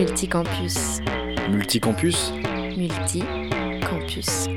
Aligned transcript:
Multicampus. 0.00 1.02
Multicampus 1.50 2.32
Multicampus. 2.74 4.48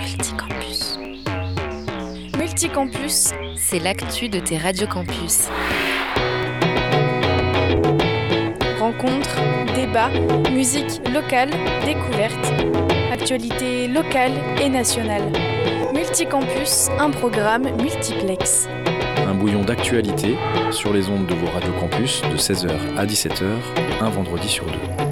Multicampus. 0.00 0.98
Multicampus, 2.38 3.30
c'est 3.56 3.80
l'actu 3.80 4.28
de 4.28 4.38
tes 4.38 4.56
radiocampus. 4.56 5.48
Rencontres, 8.78 9.40
débats, 9.74 10.10
musique 10.52 11.00
locale, 11.12 11.50
découvertes, 11.84 12.52
actualités 13.12 13.88
locales 13.88 14.38
et 14.62 14.68
nationales. 14.68 15.32
Multicampus, 15.92 16.90
un 17.00 17.10
programme 17.10 17.64
multiplex. 17.82 18.68
Bouillon 19.44 19.62
d'actualité 19.62 20.38
sur 20.70 20.94
les 20.94 21.10
ondes 21.10 21.26
de 21.26 21.34
vos 21.34 21.48
radiocampus 21.48 22.22
de 22.22 22.38
16h 22.38 22.70
à 22.96 23.04
17h, 23.04 23.44
un 24.00 24.08
vendredi 24.08 24.48
sur 24.48 24.64
deux. 24.64 25.03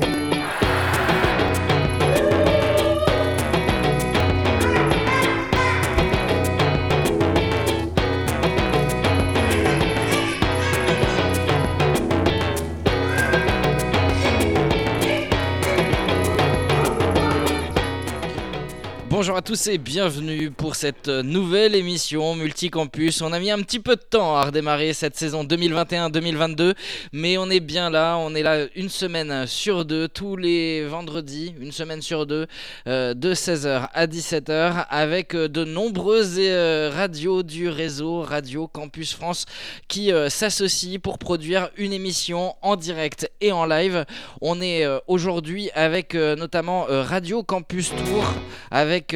Tous 19.45 19.67
et 19.67 19.79
bienvenue 19.79 20.53
pour 20.53 20.77
cette 20.77 21.09
nouvelle 21.09 21.75
émission 21.75 22.37
Multicampus. 22.37 23.23
On 23.23 23.33
a 23.33 23.41
mis 23.41 23.51
un 23.51 23.59
petit 23.59 23.81
peu 23.81 23.97
de 23.97 24.01
temps 24.01 24.37
à 24.37 24.45
redémarrer 24.45 24.93
cette 24.93 25.17
saison 25.17 25.43
2021-2022, 25.43 26.75
mais 27.13 27.39
on 27.39 27.51
est 27.51 27.61
bien 27.61 27.91
là. 27.91 28.17
On 28.19 28.37
est 28.37 28.43
là 28.43 28.67
une 28.77 28.89
semaine 28.89 29.47
sur 29.49 29.85
deux, 29.85 30.07
tous 30.07 30.37
les 30.37 30.85
vendredis, 30.85 31.55
une 31.61 31.73
semaine 31.73 32.03
sur 32.03 32.27
deux, 32.27 32.47
euh, 32.87 33.15
de 33.15 33.35
16h 33.35 33.89
à 33.93 34.07
17h, 34.07 34.87
avec 34.89 35.35
euh, 35.35 35.49
de 35.49 35.65
nombreuses 35.65 36.37
euh, 36.39 36.93
radios 36.95 37.43
du 37.43 37.69
réseau 37.69 38.21
Radio 38.21 38.69
Campus 38.69 39.13
France 39.13 39.47
qui 39.89 40.13
s'associent 40.29 41.01
pour 41.01 41.19
produire 41.19 41.71
une 41.77 41.93
émission 41.93 42.55
en 42.63 42.77
direct 42.77 43.31
et 43.41 43.51
en 43.51 43.67
live. 43.67 44.05
On 44.41 44.61
est 44.61 44.87
aujourd'hui 45.07 45.71
avec 45.75 46.15
notamment 46.15 46.87
Radio 46.89 47.43
Campus 47.43 47.91
Tour, 47.91 48.25
avec 48.71 49.15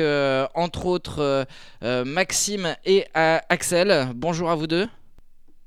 entre 0.55 0.87
autres 0.87 1.21
euh, 1.21 1.45
euh, 1.83 2.05
Maxime 2.05 2.77
et 2.85 3.07
euh, 3.17 3.39
Axel. 3.49 4.09
Bonjour 4.15 4.51
à 4.51 4.55
vous 4.55 4.67
deux. 4.67 4.89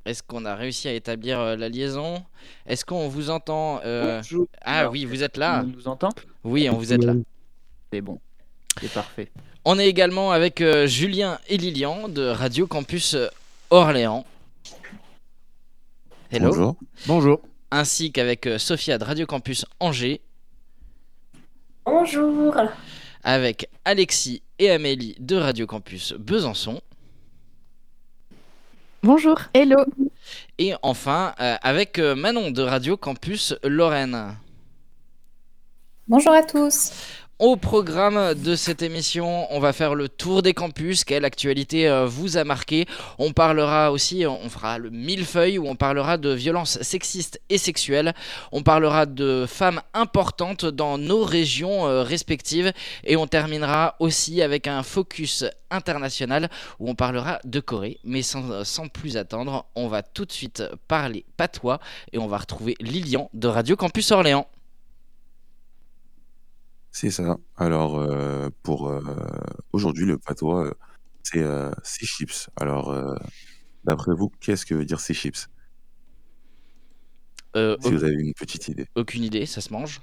Est-ce 0.06 0.24
qu'on 0.24 0.46
a 0.46 0.56
réussi 0.56 0.88
à 0.88 0.94
établir 0.94 1.40
euh, 1.40 1.56
la 1.56 1.70
liaison? 1.70 2.24
Est-ce 2.66 2.86
qu'on 2.86 3.08
vous 3.08 3.30
entend 3.30 3.82
euh. 3.86 4.22
Ah 4.62 4.90
oui, 4.90 5.06
vous 5.06 5.24
êtes 5.24 5.38
là. 5.38 5.62
On 5.64 5.68
nous 5.68 5.88
entend? 5.88 6.10
Oui, 6.44 6.70
on 6.70 6.78
vous 6.78 6.94
êtes 6.94 7.04
là. 7.04 7.14
C'est 7.92 8.02
bon. 8.02 8.20
C'est 8.82 8.92
parfait. 8.92 9.30
On 9.66 9.78
est 9.78 9.88
également 9.88 10.32
avec 10.32 10.62
euh, 10.62 10.88
Julien 10.88 11.38
et 11.48 11.58
Lilian 11.58 12.08
de 12.08 12.26
Radio 12.26 12.66
Campus 12.66 13.14
euh, 13.14 13.28
Orléans. 13.70 14.26
Hello. 16.32 16.50
Bonjour. 16.50 16.76
Bonjour. 17.08 17.42
Ainsi 17.72 18.12
qu'avec 18.12 18.48
euh, 18.48 18.58
Sophia 18.58 18.98
de 18.98 19.04
Radio 19.04 19.26
Campus 19.26 19.66
Angers, 19.80 20.22
Bonjour. 21.86 22.56
Avec 23.24 23.70
Alexis 23.86 24.42
et 24.60 24.70
Amélie 24.70 25.16
de 25.20 25.36
Radio 25.36 25.68
Campus 25.68 26.14
Besançon. 26.14 26.82
Bonjour. 29.02 29.40
Hello. 29.54 29.78
Et 30.58 30.74
enfin, 30.82 31.34
euh, 31.40 31.56
avec 31.62 32.00
euh, 32.00 32.16
Manon 32.16 32.52
de 32.52 32.62
Radio 32.62 32.98
Campus 32.98 33.56
Lorraine. 33.64 34.36
Bonjour 36.08 36.34
à 36.34 36.44
tous. 36.44 36.92
Au 37.40 37.56
programme 37.56 38.34
de 38.34 38.54
cette 38.54 38.82
émission, 38.82 39.48
on 39.50 39.62
va 39.62 39.72
faire 39.72 39.96
le 39.96 40.10
tour 40.10 40.42
des 40.42 40.54
campus, 40.54 41.06
quelle 41.06 41.24
actualité 41.24 41.88
euh, 41.88 42.06
vous 42.06 42.36
a 42.36 42.44
marqué. 42.44 42.86
On 43.18 43.32
parlera 43.32 43.94
aussi, 43.94 44.26
on 44.28 44.50
fera 44.50 44.78
le 44.78 44.90
millefeuille 44.90 45.58
où 45.58 45.66
on 45.66 45.78
parlera 45.78 46.18
de 46.18 46.32
violences 46.32 46.82
sexistes 46.82 47.40
et 47.48 47.58
sexuelles. 47.58 48.14
On 48.52 48.62
parlera 48.62 49.06
de 49.06 49.46
femmes 49.48 49.80
importantes 49.94 50.66
dans 50.66 50.98
nos 50.98 51.24
régions 51.24 51.88
euh, 51.88 52.04
respectives. 52.04 52.74
Et 53.06 53.16
on 53.16 53.26
terminera 53.26 53.96
aussi 54.00 54.42
avec 54.42 54.68
un 54.68 54.84
focus 54.84 55.46
international 55.72 56.50
où 56.78 56.90
on 56.90 56.96
parlera 56.96 57.40
de 57.46 57.62
Corée. 57.62 58.00
Mais 58.04 58.22
sans, 58.22 58.66
sans 58.66 58.90
plus 58.90 59.16
attendre, 59.16 59.66
on 59.76 59.88
va 59.88 60.04
tout 60.04 60.26
de 60.26 60.34
suite 60.34 60.62
parler 60.90 61.24
patois 61.38 61.80
et 62.12 62.18
on 62.18 62.28
va 62.28 62.40
retrouver 62.40 62.76
Lilian 62.82 63.30
de 63.34 63.48
Radio 63.48 63.78
Campus 63.78 64.12
Orléans. 64.12 64.46
C'est 66.92 67.12
ça. 67.12 67.38
Alors, 67.56 67.98
euh, 68.00 68.50
pour 68.64 68.88
euh, 68.90 69.02
aujourd'hui, 69.74 70.06
le 70.06 70.18
patois, 70.18 70.68
euh, 70.68 70.74
c'est 71.24 71.44
euh, 71.44 71.72
c'est 71.84 72.06
chips. 72.06 72.50
Alors, 72.56 72.90
euh, 72.90 73.16
d'après 73.84 74.14
vous, 74.14 74.30
qu'est-ce 74.40 74.66
que 74.66 74.74
veut 74.76 74.86
dire 74.86 75.00
ces 75.00 75.14
chips? 75.14 75.48
Euh, 77.56 77.78
Si 77.82 77.92
vous 77.92 78.04
avez 78.04 78.14
une 78.16 78.34
petite 78.34 78.68
idée. 78.68 78.88
Aucune 78.96 79.24
idée, 79.24 79.46
ça 79.46 79.62
se 79.62 79.72
mange? 79.74 80.02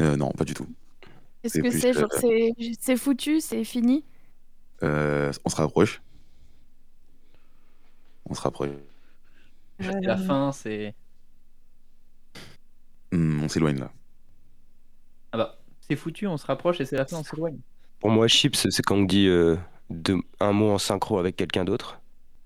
Euh, 0.00 0.16
non, 0.16 0.30
pas 0.30 0.44
du 0.44 0.54
tout. 0.54 0.66
Qu'est-ce 1.42 1.54
C'est 1.54 1.62
que 1.62 1.68
plus, 1.68 1.80
c'est? 1.80 1.96
Euh, 1.96 2.00
Genre, 2.00 2.12
c'est 2.18 2.52
c'est 2.80 2.96
foutu, 2.96 3.40
c'est 3.40 3.64
fini? 3.64 4.04
Euh, 4.82 5.32
on 5.44 5.48
se 5.50 5.56
rapproche. 5.56 6.02
On 8.26 8.34
se 8.34 8.40
rapproche. 8.40 8.70
C'est 9.80 10.00
la 10.00 10.16
fin, 10.16 10.52
c'est. 10.52 10.94
Hmm, 13.12 13.42
on 13.42 13.48
s'éloigne 13.48 13.78
là. 13.78 13.92
Ah 15.32 15.38
bah, 15.38 15.58
c'est 15.80 15.96
foutu, 15.96 16.26
on 16.26 16.36
se 16.36 16.46
rapproche 16.46 16.80
et 16.80 16.84
c'est 16.84 16.96
la 16.96 17.06
fin, 17.06 17.18
on 17.18 17.22
s'éloigne. 17.22 17.58
Pour 18.00 18.10
moi, 18.10 18.28
chips, 18.28 18.66
c'est 18.70 18.82
quand 18.82 18.96
on 18.96 19.02
dit 19.04 19.26
euh, 19.28 19.56
deux- 19.90 20.20
un 20.40 20.52
mot 20.52 20.70
en 20.70 20.78
synchro 20.78 21.18
avec 21.18 21.36
quelqu'un 21.36 21.64
d'autre. 21.64 22.00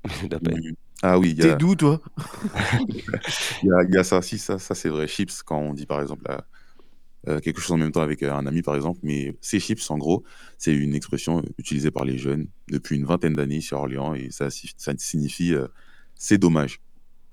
Hmm. 0.41 0.73
Ah 1.03 1.19
oui, 1.19 1.31
il 1.33 1.39
y 1.39 1.43
T'es 1.43 1.51
a, 1.51 1.57
d'où, 1.57 1.75
toi 1.75 2.01
il 3.63 3.69
y 3.69 3.73
a- 3.73 3.83
il 3.89 3.95
y 3.95 3.99
a 3.99 4.05
ça. 4.05 4.23
Si, 4.23 4.39
ça, 4.39 4.59
ça 4.59 4.75
c'est 4.75 4.89
vrai. 4.89 5.07
Chips, 5.07 5.43
quand 5.43 5.59
on 5.59 5.75
dit 5.75 5.87
par 5.87 6.01
exemple 6.01 6.25
euh, 6.31 6.39
euh, 7.29 7.41
quelque 7.41 7.61
chose 7.61 7.73
en 7.73 7.79
même 7.79 7.93
temps 7.93 8.03
avec 8.03 8.23
euh, 8.23 8.33
un 8.33 8.47
ami, 8.47 8.63
par 8.63 8.77
exemple. 8.77 9.01
Mais 9.03 9.37
ces 9.41 9.61
chips, 9.61 9.91
en 9.91 9.99
gros, 9.99 10.25
c'est 10.59 10.75
une 10.75 10.95
expression 10.95 11.43
utilisée 11.59 11.91
par 11.91 12.05
les 12.05 12.19
jeunes 12.19 12.49
depuis 12.69 12.97
une 12.97 13.05
vingtaine 13.07 13.35
d'années 13.35 13.61
sur 13.61 13.79
Orléans 13.79 14.15
et 14.15 14.31
ça, 14.31 14.51
si- 14.51 14.73
ça 14.77 14.93
signifie 14.99 15.55
euh, 15.55 15.69
c'est 16.17 16.39
dommage. 16.39 16.81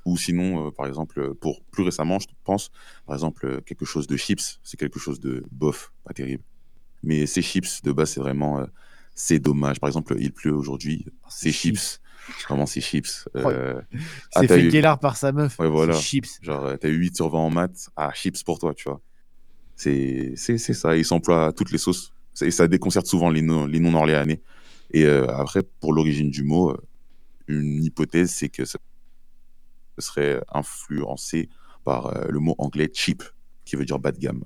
Ou 0.06 0.18
sinon, 0.18 0.68
euh, 0.68 0.72
par 0.72 0.88
exemple, 0.88 1.20
euh, 1.20 1.34
pour 1.34 1.62
plus 1.66 1.84
récemment, 1.84 2.18
je 2.20 2.28
pense, 2.44 2.72
par 3.06 3.16
exemple, 3.16 3.46
euh, 3.46 3.62
quelque 3.62 3.86
chose 3.86 4.08
de 4.08 4.18
chips, 4.18 4.60
c'est 4.64 4.78
quelque 4.78 5.00
chose 5.00 5.20
de 5.20 5.44
bof, 5.52 5.92
pas 6.04 6.14
terrible. 6.14 6.44
Mais 7.04 7.26
ces 7.28 7.42
chips, 7.42 7.82
de 7.84 7.92
base, 7.92 8.12
c'est 8.12 8.20
vraiment 8.20 8.60
euh, 8.60 8.66
c'est 9.14 9.40
dommage. 9.40 9.80
Par 9.80 9.88
exemple, 9.90 10.16
il 10.20 10.32
pleut 10.32 10.54
aujourd'hui, 10.54 11.06
c'est 11.30 11.52
chips. 11.52 12.00
Vraiment, 12.48 12.66
c'est 12.66 12.82
chips. 12.82 13.28
Euh, 13.36 13.82
ah, 14.36 14.42
C'est 14.42 14.48
t'as 14.48 14.56
fait 14.56 14.64
eu- 14.64 14.70
Guélard 14.70 15.00
par 15.00 15.18
sa 15.18 15.32
meuf. 15.32 15.58
Ouais, 15.60 15.68
voilà. 15.68 15.94
Chips. 15.94 16.40
Genre, 16.42 16.64
euh, 16.66 16.78
t'as 16.78 16.90
eu 16.90 16.96
8 16.96 17.16
sur 17.16 17.30
20 17.30 17.40
en 17.40 17.50
maths, 17.50 17.90
ah, 17.96 18.12
chips 18.14 18.44
pour 18.44 18.58
toi, 18.60 18.74
tu 18.74 18.86
vois. 18.90 19.02
C'est 19.76 20.34
c'est- 20.36 20.58
ça, 20.58 20.96
ils 20.96 21.06
s'emploient 21.06 21.48
à 21.48 21.52
toutes 21.52 21.72
les 21.72 21.78
sauces. 21.80 22.14
Et 22.42 22.52
ça 22.52 22.68
déconcerte 22.68 23.08
souvent 23.08 23.30
les 23.30 23.42
non- 23.42 23.66
les 23.66 23.80
non-orléanais. 23.80 24.42
Et 24.92 25.06
après, 25.06 25.64
pour 25.80 25.94
l'origine 25.94 26.30
du 26.30 26.44
mot, 26.44 26.76
une 27.48 27.84
hypothèse, 27.84 28.32
c'est 28.32 28.50
que 28.50 28.66
ça 28.66 28.78
serait 30.02 30.42
influencé 30.52 31.50
par 31.84 32.08
euh, 32.08 32.26
le 32.30 32.40
mot 32.40 32.56
anglais 32.58 32.90
cheap, 32.94 33.24
qui 33.66 33.76
veut 33.76 33.86
dire 33.86 34.00
bas 34.00 34.12
de 34.12 34.20
gamme. 34.20 34.44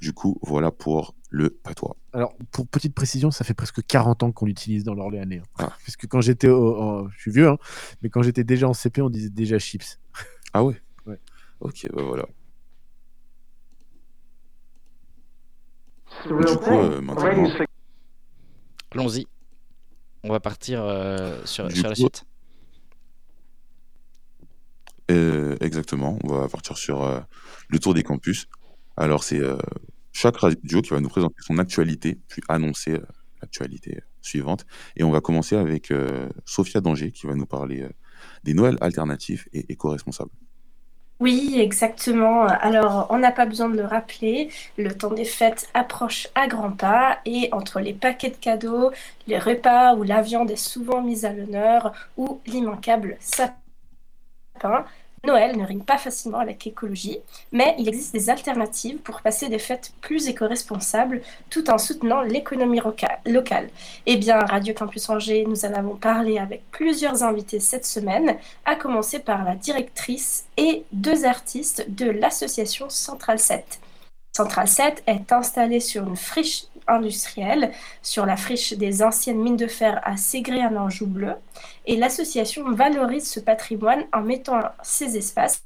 Du 0.00 0.12
coup, 0.12 0.38
voilà 0.42 0.70
pour 0.70 1.14
le 1.28 1.50
patois. 1.50 1.96
Alors, 2.12 2.34
pour 2.50 2.66
petite 2.66 2.94
précision, 2.94 3.30
ça 3.30 3.44
fait 3.44 3.54
presque 3.54 3.84
40 3.86 4.22
ans 4.22 4.32
qu'on 4.32 4.46
l'utilise 4.46 4.84
dans 4.84 4.94
l'Orléanais. 4.94 5.38
hein. 5.38 5.48
Ah. 5.58 5.72
Parce 5.84 5.96
que 5.96 6.06
quand 6.06 6.20
j'étais 6.20 6.48
au, 6.48 7.08
Je 7.14 7.20
suis 7.20 7.30
vieux, 7.30 7.48
hein, 7.48 7.58
mais 8.02 8.08
quand 8.08 8.22
j'étais 8.22 8.44
déjà 8.44 8.68
en 8.68 8.74
CP, 8.74 9.02
on 9.02 9.10
disait 9.10 9.30
déjà 9.30 9.58
chips. 9.58 9.98
Ah 10.54 10.62
ouais? 10.64 10.80
Ouais. 11.06 11.18
Ok, 11.60 11.86
bah 11.94 12.02
voilà. 12.02 12.26
Du 16.26 16.56
coup, 16.56 16.70
euh, 16.70 17.00
maintenant, 17.00 17.48
Allons-y. 18.92 19.26
On 20.24 20.30
va 20.30 20.40
partir 20.40 20.82
euh, 20.82 21.40
sur, 21.44 21.64
la 21.64 21.94
suite. 21.94 22.26
Euh, 25.12 25.56
exactement, 25.60 26.18
on 26.24 26.28
va 26.28 26.48
partir 26.48 26.78
sur 26.78 27.02
euh, 27.02 27.20
le 27.68 27.78
tour 27.78 27.94
des 27.94 28.02
campus. 28.02 28.48
Alors, 28.96 29.24
c'est 29.24 29.40
euh, 29.40 29.56
chaque 30.12 30.36
radio 30.36 30.80
qui 30.80 30.90
va 30.90 31.00
nous 31.00 31.08
présenter 31.08 31.36
son 31.40 31.58
actualité, 31.58 32.18
puis 32.28 32.42
annoncer 32.48 32.98
l'actualité 33.40 34.00
suivante. 34.22 34.64
Et 34.96 35.04
on 35.04 35.10
va 35.10 35.20
commencer 35.20 35.56
avec 35.56 35.92
Sophia 36.44 36.80
Danger 36.80 37.10
qui 37.10 37.26
va 37.26 37.34
nous 37.34 37.46
parler 37.46 37.88
des 38.44 38.54
Noëls 38.54 38.78
alternatifs 38.80 39.48
et 39.52 39.72
éco-responsables. 39.72 40.30
Oui, 41.18 41.56
exactement. 41.58 42.46
Alors, 42.46 43.06
on 43.10 43.18
n'a 43.18 43.32
pas 43.32 43.46
besoin 43.46 43.68
de 43.68 43.76
le 43.76 43.84
rappeler, 43.84 44.50
le 44.76 44.92
temps 44.92 45.12
des 45.12 45.24
fêtes 45.24 45.68
approche 45.72 46.28
à 46.34 46.46
grands 46.46 46.72
pas 46.72 47.18
et 47.24 47.48
entre 47.52 47.80
les 47.80 47.94
paquets 47.94 48.30
de 48.30 48.36
cadeaux, 48.36 48.90
les 49.26 49.38
repas 49.38 49.94
où 49.94 50.02
la 50.02 50.20
viande 50.20 50.50
est 50.50 50.56
souvent 50.56 51.00
mise 51.00 51.24
à 51.24 51.32
l'honneur 51.32 51.92
ou 52.16 52.40
l'immanquable 52.46 53.16
sapin, 53.20 54.84
Noël 55.24 55.56
ne 55.56 55.64
rime 55.64 55.84
pas 55.84 55.98
facilement 55.98 56.40
avec 56.40 56.66
écologie, 56.66 57.18
mais 57.52 57.76
il 57.78 57.88
existe 57.88 58.12
des 58.12 58.28
alternatives 58.28 58.98
pour 58.98 59.20
passer 59.20 59.48
des 59.48 59.60
fêtes 59.60 59.92
plus 60.00 60.26
éco-responsables 60.26 61.22
tout 61.48 61.70
en 61.70 61.78
soutenant 61.78 62.22
l'économie 62.22 62.80
locale. 63.26 63.70
Eh 64.06 64.16
bien, 64.16 64.40
Radio 64.40 64.74
Campus 64.74 65.08
Angers, 65.10 65.44
nous 65.46 65.64
en 65.64 65.74
avons 65.74 65.94
parlé 65.94 66.38
avec 66.38 66.68
plusieurs 66.72 67.22
invités 67.22 67.60
cette 67.60 67.86
semaine, 67.86 68.36
à 68.64 68.74
commencer 68.74 69.20
par 69.20 69.44
la 69.44 69.54
directrice 69.54 70.46
et 70.56 70.82
deux 70.90 71.24
artistes 71.24 71.84
de 71.88 72.10
l'association 72.10 72.90
Central 72.90 73.38
7. 73.38 73.80
Central 74.34 74.66
7 74.66 75.04
est 75.06 75.30
installée 75.30 75.80
sur 75.80 76.08
une 76.08 76.16
friche 76.16 76.64
industrielle, 76.88 77.72
sur 78.02 78.26
la 78.26 78.36
friche 78.36 78.74
des 78.74 79.02
anciennes 79.02 79.40
mines 79.40 79.56
de 79.56 79.66
fer 79.66 80.00
à 80.04 80.16
Ségré 80.16 80.64
en 80.64 80.76
Anjou 80.76 81.06
bleu, 81.06 81.34
et 81.86 81.96
l'association 81.96 82.70
valorise 82.72 83.28
ce 83.28 83.40
patrimoine 83.40 84.04
en 84.12 84.22
mettant 84.22 84.60
ces 84.82 85.16
espaces 85.16 85.62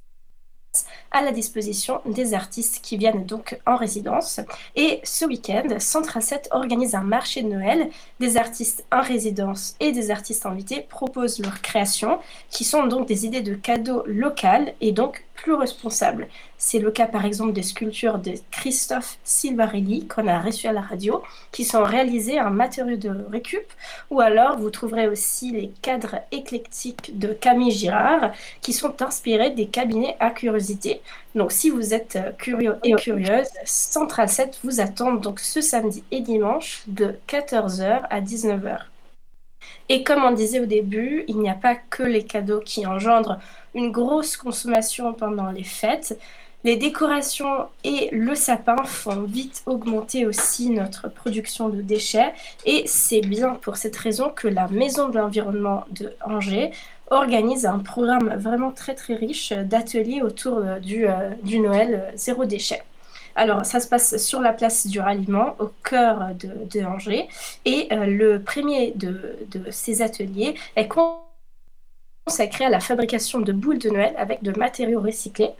à 1.10 1.22
la 1.22 1.32
disposition 1.32 2.00
des 2.04 2.34
artistes 2.34 2.80
qui 2.82 2.96
viennent 2.96 3.24
donc 3.24 3.58
en 3.66 3.76
résidence. 3.76 4.40
Et 4.74 5.00
ce 5.04 5.24
week-end, 5.24 5.66
Centre 5.78 6.22
7 6.22 6.48
organise 6.50 6.94
un 6.94 7.02
marché 7.02 7.42
de 7.42 7.48
Noël. 7.48 7.88
Des 8.20 8.36
artistes 8.36 8.84
en 8.92 9.00
résidence 9.00 9.76
et 9.80 9.92
des 9.92 10.10
artistes 10.10 10.46
invités 10.46 10.82
proposent 10.82 11.38
leurs 11.38 11.62
créations, 11.62 12.18
qui 12.50 12.64
sont 12.64 12.86
donc 12.86 13.08
des 13.08 13.26
idées 13.26 13.40
de 13.40 13.54
cadeaux 13.54 14.02
locales 14.06 14.74
et 14.80 14.92
donc 14.92 15.25
plus 15.36 15.54
responsables. 15.54 16.28
C'est 16.58 16.78
le 16.78 16.90
cas 16.90 17.06
par 17.06 17.24
exemple 17.24 17.52
des 17.52 17.62
sculptures 17.62 18.18
de 18.18 18.34
Christophe 18.50 19.18
Silvarelli 19.24 20.06
qu'on 20.08 20.26
a 20.26 20.40
reçu 20.40 20.66
à 20.66 20.72
la 20.72 20.80
radio, 20.80 21.22
qui 21.52 21.64
sont 21.64 21.82
réalisées 21.82 22.40
en 22.40 22.50
matériaux 22.50 22.96
de 22.96 23.10
récup, 23.30 23.66
ou 24.10 24.20
alors 24.20 24.58
vous 24.58 24.70
trouverez 24.70 25.08
aussi 25.08 25.52
les 25.52 25.70
cadres 25.82 26.16
éclectiques 26.32 27.18
de 27.18 27.28
Camille 27.28 27.72
Girard, 27.72 28.32
qui 28.60 28.72
sont 28.72 29.02
inspirés 29.02 29.50
des 29.50 29.66
cabinets 29.66 30.16
à 30.18 30.30
curiosité. 30.30 31.02
Donc 31.34 31.52
si 31.52 31.70
vous 31.70 31.92
êtes 31.92 32.16
euh, 32.16 32.32
curieux 32.32 32.76
et 32.82 32.92
curieuse, 32.94 33.48
Central 33.64 34.28
7 34.28 34.58
vous 34.64 34.80
attend 34.80 35.12
donc 35.12 35.38
ce 35.40 35.60
samedi 35.60 36.02
et 36.10 36.20
dimanche 36.20 36.82
de 36.86 37.14
14h 37.28 38.02
à 38.08 38.20
19h. 38.20 38.78
Et 39.88 40.02
comme 40.02 40.24
on 40.24 40.32
disait 40.32 40.60
au 40.60 40.66
début, 40.66 41.24
il 41.28 41.38
n'y 41.38 41.48
a 41.48 41.54
pas 41.54 41.76
que 41.76 42.02
les 42.02 42.24
cadeaux 42.24 42.60
qui 42.60 42.86
engendrent 42.86 43.38
une 43.76 43.92
grosse 43.92 44.36
consommation 44.36 45.12
pendant 45.12 45.50
les 45.52 45.62
fêtes. 45.62 46.18
Les 46.64 46.76
décorations 46.76 47.68
et 47.84 48.08
le 48.10 48.34
sapin 48.34 48.82
font 48.84 49.22
vite 49.22 49.62
augmenter 49.66 50.26
aussi 50.26 50.70
notre 50.70 51.08
production 51.08 51.68
de 51.68 51.80
déchets 51.80 52.32
et 52.64 52.82
c'est 52.86 53.20
bien 53.20 53.50
pour 53.54 53.76
cette 53.76 53.96
raison 53.96 54.30
que 54.30 54.48
la 54.48 54.66
Maison 54.66 55.08
de 55.08 55.18
l'Environnement 55.18 55.84
de 55.92 56.12
Angers 56.24 56.72
organise 57.10 57.66
un 57.66 57.78
programme 57.78 58.34
vraiment 58.36 58.72
très 58.72 58.96
très 58.96 59.14
riche 59.14 59.52
d'ateliers 59.52 60.22
autour 60.22 60.60
du, 60.82 61.06
euh, 61.06 61.30
du 61.44 61.60
Noël 61.60 62.02
euh, 62.08 62.16
zéro 62.16 62.44
déchet. 62.46 62.82
Alors, 63.36 63.66
ça 63.66 63.80
se 63.80 63.86
passe 63.86 64.16
sur 64.16 64.40
la 64.40 64.52
place 64.54 64.86
du 64.86 64.98
ralliement, 64.98 65.54
au 65.58 65.70
cœur 65.84 66.30
de, 66.34 66.84
Angers. 66.84 67.28
Et 67.66 67.86
euh, 67.92 68.06
le 68.06 68.40
premier 68.40 68.92
de, 68.92 69.36
ces 69.70 70.00
ateliers 70.00 70.54
est 70.74 70.88
consacré 72.26 72.64
à 72.64 72.70
la 72.70 72.80
fabrication 72.80 73.38
de 73.38 73.52
boules 73.52 73.78
de 73.78 73.88
Noël 73.88 74.12
avec 74.18 74.42
de 74.42 74.50
matériaux 74.58 75.00
recyclés. 75.00 75.50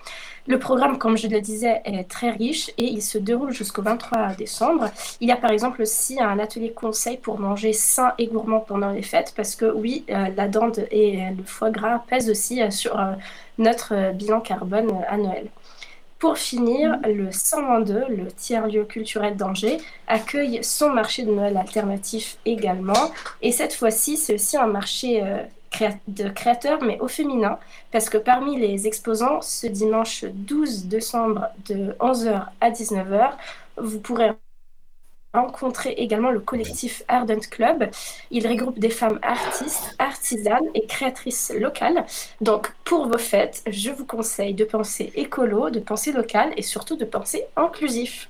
Le 0.49 0.59
programme, 0.59 0.99
comme 0.99 1.17
je 1.17 1.29
le 1.29 1.41
disais, 1.41 1.81
est 1.85 2.11
très 2.11 2.31
riche 2.31 2.71
et 2.77 2.85
il 2.85 3.03
se 3.03 3.19
déroule 3.19 3.53
jusqu'au 3.53 3.83
23 3.83 4.35
décembre. 4.35 4.91
Il 5.21 5.29
y 5.29 5.33
a 5.33 5.37
par 5.37 5.53
exemple 5.53 5.83
aussi 5.83 6.21
un 6.21 6.41
atelier 6.41 6.73
conseil 6.73 7.19
pour 7.19 7.39
manger 7.39 7.73
sain 7.73 8.15
et 8.19 8.27
gourmand 8.27 8.59
pendant 8.59 8.91
les 8.91 9.03
fêtes 9.03 9.33
parce 9.37 9.55
que 9.55 9.67
oui, 9.67 10.05
euh, 10.11 10.27
la 10.37 10.49
dinde 10.49 10.89
et 10.91 11.31
le 11.37 11.45
foie 11.45 11.71
gras 11.71 12.03
pèsent 12.09 12.31
aussi 12.31 12.61
euh, 12.61 12.71
sur 12.71 13.01
notre 13.59 14.13
bilan 14.15 14.41
carbone 14.41 14.91
à 15.09 15.17
Noël. 15.19 15.47
Pour 16.19 16.39
finir, 16.39 16.99
le 17.05 17.31
122, 17.31 18.07
le 18.09 18.27
tiers-lieu 18.33 18.85
culturel 18.85 19.37
d'Angers, 19.37 19.79
accueille 20.09 20.65
son 20.65 20.89
marché 20.91 21.23
de 21.25 21.31
Noël 21.31 21.57
alternatif 21.59 22.39
également. 22.47 23.13
Et 23.43 23.53
cette 23.53 23.75
fois-ci, 23.75 24.17
c'est 24.17 24.35
aussi 24.35 24.57
un 24.57 24.67
marché 24.67 25.23
euh, 25.23 25.43
de 26.09 26.29
créateurs, 26.29 26.83
mais 26.83 26.99
au 27.01 27.09
féminin, 27.09 27.59
parce 27.93 28.09
que 28.09 28.19
parmi 28.19 28.59
les 28.59 28.87
exposants, 28.87 29.41
ce 29.43 29.67
dimanche 29.67 30.25
12 30.25 30.87
décembre 30.87 31.49
de 31.67 31.93
11h 32.01 32.47
à 32.61 32.71
19h, 32.71 33.33
vous 33.77 34.01
pourrez 34.01 34.33
rencontrer 35.35 35.91
également 35.91 36.31
le 36.31 36.41
collectif 36.41 37.03
Ardent 37.09 37.41
Club. 37.51 37.91
Il 38.31 38.47
regroupe 38.47 38.79
des 38.79 38.91
femmes 38.91 39.19
artistes, 39.23 39.95
artisanes 39.99 40.67
et 40.75 40.87
créatrices 40.87 41.53
locales. 41.59 42.07
Donc, 42.41 42.73
pour 42.85 43.07
vos 43.09 43.19
fêtes, 43.19 43.63
je 43.69 43.91
vous 43.91 44.07
conseille 44.07 44.55
de 44.55 44.65
penser 44.65 45.13
écolo, 45.15 45.71
de 45.71 45.81
penser 45.81 46.13
local 46.13 46.53
et 46.57 46.63
surtout 46.63 46.97
de 46.97 47.05
penser 47.05 47.45
inclusif. 47.57 48.29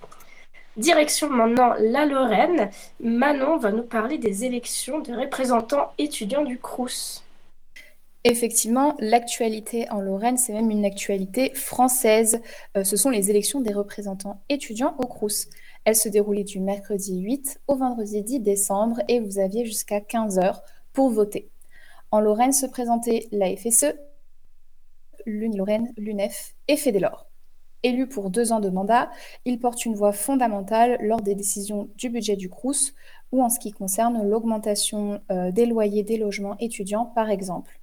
Direction 0.76 1.30
maintenant 1.30 1.74
la 1.78 2.04
Lorraine. 2.04 2.70
Manon 3.00 3.56
va 3.56 3.72
nous 3.72 3.82
parler 3.82 4.18
des 4.18 4.44
élections 4.44 4.98
de 4.98 5.14
représentants 5.14 5.92
étudiants 5.96 6.44
du 6.44 6.58
CRUS. 6.58 7.22
Effectivement, 8.28 8.96
l'actualité 8.98 9.88
en 9.92 10.00
Lorraine, 10.00 10.36
c'est 10.36 10.52
même 10.52 10.72
une 10.72 10.84
actualité 10.84 11.54
française. 11.54 12.40
Euh, 12.76 12.82
ce 12.82 12.96
sont 12.96 13.08
les 13.08 13.30
élections 13.30 13.60
des 13.60 13.72
représentants 13.72 14.42
étudiants 14.48 14.96
au 14.98 15.06
CRUS. 15.06 15.46
Elle 15.84 15.94
se 15.94 16.08
déroulait 16.08 16.42
du 16.42 16.58
mercredi 16.58 17.20
8 17.20 17.60
au 17.68 17.76
vendredi 17.76 18.24
10 18.24 18.40
décembre 18.40 19.00
et 19.06 19.20
vous 19.20 19.38
aviez 19.38 19.64
jusqu'à 19.64 20.00
15h 20.00 20.60
pour 20.92 21.10
voter. 21.10 21.50
En 22.10 22.18
Lorraine 22.18 22.52
se 22.52 22.66
présentaient 22.66 23.28
la 23.30 23.54
FSE, 23.54 23.94
l'UNI-Lorraine, 25.24 25.92
l'UNEF 25.96 26.56
et 26.66 26.76
Fédélor. 26.76 27.28
Élu 27.84 28.08
pour 28.08 28.30
deux 28.30 28.50
ans 28.50 28.58
de 28.58 28.70
mandat, 28.70 29.08
il 29.44 29.60
porte 29.60 29.84
une 29.84 29.94
voix 29.94 30.10
fondamentale 30.10 30.98
lors 31.00 31.20
des 31.20 31.36
décisions 31.36 31.90
du 31.94 32.10
budget 32.10 32.34
du 32.34 32.50
CRUS 32.50 32.92
ou 33.30 33.44
en 33.44 33.50
ce 33.50 33.60
qui 33.60 33.70
concerne 33.70 34.28
l'augmentation 34.28 35.20
euh, 35.30 35.52
des 35.52 35.66
loyers 35.66 36.02
des 36.02 36.16
logements 36.16 36.56
étudiants, 36.58 37.06
par 37.14 37.30
exemple. 37.30 37.78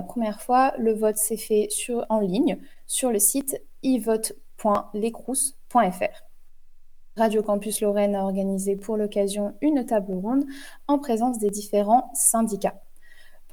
La 0.00 0.06
première 0.06 0.40
fois, 0.40 0.72
le 0.78 0.94
vote 0.94 1.18
s'est 1.18 1.36
fait 1.36 1.68
en 2.08 2.20
ligne 2.20 2.56
sur 2.86 3.10
le 3.10 3.18
site 3.18 3.62
evote.lecrous.fr. 3.82 6.24
Radio 7.18 7.42
Campus 7.42 7.82
Lorraine 7.82 8.14
a 8.14 8.22
organisé 8.22 8.76
pour 8.76 8.96
l'occasion 8.96 9.54
une 9.60 9.84
table 9.84 10.14
ronde 10.14 10.46
en 10.88 10.98
présence 10.98 11.38
des 11.38 11.50
différents 11.50 12.10
syndicats. 12.14 12.80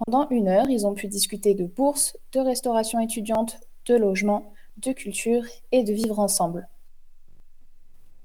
Pendant 0.06 0.30
une 0.30 0.48
heure, 0.48 0.70
ils 0.70 0.88
ont 0.88 0.94
pu 0.94 1.08
discuter 1.08 1.54
de 1.54 1.66
bourses, 1.66 2.18
de 2.32 2.40
restauration 2.40 3.02
étudiante, 3.02 3.60
de 3.86 3.96
logement, 3.96 4.54
de 4.78 4.94
culture 4.94 5.44
et 5.74 5.84
de 5.84 5.92
vivre 5.92 6.18
ensemble. 6.18 6.70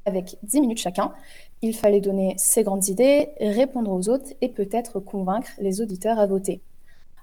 Avec 0.05 0.37
10 0.45 0.61
minutes 0.61 0.79
chacun, 0.79 1.13
il 1.61 1.75
fallait 1.75 2.01
donner 2.01 2.37
ses 2.39 2.63
grandes 2.63 2.87
idées, 2.87 3.31
répondre 3.41 3.91
aux 3.91 4.09
autres 4.09 4.33
et 4.41 4.49
peut-être 4.49 5.01
convaincre 5.01 5.51
les 5.59 5.81
auditeurs 5.81 6.21
à 6.21 6.27
voter. 6.27 6.63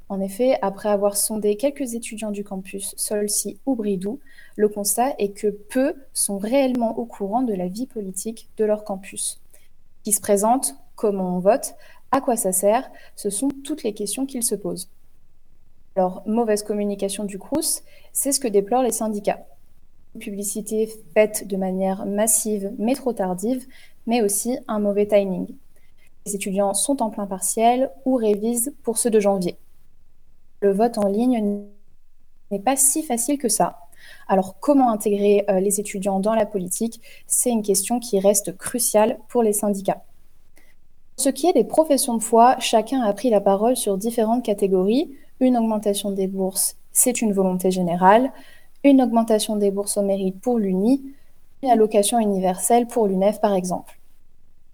En 0.10 0.22
effet, 0.22 0.58
après 0.63 0.89
avoir 0.89 1.16
sondé 1.16 1.56
quelques 1.56 1.94
étudiants 1.94 2.32
du 2.32 2.44
campus 2.44 2.96
Solcy 2.98 3.60
ou 3.68 3.75
Bridou, 3.75 4.20
le 4.56 4.68
constat 4.68 5.13
est 5.20 5.30
que 5.30 5.48
peu 5.48 5.94
sont 6.13 6.39
réellement 6.39 6.98
au 6.98 7.06
courant 7.06 7.44
de 7.44 7.54
la 7.54 7.68
vie 7.68 7.86
politique 7.86 8.50
de 8.58 8.66
leur 8.66 8.84
campus. 8.84 9.39
Qui 10.04 10.12
se 10.12 10.20
présente, 10.20 10.75
comment 10.96 11.38
on 11.38 11.39
vote, 11.39 11.75
à 12.12 12.22
quoi 12.22 12.38
ça 12.38 12.51
sert, 12.51 12.89
ce 13.16 13.30
sont 13.30 13.50
toutes 13.63 13.84
les 13.84 13.94
questions 13.94 14.25
qu'ils 14.25 14.44
se 14.44 14.56
posent. 14.56 14.89
Alors, 15.96 16.24
mauvaise 16.25 16.63
communication 16.63 17.24
du 17.24 17.38
CRUS, 17.38 17.84
c'est 18.12 18.32
ce 18.32 18.39
que 18.39 18.48
déplorent 18.48 18.84
les 18.84 18.92
syndicats. 18.92 19.46
publicité 20.20 20.89
faite 21.13 21.48
de 21.48 21.56
manière 21.56 22.08
massive 22.08 22.74
mais 22.80 22.96
trop 22.96 23.13
tardive, 23.13 23.68
mais 24.08 24.24
aussi 24.24 24.58
un 24.68 24.80
mauvais 24.80 25.06
timing. 25.06 25.54
Les 26.25 26.34
étudiants 26.34 26.74
sont 26.74 27.04
en 27.04 27.12
plein 27.12 27.28
partiel 27.28 27.92
ou 28.06 28.16
révisent 28.16 28.74
pour 28.82 28.98
ceux 28.98 29.12
de 29.12 29.20
janvier 29.20 29.56
le 30.62 30.72
vote 30.72 30.98
en 30.98 31.08
ligne 31.08 31.66
n'est 32.51 32.60
pas 32.60 32.75
si 32.75 33.04
facile 33.04 33.38
que 33.38 33.50
ça. 33.50 33.80
Alors 34.28 34.60
comment 34.60 34.92
intégrer 34.92 35.46
euh, 35.50 35.60
les 35.60 35.80
étudiants 35.80 36.20
dans 36.20 36.34
la 36.34 36.46
politique? 36.46 37.01
C'est 37.28 37.50
une 37.50 37.62
question 37.62 38.00
qui 38.00 38.20
reste 38.20 38.58
cruciale 38.58 39.20
pour 39.28 39.44
les 39.44 39.54
syndicats. 39.54 40.04
Pour 41.16 41.25
ce 41.25 41.30
qui 41.30 41.48
est 41.48 41.54
des 41.54 41.63
professions 41.63 42.16
de 42.18 42.24
foi, 42.24 42.58
chacun 42.60 43.01
a 43.01 43.13
pris 43.13 43.30
la 43.30 43.42
parole 43.42 43.75
sur 43.75 43.98
différentes 43.98 44.44
catégories. 44.44 45.12
Une 45.39 45.58
augmentation 45.58 46.12
des 46.12 46.28
bourses, 46.28 46.78
c'est 46.92 47.22
une 47.22 47.34
volonté 47.34 47.72
générale. 47.72 48.32
Une 48.84 49.01
augmentation 49.01 49.58
des 49.58 49.72
bourses 49.72 49.98
au 49.98 50.01
mérite 50.01 50.39
pour 50.39 50.58
l'UNI. 50.58 51.04
Une 51.62 51.70
allocation 51.70 52.20
universelle 52.20 52.88
pour 52.88 53.08
l'UNEF, 53.08 53.42
par 53.42 53.54
exemple. 53.54 54.00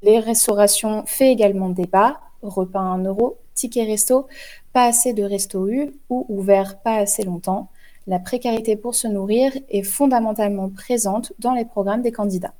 Les 0.03 0.19
restaurations 0.19 1.03
fait 1.07 1.31
également 1.31 1.69
débat. 1.69 2.19
Repas 2.43 2.79
à 2.79 2.83
1 2.83 3.05
euro, 3.05 3.37
ticket 3.55 3.85
resto, 3.85 4.27
pas 4.73 4.85
assez 4.85 5.13
de 5.13 5.23
resto 5.23 5.67
U 5.67 5.93
ou 6.09 6.25
ouvert 6.29 6.79
pas 6.79 6.97
assez 6.97 7.23
longtemps, 7.23 7.69
la 8.07 8.19
précarité 8.19 8.75
pour 8.75 8.93
se 8.93 9.07
nourrir 9.07 9.51
est 9.69 9.81
fondamentalement 9.81 10.69
présente 10.69 11.33
dans 11.39 11.53
les 11.53 11.65
programmes 11.65 12.03
des 12.03 12.11
candidats. 12.11 12.53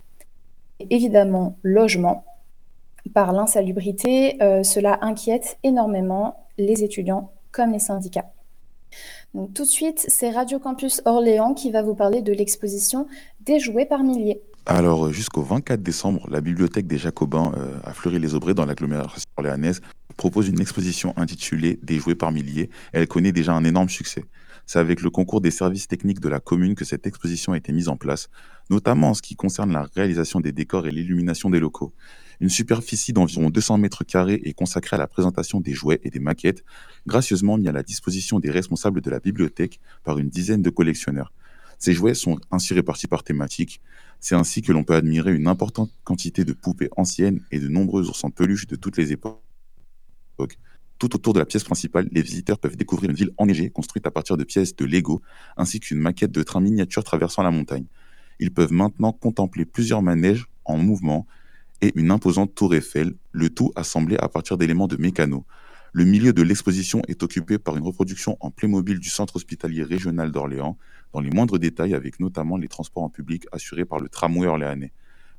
évidemment, 0.89 1.57
logement. 1.63 2.25
Par 3.13 3.31
l'insalubrité, 3.31 4.41
euh, 4.41 4.63
cela 4.63 4.97
inquiète 5.01 5.57
énormément 5.63 6.47
les 6.57 6.83
étudiants 6.83 7.31
comme 7.51 7.71
les 7.71 7.79
syndicats. 7.79 8.31
Tout 9.33 9.63
de 9.63 9.69
suite, 9.69 10.05
c'est 10.07 10.31
Radio 10.31 10.59
Campus 10.59 11.01
Orléans 11.05 11.53
qui 11.53 11.71
va 11.71 11.81
vous 11.81 11.95
parler 11.95 12.21
de 12.21 12.33
l'exposition 12.33 13.07
Des 13.41 13.59
jouets 13.59 13.85
par 13.85 14.03
milliers. 14.03 14.41
Alors, 14.65 15.11
jusqu'au 15.11 15.43
24 15.43 15.83
décembre, 15.83 16.27
la 16.29 16.41
bibliothèque 16.41 16.87
des 16.87 16.97
Jacobins 16.97 17.51
euh, 17.55 17.77
à 17.83 17.93
Fleury-les-Aubrais, 17.93 18.53
dans 18.53 18.65
l'agglomération 18.65 19.29
orléanaise, 19.37 19.81
propose 20.15 20.48
une 20.48 20.60
exposition 20.60 21.13
intitulée 21.17 21.79
Des 21.84 22.00
jouets 22.00 22.15
par 22.15 22.31
milliers. 22.31 22.69
Elle 22.93 23.07
connaît 23.07 23.31
déjà 23.31 23.53
un 23.53 23.63
énorme 23.63 23.89
succès. 23.89 24.25
C'est 24.65 24.79
avec 24.79 25.01
le 25.01 25.12
concours 25.12 25.41
des 25.41 25.51
services 25.51 25.88
techniques 25.88 26.19
de 26.19 26.29
la 26.29 26.39
commune 26.39 26.74
que 26.74 26.86
cette 26.86 27.05
exposition 27.05 27.53
a 27.53 27.57
été 27.57 27.72
mise 27.72 27.88
en 27.88 27.98
place, 27.98 28.29
notamment 28.72 29.12
en 29.12 29.13
ce 29.13 29.22
qui 29.22 29.36
concerne 29.36 29.72
la 29.72 29.88
réalisation 29.95 30.39
des 30.39 30.51
décors 30.51 30.88
et 30.88 30.91
l'illumination 30.91 31.51
des 31.51 31.60
locaux. 31.60 31.93
Une 32.39 32.50
superficie 32.50 33.13
d'environ 33.13 33.50
200 33.50 33.77
mètres 33.77 34.03
carrés 34.03 34.41
est 34.43 34.53
consacrée 34.53 34.95
à 34.95 35.00
la 35.00 35.07
présentation 35.07 35.62
des 35.62 35.74
jouets 35.74 36.01
et 36.03 36.10
des 36.10 36.19
maquettes, 36.19 36.63
gracieusement 37.05 37.57
mis 37.57 37.67
à 37.67 37.72
la 37.72 37.84
disposition 37.84 38.39
des 38.39 38.50
responsables 38.50 39.01
de 39.01 39.10
la 39.10 39.19
bibliothèque 39.19 39.79
par 40.03 40.17
une 40.17 40.29
dizaine 40.29 40.63
de 40.63 40.69
collectionneurs. 40.72 41.31
Ces 41.77 41.93
jouets 41.93 42.15
sont 42.15 42.39
ainsi 42.51 42.74
répartis 42.74 43.07
par 43.07 43.24
thématique. 43.24 43.81
C'est 44.19 44.36
ainsi 44.36 44.62
que 44.62 44.72
l'on 44.72 44.84
peut 44.84 44.95
admirer 44.95 45.34
une 45.34 45.48
importante 45.48 45.91
quantité 46.03 46.43
de 46.43 46.53
poupées 46.53 46.89
anciennes 46.98 47.41
et 47.51 47.60
de 47.60 47.67
nombreux 47.67 48.10
ours 48.10 48.24
en 48.24 48.31
peluche 48.31 48.65
de 48.65 48.75
toutes 48.75 48.98
les 48.98 49.12
époques. 49.12 49.44
Tout 50.97 51.13
autour 51.15 51.33
de 51.33 51.39
la 51.39 51.45
pièce 51.45 51.63
principale, 51.63 52.07
les 52.11 52.21
visiteurs 52.21 52.57
peuvent 52.57 52.77
découvrir 52.77 53.09
une 53.09 53.15
ville 53.15 53.31
enneigée 53.37 53.69
construite 53.69 54.07
à 54.07 54.11
partir 54.11 54.37
de 54.37 54.43
pièces 54.43 54.75
de 54.75 54.85
Lego, 54.85 55.21
ainsi 55.57 55.79
qu'une 55.79 55.99
maquette 55.99 56.31
de 56.31 56.41
train 56.41 56.61
miniature 56.61 57.03
traversant 57.03 57.43
la 57.43 57.51
montagne. 57.51 57.85
Ils 58.39 58.51
peuvent 58.51 58.71
maintenant 58.71 59.11
contempler 59.11 59.65
plusieurs 59.65 60.01
manèges 60.01 60.45
en 60.63 60.77
mouvement 60.77 61.27
et 61.81 61.91
une 61.95 62.11
imposante 62.11 62.55
tour 62.55 62.73
Eiffel, 62.73 63.15
le 63.31 63.49
tout 63.49 63.71
assemblé 63.75 64.17
à 64.17 64.29
partir 64.29 64.57
d'éléments 64.57 64.87
de 64.87 64.95
mécano. 64.95 65.45
Le 65.91 66.05
milieu 66.05 66.33
de 66.33 66.41
l'exposition 66.41 67.01
est 67.07 67.23
occupé 67.23 67.57
par 67.57 67.77
une 67.77 67.83
reproduction 67.83 68.37
en 68.39 68.51
Playmobil 68.51 68.99
du 68.99 69.09
centre 69.09 69.35
hospitalier 69.35 69.83
régional 69.83 70.31
d'Orléans, 70.31 70.77
dans 71.13 71.21
les 71.21 71.29
moindres 71.29 71.59
détails 71.59 71.93
avec 71.93 72.19
notamment 72.19 72.57
les 72.57 72.67
transports 72.67 73.03
en 73.03 73.09
public 73.09 73.45
assurés 73.51 73.85
par 73.85 73.99
le 73.99 74.09
tramway 74.09 74.47
orléanais. 74.47 74.91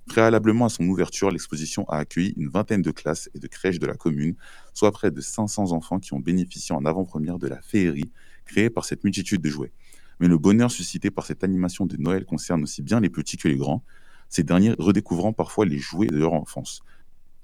Préalablement 0.07 0.67
à 0.67 0.69
son 0.69 0.85
ouverture, 0.85 1.31
l'exposition 1.31 1.85
a 1.89 1.99
accueilli 1.99 2.33
une 2.37 2.49
vingtaine 2.49 2.81
de 2.81 2.91
classes 2.93 3.29
et 3.35 3.41
de 3.41 3.47
crèches 3.49 3.81
de 3.81 3.87
la 3.87 3.95
commune, 3.95 4.37
soit 4.73 4.93
près 4.93 5.11
de 5.11 5.21
500 5.21 5.73
enfants 5.73 5.99
qui 5.99 6.15
ont 6.15 6.21
bénéficié 6.21 6.75
en 6.75 6.85
avant-première 6.85 7.39
de 7.39 7.49
la 7.49 7.61
féerie 7.61 8.13
créée 8.45 8.71
par 8.71 8.85
cette 8.85 9.03
multitude 9.03 9.43
de 9.43 9.51
jouets. 9.51 9.73
Mais 10.21 10.29
le 10.29 10.39
bonheur 10.39 10.71
suscité 10.71 11.11
par 11.11 11.27
cette 11.27 11.43
animation 11.43 11.87
de 11.87 11.97
Noël 11.97 12.25
concerne 12.25 12.63
aussi 12.63 12.83
bien 12.83 13.01
les 13.01 13.11
petits 13.11 13.37
que 13.37 13.49
les 13.49 13.57
grands, 13.57 13.83
ces 14.29 14.45
derniers 14.45 14.75
redécouvrant 14.79 15.33
parfois 15.33 15.67
les 15.67 15.79
jouets 15.79 16.07
de 16.07 16.17
leur 16.17 16.33
enfance. 16.33 16.83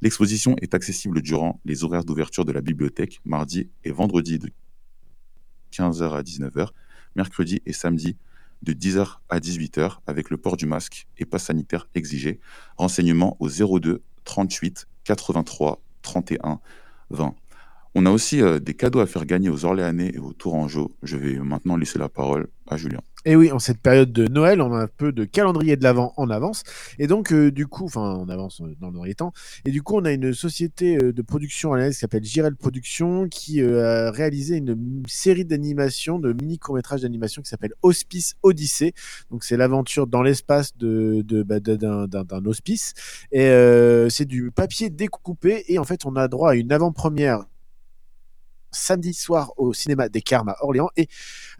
L'exposition 0.01 0.57
est 0.61 0.75
accessible 0.75 1.21
durant 1.21 1.61
les 1.65 1.85
horaires 1.85 2.05
d'ouverture 2.05 2.45
de 2.45 2.53
la 2.53 2.61
bibliothèque, 2.61 3.21
mardi 3.25 3.71
et 3.85 3.91
vendredi 3.91 4.39
de 4.39 4.51
15h 5.73 6.17
à 6.17 6.23
19h, 6.23 6.69
mercredi 7.17 7.61
et 7.67 7.73
samedi 7.73 8.17
de 8.63 8.73
10h 8.73 9.17
à 9.29 9.41
18h 9.41 9.99
avec 10.07 10.31
le 10.31 10.37
port 10.37 10.57
du 10.57 10.67
masque 10.67 11.07
et 11.19 11.25
pas 11.25 11.39
sanitaire 11.39 11.89
exigé. 11.95 12.41
Renseignements 12.77 13.37
au 13.41 13.49
02 13.49 14.03
38 14.25 14.87
83 15.05 15.81
31 16.03 16.61
20. 17.11 17.35
On 17.95 18.07
a 18.07 18.11
aussi 18.11 18.41
euh, 18.41 18.59
des 18.59 18.75
cadeaux 18.75 19.01
à 19.01 19.07
faire 19.07 19.27
gagner 19.27 19.51
aux 19.51 19.65
Orléanais 19.65 20.13
et 20.15 20.19
aux 20.19 20.33
Tourangeaux. 20.33 20.93
Je 21.03 21.17
vais 21.17 21.35
maintenant 21.39 21.77
laisser 21.77 21.99
la 21.99 22.09
parole 22.09 22.49
à 22.67 22.77
Julien. 22.77 23.01
Et 23.25 23.37
oui, 23.37 23.53
en 23.53 23.61
cette 23.61 23.79
période 23.79 24.13
de 24.13 24.27
Noël, 24.27 24.61
on 24.61 24.75
a 24.75 24.79
un 24.79 24.89
peu 24.89 25.13
de 25.13 25.25
calendrier 25.25 25.77
de 25.77 25.85
l'Avent 25.85 26.13
en 26.17 26.29
avance. 26.29 26.65
Et 26.99 27.07
donc, 27.07 27.33
euh, 27.33 27.53
du 27.53 27.69
coup, 27.69 27.85
enfin, 27.85 28.17
on 28.19 28.29
avance 28.29 28.61
euh, 28.63 28.75
dans 28.81 28.91
le 28.91 29.15
temps. 29.15 29.33
Et 29.65 29.71
du 29.71 29.81
coup, 29.81 29.97
on 29.97 30.05
a 30.05 30.11
une 30.11 30.35
société 30.35 30.97
euh, 30.97 31.13
de 31.13 31.23
production 31.23 31.71
orléanaise 31.71 31.95
qui 31.95 32.01
s'appelle 32.01 32.25
Girel 32.25 32.57
Productions 32.57 33.29
qui 33.29 33.63
euh, 33.63 34.09
a 34.09 34.11
réalisé 34.11 34.57
une 34.57 35.05
série 35.07 35.45
d'animations, 35.45 36.19
de 36.19 36.33
mini 36.33 36.59
courts-métrages 36.59 37.03
d'animation 37.03 37.43
qui 37.43 37.49
s'appelle 37.49 37.75
Hospice 37.83 38.35
Odyssée. 38.43 38.93
Donc, 39.31 39.45
c'est 39.45 39.57
l'aventure 39.57 40.09
dans 40.09 40.23
l'espace 40.23 40.77
de, 40.77 41.23
de, 41.25 41.45
bah, 41.45 41.61
d'un 41.61 42.45
hospice. 42.45 42.95
Et 43.31 43.47
euh, 43.47 44.09
c'est 44.09 44.25
du 44.25 44.51
papier 44.51 44.91
découpé. 44.91 45.65
Et 45.69 45.79
en 45.79 45.85
fait, 45.85 46.07
on 46.07 46.17
a 46.17 46.27
droit 46.27 46.51
à 46.51 46.55
une 46.57 46.73
avant-première 46.73 47.45
samedi 48.73 49.15
soir 49.15 49.53
au 49.57 49.73
cinéma 49.73 50.09
des 50.09 50.23
Carmes 50.23 50.49
à 50.49 50.57
Orléans 50.63 50.91
et 50.97 51.09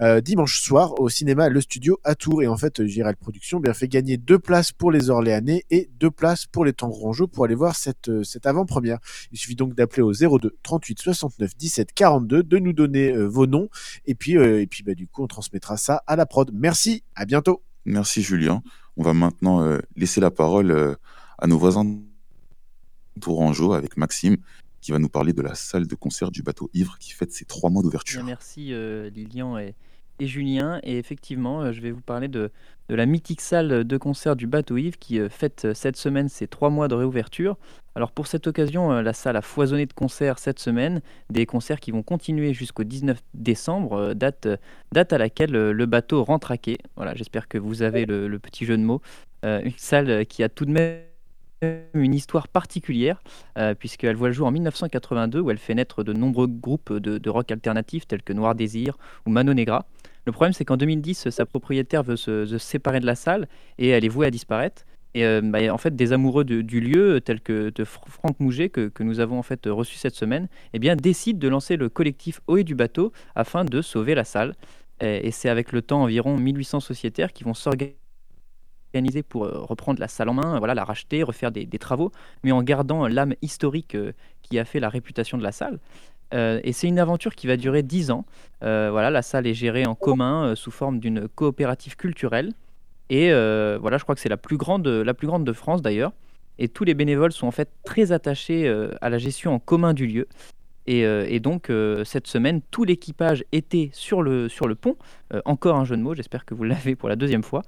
euh, 0.01 0.21
dimanche 0.21 0.61
soir 0.61 0.99
au 1.01 1.09
cinéma 1.09 1.49
Le 1.49 1.61
Studio 1.61 2.01
à 2.05 2.15
Tours. 2.15 2.43
Et 2.43 2.49
en 2.49 2.57
fait, 2.57 2.85
Girel 2.87 3.17
Productions 3.17 3.61
bien 3.61 3.75
fait 3.75 3.89
gagner 3.89 4.17
deux 4.17 4.39
places 4.39 4.73
pour 4.73 4.91
les 4.91 5.11
Orléanais 5.11 5.65
et 5.71 5.91
deux 6.01 6.11
places 6.11 6.47
pour 6.47 6.65
les 6.65 6.73
Tangrongeaux 6.73 7.27
pour 7.27 7.45
aller 7.45 7.55
voir 7.55 7.77
cette, 7.77 8.09
euh, 8.09 8.25
cette 8.25 8.47
avant-première. 8.47 8.99
Il 9.31 9.39
suffit 9.39 9.57
donc 9.57 9.75
d'appeler 9.75 10.03
au 10.03 10.13
02 10.13 10.57
38 10.63 10.99
69 10.99 11.57
17 11.57 11.93
42, 11.93 12.43
de 12.43 12.59
nous 12.59 12.73
donner 12.73 13.13
euh, 13.13 13.27
vos 13.27 13.47
noms 13.47 13.69
et 14.07 14.15
puis, 14.15 14.33
et 14.33 14.67
puis 14.67 14.83
bah, 14.83 14.95
du 14.95 15.07
coup, 15.07 15.23
on 15.23 15.27
transmettra 15.27 15.77
ça 15.77 16.03
à 16.07 16.17
la 16.17 16.27
prod. 16.27 16.51
Merci, 16.53 17.05
à 17.15 17.25
bientôt. 17.25 17.63
Merci 17.85 18.23
Julien. 18.23 18.63
On 18.97 19.03
va 19.03 19.15
maintenant 19.15 19.79
laisser 19.97 20.21
la 20.21 20.31
parole 20.31 20.97
à 21.39 21.47
nos 21.47 21.59
voisins 21.59 21.85
tourangeaux 23.21 23.73
avec 23.73 23.97
Maxime 23.97 24.37
qui 24.83 24.93
va 24.93 24.99
nous 24.99 25.09
parler 25.09 25.33
de 25.33 25.41
la 25.41 25.55
salle 25.55 25.87
de 25.87 25.95
concert 25.95 26.31
du 26.31 26.43
bateau 26.43 26.69
ivre 26.75 26.99
qui 26.99 27.13
fête 27.13 27.33
ses 27.33 27.47
trois 27.47 27.71
mois 27.71 27.83
d'ouverture. 27.83 28.23
merci 28.25 28.75
euh, 28.75 29.09
Lilian 29.09 29.57
et, 29.59 29.75
et 30.19 30.27
Julien. 30.27 30.81
Et 30.83 30.99
effectivement, 30.99 31.63
euh, 31.63 31.73
je 31.73 31.81
vais 31.81 31.91
vous 31.93 32.01
parler 32.03 32.29
de, 32.29 32.51
de 32.89 32.95
la 32.95 33.07
mythique 33.07 33.41
salle 33.41 33.85
de 33.85 33.97
concert 33.97 34.37
du 34.37 34.47
Bateau 34.47 34.77
Yves 34.77 34.99
qui 34.99 35.19
euh, 35.19 35.29
fête 35.31 35.65
euh, 35.65 35.75
cette 35.75 35.97
semaine 35.97 36.29
ses 36.29 36.47
trois 36.49 36.69
mois 36.69 36.89
de 36.89 36.95
réouverture. 36.95 37.57
Alors 37.95 38.11
pour 38.11 38.27
cette 38.27 38.47
occasion, 38.47 38.93
euh, 38.93 39.03
la 39.03 39.13
salle 39.13 39.37
a 39.37 39.43
foisonné 39.43 39.87
de 39.87 39.93
concerts 39.93 40.39
cette 40.39 40.59
semaine, 40.59 41.01
des 41.31 41.47
concerts 41.47 41.79
qui 41.81 41.91
vont 41.91 42.03
continuer 42.03 42.55
jusqu'au 42.55 42.85
19 42.85 43.23
décembre, 43.35 43.93
euh, 43.95 44.15
date, 44.15 44.49
date 44.93 45.13
à 45.13 45.19
laquelle 45.19 45.55
euh, 45.55 45.73
le 45.73 45.87
bateau 45.87 46.25
rentre 46.25 46.51
à 46.51 46.59
quai. 46.59 46.79
Voilà, 46.97 47.15
j'espère 47.15 47.49
que 47.49 47.59
vous 47.59 47.83
avez 47.83 48.07
le, 48.07 48.29
le 48.29 48.39
petit 48.39 48.65
jeu 48.65 48.77
de 48.77 48.83
mots. 48.83 49.01
Euh, 49.45 49.61
une 49.65 49.77
salle 49.77 50.27
qui 50.27 50.43
a 50.43 50.49
tout 50.49 50.65
de 50.65 50.71
même 50.71 51.01
une 51.95 52.15
histoire 52.15 52.49
particulière, 52.49 53.23
euh, 53.59 53.75
puisqu'elle 53.75 54.17
voit 54.17 54.29
le 54.29 54.35
jour 54.35 54.47
en 54.47 54.51
1982, 54.51 55.41
où 55.41 55.51
elle 55.51 55.59
fait 55.59 55.75
naître 55.75 56.03
de 56.03 56.13
nombreux 56.13 56.47
groupes 56.47 56.93
de, 56.93 57.31
rock 57.31 57.51
alternatif, 57.51 58.07
tels 58.07 58.23
que 58.23 58.33
Noir 58.33 58.55
Désir 58.55 58.97
ou 59.27 59.31
Mano 59.31 59.55
Negra. 59.55 59.87
Le 60.27 60.33
problème, 60.33 60.53
c'est 60.53 60.65
qu'en 60.65 60.77
2010, 60.77 61.31
sa 61.31 61.47
propriétaire 61.47 62.03
veut 62.03 62.17
se, 62.17 62.59
séparer 62.59 63.01
de 63.01 63.07
la 63.07 63.15
salle, 63.15 63.49
et 63.79 63.89
elle 63.89 64.05
est 64.05 64.09
vouée 64.09 64.27
à 64.27 64.31
disparaître. 64.31 64.85
Et 65.15 65.27
euh, 65.27 65.41
bah, 65.43 65.59
en 65.73 65.79
fait, 65.79 65.95
des 65.95 66.13
amoureux 66.13 66.45
du 66.45 66.81
lieu, 66.81 67.21
tels 67.21 67.41
que 67.41 67.71
de 67.75 67.85
Fr- 67.85 68.09
Franck 68.09 68.41
Mouget, 68.41 68.71
que, 68.71 68.91
nous 69.03 69.21
avons 69.21 69.39
en 69.39 69.43
fait 69.43 69.67
reçu 69.67 69.97
cette 69.97 70.15
semaine, 70.15 70.49
eh 70.73 70.79
bien, 70.79 70.97
décident 70.97 71.39
de 71.39 71.49
lancer 71.49 71.77
le 71.77 71.89
collectif 71.89 72.41
Haut 72.47 72.63
du 72.63 72.75
bateau 72.75 73.13
afin 73.35 73.65
de 73.65 73.83
sauver 73.83 74.15
la 74.15 74.25
salle. 74.25 74.55
Et 75.01 75.33
c'est 75.33 75.49
avec 75.49 75.73
le 75.73 75.83
temps 75.83 76.03
environ 76.03 76.39
1800 76.39 76.79
sociétaires 76.79 77.33
qui 77.33 77.43
vont 77.43 77.55
s'organiser 77.55 78.02
pour 79.29 79.45
euh, 79.45 79.59
reprendre 79.61 80.01
la 80.01 80.09
salle 80.09 80.29
en 80.29 80.35
main, 80.35 80.55
euh, 80.55 80.59
voilà, 80.59 80.75
la 80.75 80.85
racheter, 80.85 81.23
refaire 81.23 81.53
des, 81.53 81.67
travaux, 81.79 82.13
mais 82.43 82.53
en 82.53 82.63
gardant 82.63 83.07
l'âme 83.09 83.35
historique 83.43 83.95
euh, 83.95 84.13
qui 84.43 84.59
a 84.59 84.65
fait 84.65 84.81
la 84.81 84.89
réputation 84.89 85.39
de 85.39 85.43
la 85.43 85.53
salle. 85.53 85.79
Euh, 86.35 86.61
et 86.65 86.73
c'est 86.73 86.89
une 86.89 86.99
aventure 86.99 87.35
qui 87.35 87.47
va 87.47 87.57
durer 87.57 87.83
10 87.83 88.11
ans. 88.11 88.25
Euh, 88.63 88.89
voilà, 88.91 89.11
la 89.11 89.23
salle 89.23 89.47
est 89.47 89.55
gérée 89.55 89.87
en 89.87 89.95
commun 89.95 90.45
euh, 90.45 90.55
sous 90.55 90.71
forme 90.71 90.99
d'une 90.99 91.29
coopérative 91.29 91.97
culturelle. 91.97 92.53
Et 93.11 93.31
euh, 93.33 93.79
voilà, 93.81 93.99
je 93.99 94.05
crois 94.05 94.15
que 94.15 94.21
c'est 94.21 94.29
la 94.31 94.37
plus 94.37 94.57
grande, 94.57 94.87
la 94.87 95.15
plus 95.15 95.27
grande 95.27 95.45
de 95.45 95.53
France 95.53 95.83
d'ailleurs. 95.83 96.13
Et 96.59 96.69
tous 96.69 96.85
les 96.85 96.95
bénévoles 96.95 97.33
sont 97.33 97.47
en 97.47 97.51
fait 97.51 97.71
très 97.85 98.13
attachés 98.13 98.67
euh, 98.69 98.93
à 99.01 99.11
la 99.11 99.19
gestion 99.19 99.55
en 99.55 99.59
commun 99.59 99.95
du 99.95 100.07
lieu. 100.07 100.29
Et, 100.87 101.05
euh, 101.05 101.39
donc, 101.39 101.71
euh, 101.71 102.05
cette 102.05 102.27
semaine, 102.27 102.61
tout 102.71 102.85
l'équipage 102.85 103.45
était 103.53 103.91
sur 103.93 104.23
le, 104.23 104.49
sur 104.49 104.67
le 104.67 104.75
pont. 104.75 104.97
Euh, 105.33 105.41
encore 105.45 105.77
un 105.77 105.85
jeu 105.85 105.97
de 105.97 106.03
mots, 106.03 106.15
j'espère 106.15 106.45
que 106.45 106.55
vous 106.55 106.65
l'avez 106.65 106.97
pour 106.97 107.09
la 107.09 107.17
deuxième 107.17 107.43
fois. 107.43 107.63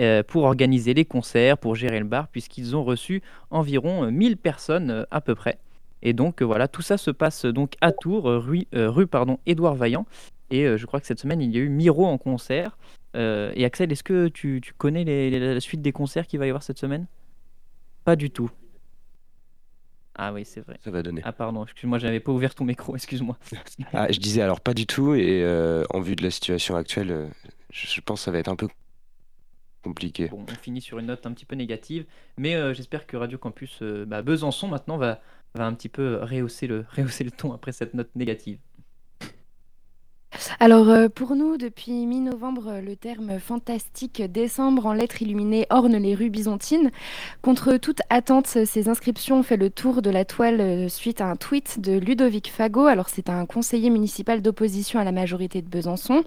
Euh, 0.00 0.22
pour 0.22 0.44
organiser 0.44 0.94
les 0.94 1.04
concerts, 1.04 1.58
pour 1.58 1.74
gérer 1.74 1.98
le 1.98 2.04
bar, 2.06 2.28
puisqu'ils 2.28 2.76
ont 2.76 2.84
reçu 2.84 3.22
environ 3.50 4.04
euh, 4.04 4.10
1000 4.10 4.36
personnes 4.36 4.90
euh, 4.90 5.04
à 5.10 5.20
peu 5.20 5.34
près. 5.34 5.58
Et 6.02 6.12
donc, 6.12 6.42
euh, 6.42 6.44
voilà, 6.44 6.68
tout 6.68 6.82
ça 6.82 6.96
se 6.96 7.10
passe 7.10 7.44
euh, 7.46 7.52
donc 7.52 7.74
à 7.80 7.92
Tours, 7.92 8.28
euh, 8.28 8.38
rue, 8.38 8.66
euh, 8.74 8.90
rue 8.90 9.06
pardon, 9.06 9.38
Édouard 9.46 9.74
Vaillant. 9.74 10.06
Et 10.50 10.64
euh, 10.64 10.76
je 10.76 10.86
crois 10.86 11.00
que 11.00 11.06
cette 11.06 11.18
semaine, 11.20 11.40
il 11.42 11.50
y 11.54 11.58
a 11.58 11.60
eu 11.60 11.68
Miro 11.68 12.06
en 12.06 12.18
concert. 12.18 12.78
Euh, 13.16 13.52
et 13.56 13.64
Axel, 13.64 13.90
est-ce 13.90 14.02
que 14.04 14.28
tu, 14.28 14.60
tu 14.62 14.72
connais 14.74 15.04
les- 15.04 15.30
les- 15.30 15.54
la 15.54 15.60
suite 15.60 15.82
des 15.82 15.92
concerts 15.92 16.26
qu'il 16.26 16.38
va 16.38 16.46
y 16.46 16.50
avoir 16.50 16.62
cette 16.62 16.78
semaine? 16.78 17.06
Pas 18.04 18.16
du 18.16 18.30
tout. 18.30 18.50
Ah 20.20 20.32
oui, 20.32 20.44
c'est 20.44 20.60
vrai. 20.66 20.76
Ça 20.82 20.90
va 20.90 21.02
donner. 21.02 21.20
Ah 21.24 21.32
pardon, 21.32 21.62
excuse-moi, 21.64 21.98
j'avais 21.98 22.18
pas 22.20 22.32
ouvert 22.32 22.54
ton 22.54 22.64
micro, 22.64 22.96
excuse-moi. 22.96 23.38
Ah, 23.92 24.10
je 24.10 24.18
disais 24.18 24.42
alors 24.42 24.60
pas 24.60 24.74
du 24.74 24.84
tout, 24.86 25.14
et 25.14 25.42
euh, 25.44 25.84
en 25.90 26.00
vue 26.00 26.16
de 26.16 26.24
la 26.24 26.30
situation 26.30 26.74
actuelle, 26.74 27.10
euh, 27.12 27.26
je, 27.70 27.86
je 27.86 28.00
pense 28.00 28.20
que 28.20 28.24
ça 28.24 28.30
va 28.32 28.38
être 28.38 28.48
un 28.48 28.56
peu 28.56 28.68
compliqué. 29.82 30.28
Bon, 30.28 30.44
on 30.48 30.54
finit 30.54 30.80
sur 30.80 30.98
une 30.98 31.06
note 31.06 31.26
un 31.26 31.32
petit 31.32 31.44
peu 31.44 31.56
négative, 31.56 32.06
mais 32.36 32.54
euh, 32.54 32.74
j'espère 32.74 33.06
que 33.06 33.16
Radio 33.16 33.38
Campus 33.38 33.78
euh, 33.82 34.04
bah, 34.04 34.22
Besançon 34.22 34.68
maintenant 34.68 34.96
va, 34.98 35.20
un 35.54 35.74
petit 35.74 35.88
peu 35.88 36.20
rehausser 36.22 36.66
le 36.66 36.84
ton 37.36 37.52
après 37.52 37.72
cette 37.72 37.94
note 37.94 38.14
négative. 38.14 38.58
Alors 40.60 40.88
euh, 40.90 41.08
pour 41.08 41.36
nous, 41.36 41.56
depuis 41.56 42.06
mi-novembre, 42.06 42.80
le 42.84 42.96
terme 42.96 43.38
fantastique 43.38 44.22
décembre 44.22 44.86
en 44.86 44.92
lettres 44.92 45.22
illuminées 45.22 45.66
orne 45.70 45.96
les 45.96 46.14
rues 46.14 46.28
byzantines. 46.28 46.90
Contre 47.40 47.78
toute 47.78 48.00
attente, 48.10 48.46
ces 48.46 48.88
inscriptions 48.88 49.38
ont 49.38 49.42
fait 49.42 49.56
le 49.56 49.70
tour 49.70 50.02
de 50.02 50.10
la 50.10 50.26
toile 50.26 50.60
euh, 50.60 50.88
suite 50.88 51.22
à 51.22 51.26
un 51.26 51.36
tweet 51.36 51.80
de 51.80 51.98
Ludovic 51.98 52.52
Fago. 52.52 52.86
Alors 52.86 53.08
c'est 53.08 53.30
un 53.30 53.46
conseiller 53.46 53.88
municipal 53.88 54.42
d'opposition 54.42 55.00
à 55.00 55.04
la 55.04 55.12
majorité 55.12 55.62
de 55.62 55.68
Besançon. 55.68 56.24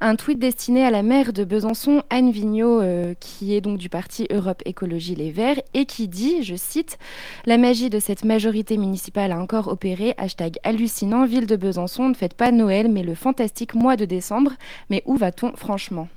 Un 0.00 0.14
tweet 0.16 0.38
destiné 0.38 0.84
à 0.84 0.90
la 0.90 1.02
maire 1.02 1.32
de 1.32 1.44
Besançon, 1.44 2.02
Anne 2.10 2.30
Vigneault, 2.30 2.82
euh, 2.82 3.14
qui 3.18 3.54
est 3.54 3.60
donc 3.60 3.78
du 3.78 3.88
parti 3.88 4.26
Europe 4.30 4.62
Écologie 4.66 5.14
Les 5.14 5.30
Verts, 5.30 5.60
et 5.72 5.86
qui 5.86 6.06
dit, 6.06 6.42
je 6.42 6.54
cite, 6.54 6.98
La 7.46 7.56
magie 7.56 7.90
de 7.90 7.98
cette 7.98 8.24
majorité 8.24 8.76
municipale 8.76 9.32
a 9.32 9.40
encore 9.40 9.68
opéré. 9.68 10.14
Hashtag 10.18 10.58
hallucinant, 10.64 11.24
ville 11.24 11.46
de 11.46 11.56
Besançon, 11.56 12.10
ne 12.10 12.14
faites 12.14 12.34
pas 12.34 12.52
Noël, 12.52 12.90
mais 12.90 13.02
le 13.02 13.14
fantastique 13.14 13.37
mois 13.74 13.96
de 13.96 14.04
décembre. 14.04 14.52
Mais 14.90 15.02
où 15.06 15.16
va-t-on 15.16 15.52
franchement? 15.56 16.08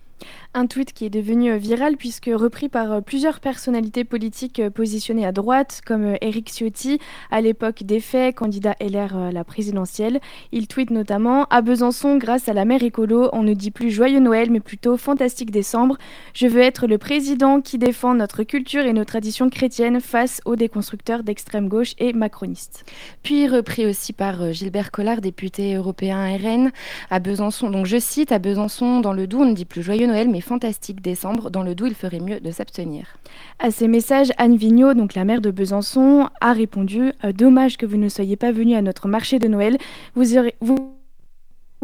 Un 0.53 0.67
tweet 0.67 0.91
qui 0.91 1.05
est 1.05 1.09
devenu 1.09 1.51
euh, 1.51 1.57
viral 1.57 1.95
puisque 1.95 2.29
repris 2.33 2.67
par 2.67 2.91
euh, 2.91 3.01
plusieurs 3.01 3.39
personnalités 3.39 4.03
politiques 4.03 4.59
euh, 4.59 4.69
positionnées 4.69 5.25
à 5.25 5.31
droite, 5.31 5.81
comme 5.85 6.17
Éric 6.19 6.49
Ciotti, 6.49 6.99
à 7.29 7.39
l'époque 7.39 7.83
des 7.83 8.01
faits, 8.01 8.35
candidat 8.35 8.75
LR 8.81 9.15
à 9.15 9.31
la 9.31 9.43
présidentielle. 9.45 10.19
Il 10.51 10.67
tweet 10.67 10.91
notamment 10.91 11.45
À 11.45 11.61
Besançon, 11.61 12.17
grâce 12.17 12.49
à 12.49 12.53
la 12.53 12.65
mère 12.65 12.83
écolo, 12.83 13.29
on 13.31 13.43
ne 13.43 13.53
dit 13.53 13.71
plus 13.71 13.91
joyeux 13.91 14.19
Noël, 14.19 14.51
mais 14.51 14.59
plutôt 14.59 14.97
fantastique 14.97 15.51
décembre. 15.51 15.97
Je 16.33 16.47
veux 16.47 16.61
être 16.61 16.85
le 16.85 16.97
président 16.97 17.61
qui 17.61 17.77
défend 17.77 18.13
notre 18.13 18.43
culture 18.43 18.85
et 18.85 18.93
nos 18.93 19.05
traditions 19.05 19.49
chrétiennes 19.49 20.01
face 20.01 20.41
aux 20.43 20.57
déconstructeurs 20.57 21.23
d'extrême 21.23 21.69
gauche 21.69 21.93
et 21.97 22.11
macronistes. 22.11 22.83
Puis 23.23 23.47
repris 23.47 23.85
aussi 23.85 24.11
par 24.11 24.51
Gilbert 24.51 24.91
Collard, 24.91 25.21
député 25.21 25.75
européen 25.75 26.35
RN, 26.37 26.71
à 27.09 27.19
Besançon. 27.19 27.69
Donc 27.69 27.85
je 27.85 27.97
cite 27.97 28.33
À 28.33 28.39
Besançon, 28.39 28.99
dans 28.99 29.13
le 29.13 29.27
Doubs, 29.27 29.41
on 29.41 29.45
ne 29.45 29.53
dit 29.53 29.65
plus 29.65 29.81
joyeux 29.81 30.07
mais 30.11 30.41
fantastique 30.41 31.01
décembre. 31.01 31.49
Dans 31.49 31.63
le 31.63 31.75
doux, 31.75 31.87
il 31.87 31.95
ferait 31.95 32.19
mieux 32.19 32.39
de 32.39 32.51
s'abstenir. 32.51 33.17
À 33.59 33.71
ces 33.71 33.87
messages, 33.87 34.31
Anne 34.37 34.55
Vigneault, 34.55 34.93
donc 34.93 35.15
la 35.15 35.25
maire 35.25 35.41
de 35.41 35.51
Besançon, 35.51 36.29
a 36.39 36.53
répondu 36.53 37.11
euh, 37.23 37.31
Dommage 37.31 37.77
que 37.77 37.85
vous 37.85 37.97
ne 37.97 38.09
soyez 38.09 38.35
pas 38.35 38.51
venu 38.51 38.75
à 38.75 38.81
notre 38.81 39.07
marché 39.07 39.39
de 39.39 39.47
Noël. 39.47 39.77
Vous, 40.15 40.37
aurez, 40.37 40.55
vous 40.61 41.00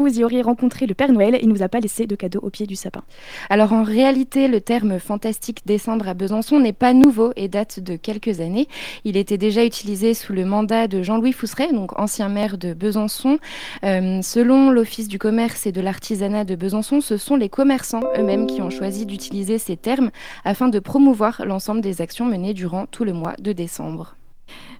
vous 0.08 0.20
y 0.20 0.24
auriez 0.24 0.42
rencontré 0.42 0.86
le 0.86 0.94
Père 0.94 1.12
Noël, 1.12 1.36
il 1.42 1.48
ne 1.48 1.52
nous 1.52 1.62
a 1.62 1.68
pas 1.68 1.80
laissé 1.80 2.06
de 2.06 2.14
cadeau 2.14 2.38
au 2.42 2.50
pied 2.50 2.66
du 2.66 2.76
sapin. 2.76 3.02
Alors 3.50 3.72
en 3.72 3.82
réalité, 3.82 4.46
le 4.46 4.60
terme 4.60 5.00
fantastique 5.00 5.66
décembre 5.66 6.06
à 6.06 6.14
Besançon 6.14 6.60
n'est 6.60 6.72
pas 6.72 6.94
nouveau 6.94 7.32
et 7.34 7.48
date 7.48 7.80
de 7.80 7.96
quelques 7.96 8.40
années. 8.40 8.68
Il 9.04 9.16
était 9.16 9.38
déjà 9.38 9.64
utilisé 9.64 10.14
sous 10.14 10.32
le 10.32 10.44
mandat 10.44 10.86
de 10.86 11.02
Jean-Louis 11.02 11.32
Fousseret, 11.32 11.72
donc 11.72 11.98
ancien 11.98 12.28
maire 12.28 12.58
de 12.58 12.74
Besançon. 12.74 13.38
Euh, 13.82 14.22
selon 14.22 14.70
l'Office 14.70 15.08
du 15.08 15.18
commerce 15.18 15.66
et 15.66 15.72
de 15.72 15.80
l'artisanat 15.80 16.44
de 16.44 16.54
Besançon, 16.54 17.00
ce 17.00 17.16
sont 17.16 17.34
les 17.34 17.48
commerçants 17.48 18.04
eux-mêmes 18.16 18.46
qui 18.46 18.62
ont 18.62 18.70
choisi 18.70 19.04
d'utiliser 19.04 19.58
ces 19.58 19.76
termes 19.76 20.10
afin 20.44 20.68
de 20.68 20.78
promouvoir 20.78 21.42
l'ensemble 21.44 21.80
des 21.80 22.00
actions 22.00 22.24
menées 22.24 22.54
durant 22.54 22.86
tout 22.86 23.02
le 23.02 23.12
mois 23.12 23.34
de 23.40 23.52
décembre. 23.52 24.14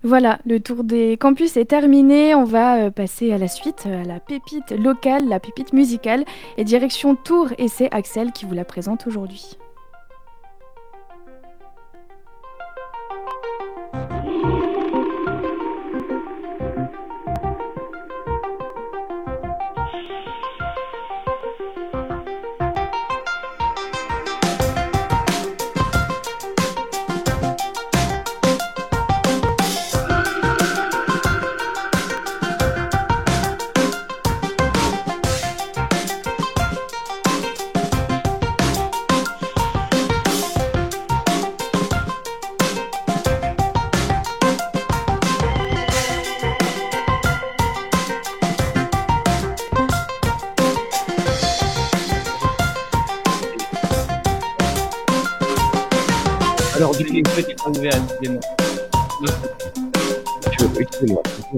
Voilà, 0.05 0.39
le 0.47 0.61
tour 0.61 0.85
des 0.85 1.17
campus 1.17 1.57
est 1.57 1.65
terminé. 1.65 2.35
On 2.35 2.45
va 2.45 2.77
euh, 2.77 2.91
passer 2.91 3.33
à 3.33 3.39
la 3.39 3.49
suite, 3.49 3.87
à 3.87 4.05
la 4.05 4.21
pépite 4.21 4.71
locale, 4.71 5.29
la 5.29 5.41
pépite 5.41 5.73
musicale. 5.73 6.25
Et 6.57 6.65
direction 6.65 7.17
Tours, 7.17 7.49
et 7.59 7.69
c'est 7.69 7.93
Axel 7.93 8.33
qui 8.33 8.45
vous 8.45 8.55
la 8.55 8.65
présente 8.65 9.07
aujourd'hui. 9.07 9.59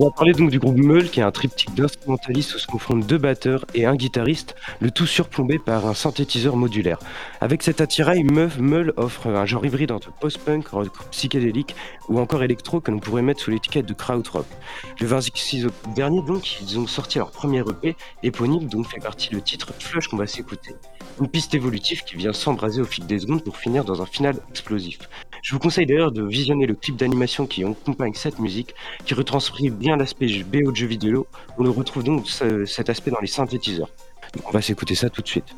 On 0.02 0.06
va 0.06 0.12
parler 0.12 0.32
donc 0.32 0.48
du 0.48 0.58
groupe 0.58 0.78
Meul, 0.78 1.10
qui 1.10 1.20
est 1.20 1.22
un 1.22 1.30
triptyque 1.30 1.74
d'instrumentalistes 1.74 2.54
où 2.54 2.58
se 2.58 2.66
confrontent 2.66 3.06
deux 3.06 3.18
batteurs 3.18 3.66
et 3.74 3.84
un 3.84 3.94
guitariste, 3.96 4.54
le 4.80 4.90
tout 4.90 5.06
surplombé 5.06 5.58
par 5.58 5.84
un 5.84 5.92
synthétiseur 5.92 6.56
modulaire. 6.56 6.98
Avec 7.42 7.62
cet 7.62 7.82
attirail, 7.82 8.24
Meul 8.24 8.94
offre 8.96 9.26
un 9.26 9.44
genre 9.44 9.66
hybride 9.66 9.92
entre 9.92 10.10
post-punk, 10.10 10.68
rock 10.68 10.88
psychédélique 11.10 11.76
ou 12.08 12.18
encore 12.18 12.42
électro 12.42 12.80
que 12.80 12.90
l'on 12.90 12.98
pourrait 12.98 13.20
mettre 13.20 13.42
sous 13.42 13.50
l'étiquette 13.50 13.84
de 13.84 13.92
krautrock. 13.92 14.46
Le 14.98 15.06
26 15.06 15.66
octobre 15.66 15.94
dernier, 15.94 16.22
donc, 16.22 16.62
ils 16.62 16.78
ont 16.78 16.86
sorti 16.86 17.18
leur 17.18 17.30
premier 17.30 17.60
EP, 17.60 17.94
éponyme, 18.22 18.70
dont 18.70 18.82
fait 18.82 19.00
partie 19.00 19.34
le 19.34 19.42
titre 19.42 19.74
Flush 19.78 20.08
qu'on 20.08 20.16
va 20.16 20.26
s'écouter. 20.26 20.76
Une 21.20 21.28
piste 21.28 21.54
évolutive 21.54 22.04
qui 22.04 22.16
vient 22.16 22.32
s'embraser 22.32 22.80
au 22.80 22.86
fil 22.86 23.04
des 23.04 23.18
secondes 23.18 23.44
pour 23.44 23.58
finir 23.58 23.84
dans 23.84 24.00
un 24.00 24.06
final 24.06 24.36
explosif. 24.48 24.98
Je 25.42 25.52
vous 25.52 25.58
conseille 25.58 25.86
d'ailleurs 25.86 26.12
de 26.12 26.22
visionner 26.22 26.66
le 26.66 26.74
clip 26.74 26.96
d'animation 26.96 27.46
qui 27.46 27.64
accompagne 27.64 28.14
cette 28.14 28.38
musique, 28.38 28.74
qui 29.06 29.14
retranscrit 29.14 29.70
bien 29.70 29.96
l'aspect 29.96 30.26
BO 30.44 30.70
de 30.70 30.76
jeu 30.76 30.86
vidéo. 30.86 31.26
On 31.58 31.62
le 31.62 31.70
retrouve 31.70 32.04
donc 32.04 32.26
cet 32.66 32.90
aspect 32.90 33.10
dans 33.10 33.20
les 33.20 33.26
synthétiseurs. 33.26 33.88
Donc 34.34 34.48
on 34.48 34.52
va 34.52 34.62
s'écouter 34.62 34.94
ça 34.94 35.10
tout 35.10 35.22
de 35.22 35.28
suite. 35.28 35.54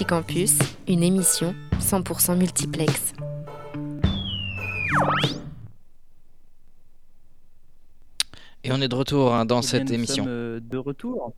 Multicampus, 0.00 0.56
une 0.86 1.02
émission 1.02 1.56
100% 1.80 2.36
multiplex. 2.38 3.14
Et 8.64 8.72
on 8.72 8.80
est 8.80 8.88
de 8.88 8.94
retour 8.94 9.34
hein, 9.34 9.44
dans 9.44 9.60
Eh 9.60 9.64
cette 9.66 9.88
nous 9.88 9.94
émission. 9.94 10.24
sommes, 10.24 10.32
euh, 10.32 10.60
de 10.60 10.76
retour. 10.76 11.32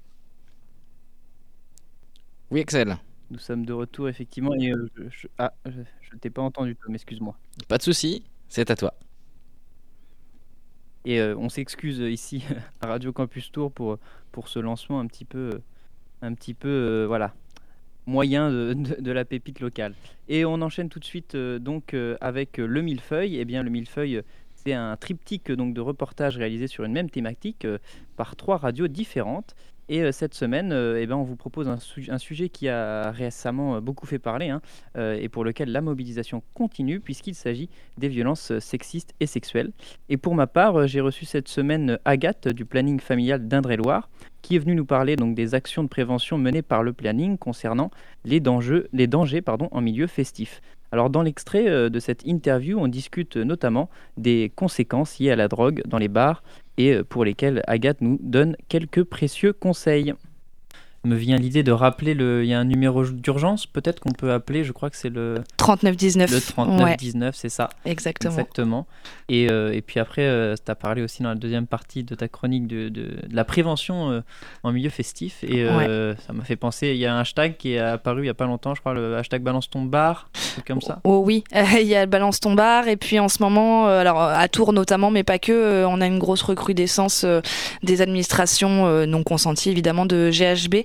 Oui, 2.50 2.60
Axel. 2.60 2.96
Nous 3.30 3.38
sommes 3.38 3.64
de 3.64 3.72
retour, 3.72 4.08
effectivement. 4.08 4.54
Et, 4.54 4.72
euh, 4.72 4.90
je, 4.96 5.02
je- 5.10 5.28
ah, 5.38 5.52
je, 5.66 5.80
je 6.00 6.16
t'ai 6.16 6.30
pas 6.30 6.42
entendu, 6.42 6.76
Tom, 6.76 6.94
excuse-moi. 6.94 7.36
Pas 7.68 7.78
de 7.78 7.82
souci, 7.82 8.24
c'est 8.48 8.70
à 8.70 8.76
toi. 8.76 8.94
Et 11.04 11.20
euh, 11.20 11.34
on 11.38 11.48
s'excuse 11.48 11.98
ici 12.00 12.42
à 12.80 12.88
Radio 12.88 13.12
Campus 13.12 13.52
Tour 13.52 13.70
pour, 13.72 13.98
pour 14.32 14.48
ce 14.48 14.58
lancement 14.58 14.98
un 15.00 15.06
petit 15.06 15.24
peu, 15.24 15.60
un 16.22 16.34
petit 16.34 16.54
peu 16.54 16.68
euh, 16.68 17.06
voilà, 17.06 17.34
moyen 18.10 18.50
de, 18.50 19.12
la 19.12 19.24
pépite 19.24 19.60
locale. 19.60 19.94
Et 20.28 20.44
on 20.44 20.60
enchaîne 20.60 20.88
tout 20.88 20.98
de 20.98 21.04
suite 21.04 21.34
euh, 21.34 21.58
donc 21.58 21.94
euh, 21.94 22.16
avec 22.20 22.58
euh, 22.58 22.66
le 22.66 22.82
millefeuille. 22.82 23.38
Eh 23.38 23.44
bien, 23.44 23.62
le 23.62 23.70
millefeuille, 23.70 24.22
c'est 24.54 24.74
un 24.74 24.96
triptyque 24.96 25.50
donc 25.52 25.72
de 25.72 25.80
reportages 25.80 26.36
réalisés 26.36 26.66
sur 26.66 26.84
une 26.84 26.92
même 26.92 27.08
thématique 27.08 27.66
par 28.16 28.36
trois 28.36 28.58
radios 28.58 28.88
différentes. 28.88 29.54
Et 29.88 30.12
cette 30.12 30.34
semaine, 30.34 30.72
eh 30.72 31.04
ben, 31.04 31.16
on 31.16 31.24
vous 31.24 31.34
propose 31.34 31.66
un, 31.66 31.78
un 32.10 32.18
sujet 32.18 32.48
qui 32.48 32.68
a 32.68 33.10
récemment 33.10 33.80
beaucoup 33.80 34.06
fait 34.06 34.20
parler 34.20 34.48
hein, 34.48 34.60
et 34.94 35.28
pour 35.28 35.42
lequel 35.42 35.72
la 35.72 35.80
mobilisation 35.80 36.44
continue 36.54 37.00
puisqu'il 37.00 37.34
s'agit 37.34 37.68
des 37.98 38.06
violences 38.06 38.56
sexistes 38.60 39.14
et 39.18 39.26
sexuelles. 39.26 39.72
Et 40.08 40.16
pour 40.16 40.36
ma 40.36 40.46
part, 40.46 40.86
j'ai 40.86 41.00
reçu 41.00 41.24
cette 41.24 41.48
semaine 41.48 41.98
Agathe 42.04 42.46
du 42.46 42.64
planning 42.66 43.00
familial 43.00 43.48
d'Indre-et-Loire 43.48 44.08
qui 44.42 44.56
est 44.56 44.58
venue 44.58 44.74
nous 44.74 44.84
parler 44.84 45.16
donc 45.16 45.34
des 45.34 45.54
actions 45.54 45.82
de 45.82 45.88
prévention 45.88 46.38
menées 46.38 46.62
par 46.62 46.82
le 46.82 46.92
planning 46.92 47.38
concernant 47.38 47.90
les 48.24 48.40
dangers, 48.40 48.84
en 49.48 49.80
milieu 49.80 50.06
festif. 50.06 50.60
Alors 50.92 51.10
dans 51.10 51.22
l'extrait 51.22 51.68
euh, 51.68 51.88
de 51.88 52.00
cette 52.00 52.26
interview, 52.26 52.78
on 52.78 52.88
discute 52.88 53.36
notamment 53.36 53.88
des 54.16 54.52
conséquences 54.54 55.18
liées 55.18 55.30
à 55.30 55.36
la 55.36 55.48
drogue 55.48 55.82
dans 55.86 55.98
les 55.98 56.08
bars 56.08 56.42
et 56.78 56.94
euh, 56.94 57.04
pour 57.04 57.24
lesquelles 57.24 57.62
Agathe 57.66 58.00
nous 58.00 58.18
donne 58.20 58.56
quelques 58.68 59.04
précieux 59.04 59.52
conseils. 59.52 60.14
Me 61.02 61.16
vient 61.16 61.36
l'idée 61.36 61.62
de 61.62 61.72
rappeler 61.72 62.12
le. 62.12 62.44
Il 62.44 62.48
y 62.50 62.52
a 62.54 62.58
un 62.60 62.64
numéro 62.64 63.04
d'urgence, 63.06 63.64
peut-être 63.66 64.00
qu'on 64.00 64.12
peut 64.12 64.32
appeler, 64.32 64.64
je 64.64 64.72
crois 64.72 64.90
que 64.90 64.96
c'est 64.96 65.08
le. 65.08 65.42
3919. 65.56 66.30
Le 66.30 66.40
3919, 66.40 67.34
c'est 67.34 67.48
ça. 67.48 67.70
Exactement. 67.86 68.32
Exactement. 68.34 68.86
Et, 69.30 69.50
euh, 69.50 69.72
et 69.72 69.80
puis 69.80 69.98
après, 69.98 70.54
tu 70.62 70.70
as 70.70 70.74
parlé 70.74 71.00
aussi 71.02 71.22
dans 71.22 71.30
la 71.30 71.36
deuxième 71.36 71.66
partie 71.66 72.04
de 72.04 72.14
ta 72.14 72.28
chronique 72.28 72.66
de, 72.66 72.88
de- 72.90 73.00
de 73.26 73.34
la 73.34 73.44
prévention 73.44 74.10
euh, 74.10 74.20
en 74.62 74.72
milieu 74.72 74.90
festif. 74.90 75.42
Et 75.42 75.62
euh, 75.64 76.14
ça 76.26 76.32
m'a 76.34 76.44
fait 76.44 76.56
penser, 76.56 76.88
il 76.88 76.96
y 76.98 77.06
a 77.06 77.14
un 77.14 77.20
hashtag 77.20 77.56
qui 77.56 77.72
est 77.74 77.78
apparu 77.78 78.20
il 78.20 78.24
n'y 78.24 78.28
a 78.28 78.34
pas 78.34 78.44
longtemps, 78.46 78.74
je 78.74 78.80
crois, 78.80 78.92
le 78.92 79.16
hashtag 79.16 79.42
balance 79.42 79.70
ton 79.70 79.82
bar, 79.84 80.28
comme 80.66 80.82
ça. 80.82 81.00
Oh 81.04 81.22
oui, 81.24 81.44
il 81.80 81.86
y 81.86 81.94
a 81.94 82.04
Balance 82.04 82.40
ton 82.40 82.52
bar 82.54 82.88
et 82.88 82.96
puis 82.96 83.18
en 83.18 83.28
ce 83.28 83.42
moment, 83.42 83.88
euh, 83.88 84.00
alors 84.00 84.20
à 84.20 84.46
Tours 84.48 84.72
notamment, 84.74 85.10
mais 85.10 85.22
pas 85.22 85.38
que, 85.38 85.52
euh, 85.52 85.88
on 85.88 86.00
a 86.02 86.06
une 86.06 86.18
grosse 86.18 86.42
recrudescence 86.42 87.24
euh, 87.24 87.40
des 87.82 88.02
administrations 88.02 88.86
euh, 88.86 89.06
non 89.06 89.22
consenties 89.22 89.70
évidemment 89.70 90.04
de 90.06 90.30
GHB. 90.30 90.84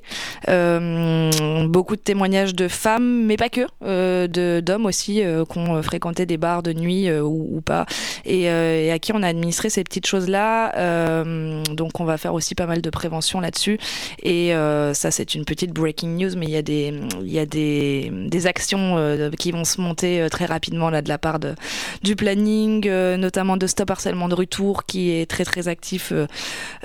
Euh, 0.49 1.67
beaucoup 1.67 1.95
de 1.95 2.01
témoignages 2.01 2.55
de 2.55 2.67
femmes, 2.67 3.25
mais 3.25 3.37
pas 3.37 3.49
que, 3.49 3.61
euh, 3.83 4.27
de 4.27 4.61
d'hommes 4.63 4.85
aussi 4.85 5.23
euh, 5.23 5.45
qui 5.45 5.57
ont 5.57 5.81
fréquenté 5.81 6.25
des 6.25 6.37
bars 6.37 6.63
de 6.63 6.73
nuit 6.73 7.11
ou, 7.11 7.61
pas 7.61 7.85
et, 8.25 8.49
à 8.91 8.99
qui 8.99 9.13
on 9.13 9.23
a 9.23 9.27
administré 9.27 9.69
ces 9.69 9.83
petites 9.83 10.07
choses-là. 10.07 11.23
Donc 11.71 11.99
on 11.99 12.05
va 12.05 12.17
faire 12.17 12.33
aussi 12.33 12.55
pas 12.55 12.65
mal 12.65 12.81
de 12.81 12.89
prévention 12.89 13.39
là-dessus. 13.39 13.79
Et 14.23 14.51
ça 14.93 15.11
c'est 15.11 15.35
une 15.35 15.45
petite 15.45 15.71
breaking 15.71 16.17
news, 16.17 16.35
mais 16.37 16.45
il 16.45 16.51
y 16.51 16.57
a 16.57 16.61
des, 16.61 16.93
y 17.23 17.39
a 17.39 17.45
des, 17.45 18.11
des 18.11 18.47
actions 18.47 18.97
qui 19.37 19.51
vont 19.51 19.63
se 19.63 19.81
monter 19.81 20.27
très 20.29 20.45
rapidement 20.45 20.89
là 20.89 21.01
de 21.01 21.09
la 21.09 21.17
part 21.17 21.39
de, 21.39 21.55
du 22.03 22.15
planning, 22.15 22.87
notamment 22.89 23.57
de 23.57 23.67
Stop 23.67 23.91
Harcèlement 23.91 24.27
de 24.27 24.35
Retour 24.35 24.85
qui 24.85 25.11
est 25.11 25.29
très 25.29 25.45
très 25.45 25.67
actif 25.67 26.13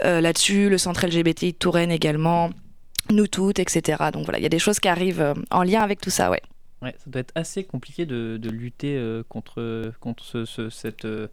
là-dessus, 0.03 0.69
le 0.69 0.79
centre 0.79 1.07
LGBTI 1.07 1.53
de 1.53 1.59
Touraine 1.59 1.91
également. 1.91 2.51
Nous 3.11 3.27
toutes, 3.27 3.59
etc. 3.59 4.11
Donc 4.13 4.25
voilà, 4.25 4.39
il 4.39 4.43
y 4.43 4.47
a 4.47 4.51
des 4.51 4.59
choses 4.59 4.79
qui 4.79 4.89
arrivent 4.89 5.21
euh, 5.21 5.35
en 5.51 5.63
lien 5.63 5.81
avec 5.81 6.01
tout 6.01 6.11
ça, 6.11 6.31
ouais. 6.31 6.43
Ouais, 6.83 6.95
ça 6.99 7.11
doit 7.11 7.21
être 7.21 7.33
assez 7.35 7.65
compliqué 7.65 8.07
de, 8.07 8.39
de 8.41 8.51
lutter 8.51 8.97
euh, 8.97 9.23
contre, 9.29 9.93
contre 10.01 10.25
ce, 10.25 10.45
ce- 10.45 10.71
cette, 10.71 11.05
euh, 11.05 11.29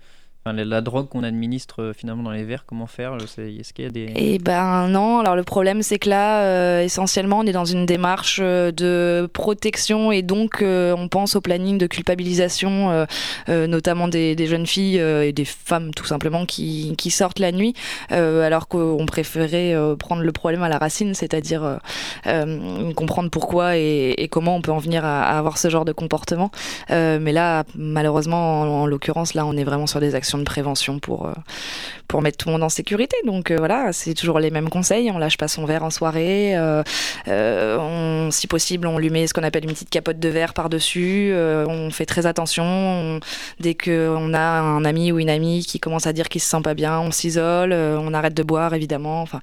la, 0.53 0.81
drogue 0.81 1.07
qu'on 1.10 1.23
administre 1.23 1.81
euh, 1.81 1.93
finalement 1.93 2.23
dans 2.23 2.31
les 2.31 2.43
verres. 2.43 2.65
Comment 2.65 2.88
faire 2.88 3.13
euh, 3.13 3.60
Est-ce 3.60 3.73
qu'il 3.73 3.86
y 3.86 3.88
a 3.88 3.91
des. 3.91 4.12
Eh 4.15 4.39
ben 4.39 4.88
non, 4.88 5.19
alors 5.19 5.36
le 5.36 5.43
problème 5.43 5.81
c'est 5.81 5.99
que 5.99 6.10
là, 6.10 6.41
euh, 6.43 6.81
essentiellement, 6.81 7.39
on 7.39 7.45
est 7.45 7.51
dans 7.51 7.65
une 7.65 7.86
démarche 7.86 8.39
de 8.39 9.29
protection 9.33 10.12
et 10.12 10.21
donc 10.21 10.62
on 10.62 11.07
pense 11.10 11.36
au 11.36 11.41
planning 11.41 11.77
de 11.77 11.88
culpabilisation, 11.88 13.05
notamment 13.47 14.07
des, 14.07 14.47
jeunes 14.47 14.65
filles 14.65 14.97
et 14.97 15.33
des 15.33 15.45
femmes 15.45 15.93
tout 15.93 16.05
simplement 16.05 16.45
qui, 16.45 16.95
sortent 17.10 17.39
la 17.39 17.51
nuit, 17.51 17.73
alors 18.10 18.67
qu'on 18.67 19.05
préférait 19.05 19.75
prendre 19.97 20.21
le 20.21 20.31
problème 20.31 20.63
à 20.63 20.69
la 20.69 20.77
racine, 20.77 21.13
c'est-à-dire 21.13 21.79
comprendre 22.95 23.29
pourquoi 23.29 23.77
et, 23.77 24.27
comment 24.31 24.55
on 24.55 24.62
peut 24.62 24.71
en 24.71 24.79
venir 24.79 25.05
à, 25.05 25.38
avoir 25.38 25.57
ce 25.57 25.69
genre 25.69 25.86
de 25.86 25.93
comportement. 25.93 26.51
Mais 26.89 27.31
là, 27.31 27.63
malheureusement, 27.75 28.62
en, 28.62 28.67
en 28.67 28.86
l'occurrence, 28.86 29.33
là, 29.33 29.45
on 29.45 29.55
est 29.57 29.63
vraiment 29.63 29.88
sur 29.88 29.99
des 29.99 30.15
actions 30.15 30.37
de 30.38 30.43
prévention 30.43 31.00
pour, 31.00 31.28
euh, 31.28 31.34
pour 32.08 32.21
mettre 32.21 32.38
tout 32.38 32.50
le 32.50 32.54
monde 32.54 32.63
en 32.63 32.69
sécurité. 32.69 33.15
Donc 33.26 33.52
euh, 33.52 33.56
voilà, 33.58 33.93
c'est 33.93 34.13
toujours 34.13 34.39
les 34.39 34.52
mêmes 34.52 34.69
conseils. 34.69 35.12
On 35.12 35.17
lâche 35.17 35.38
pas 35.38 35.47
son 35.47 35.65
verre 35.65 35.84
en 35.84 35.89
soirée. 35.89 36.56
euh, 36.56 36.84
on, 37.80 38.32
si 38.32 38.47
possible, 38.47 38.88
on 38.88 38.97
lui 38.97 39.10
met 39.10 39.28
ce 39.28 39.34
qu'on 39.34 39.43
appelle 39.43 39.63
une 39.65 39.71
petite 39.71 39.89
capote 39.89 40.19
de 40.19 40.30
verre 40.30 40.54
par-dessus. 40.54 41.34
on 41.34 41.89
fait 41.91 42.06
très 42.06 42.26
attention. 42.26 42.63
On- 42.65 43.19
dès 43.60 43.76
qu'on 43.76 44.34
a 44.34 44.39
un 44.39 44.86
ami 44.86 45.12
ou 45.12 45.19
une 45.19 45.30
amie 45.30 45.65
qui 45.65 45.80
commence 45.80 46.08
à 46.08 46.13
dire 46.13 46.30
qu'il 46.30 46.41
se 46.41 46.50
sent 46.50 46.62
pas 46.63 46.73
bien, 46.73 47.00
on 47.00 47.12
s'isole, 47.12 47.73
on 47.73 48.13
arrête 48.13 48.34
de 48.34 48.43
boire 48.43 48.73
évidemment. 48.73 49.21
Enfin, 49.21 49.41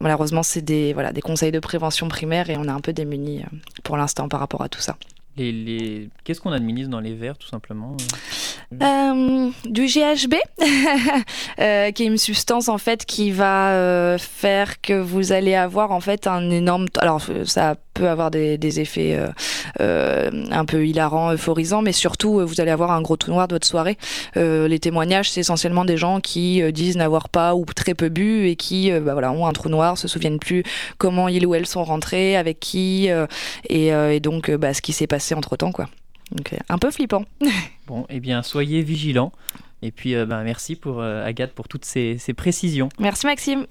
malheureusement, 0.00 0.42
c'est 0.42 0.62
des, 0.62 0.92
voilà, 0.92 1.12
des 1.12 1.20
conseils 1.22 1.52
de 1.52 1.60
prévention 1.60 2.08
primaire 2.08 2.50
et 2.50 2.56
on 2.56 2.64
est 2.64 2.68
un 2.68 2.80
peu 2.80 2.92
démunis 2.92 3.42
pour 3.82 3.96
l'instant 3.96 4.28
par 4.28 4.40
rapport 4.40 4.62
à 4.62 4.68
tout 4.68 4.80
ça. 4.80 4.96
Les, 5.36 5.52
les... 5.52 6.08
Qu'est-ce 6.24 6.40
qu'on 6.40 6.52
administre 6.52 6.90
dans 6.90 7.00
les 7.00 7.14
verres, 7.14 7.38
tout 7.38 7.48
simplement 7.48 7.96
euh 8.72 8.76
Euh, 8.82 9.50
du 9.64 9.86
GHB, 9.86 10.34
euh, 11.60 11.90
qui 11.92 12.02
est 12.02 12.06
une 12.06 12.18
substance 12.18 12.68
en 12.68 12.78
fait 12.78 13.04
qui 13.04 13.30
va 13.30 14.16
faire 14.18 14.80
que 14.80 14.94
vous 14.94 15.32
allez 15.32 15.54
avoir 15.54 15.92
en 15.92 16.00
fait 16.00 16.26
un 16.26 16.50
énorme. 16.50 16.86
Alors 16.98 17.22
ça 17.44 17.76
peut 17.96 18.08
avoir 18.08 18.30
des, 18.30 18.58
des 18.58 18.80
effets 18.80 19.16
euh, 19.16 19.28
euh, 19.80 20.30
un 20.50 20.64
peu 20.64 20.86
hilarants, 20.86 21.32
euphorisants, 21.32 21.82
mais 21.82 21.92
surtout 21.92 22.40
euh, 22.40 22.44
vous 22.44 22.60
allez 22.60 22.70
avoir 22.70 22.90
un 22.90 23.00
gros 23.00 23.16
tout 23.16 23.30
noir 23.30 23.48
de 23.48 23.54
votre 23.54 23.66
soirée. 23.66 23.96
Euh, 24.36 24.68
les 24.68 24.78
témoignages, 24.78 25.30
c'est 25.30 25.40
essentiellement 25.40 25.84
des 25.84 25.96
gens 25.96 26.20
qui 26.20 26.62
disent 26.72 26.96
n'avoir 26.96 27.28
pas 27.28 27.54
ou 27.54 27.64
très 27.64 27.94
peu 27.94 28.08
bu 28.08 28.48
et 28.48 28.56
qui 28.56 28.92
euh, 28.92 29.00
bah, 29.00 29.12
voilà, 29.12 29.32
ont 29.32 29.46
un 29.46 29.52
trou 29.52 29.68
noir, 29.68 29.98
se 29.98 30.08
souviennent 30.08 30.38
plus 30.38 30.62
comment 30.98 31.28
ils 31.28 31.46
ou 31.46 31.54
elles 31.54 31.66
sont 31.66 31.84
rentrés, 31.84 32.36
avec 32.36 32.60
qui, 32.60 33.10
euh, 33.10 33.26
et, 33.68 33.92
euh, 33.92 34.12
et 34.12 34.20
donc 34.20 34.50
bah, 34.50 34.74
ce 34.74 34.82
qui 34.82 34.92
s'est 34.92 35.06
passé 35.06 35.34
entre 35.34 35.56
temps 35.56 35.72
quoi. 35.72 35.88
Donc 36.32 36.52
euh, 36.52 36.56
un 36.68 36.78
peu 36.78 36.90
flippant. 36.90 37.24
Bon, 37.86 38.04
eh 38.08 38.18
bien, 38.18 38.42
soyez 38.42 38.82
vigilants. 38.82 39.30
Et 39.80 39.92
puis, 39.92 40.16
euh, 40.16 40.26
ben, 40.26 40.42
merci 40.42 40.74
pour 40.74 41.00
euh, 41.00 41.24
Agathe 41.24 41.52
pour 41.52 41.68
toutes 41.68 41.84
ces, 41.84 42.18
ces 42.18 42.34
précisions. 42.34 42.88
Merci 42.98 43.26
Maxime. 43.26 43.64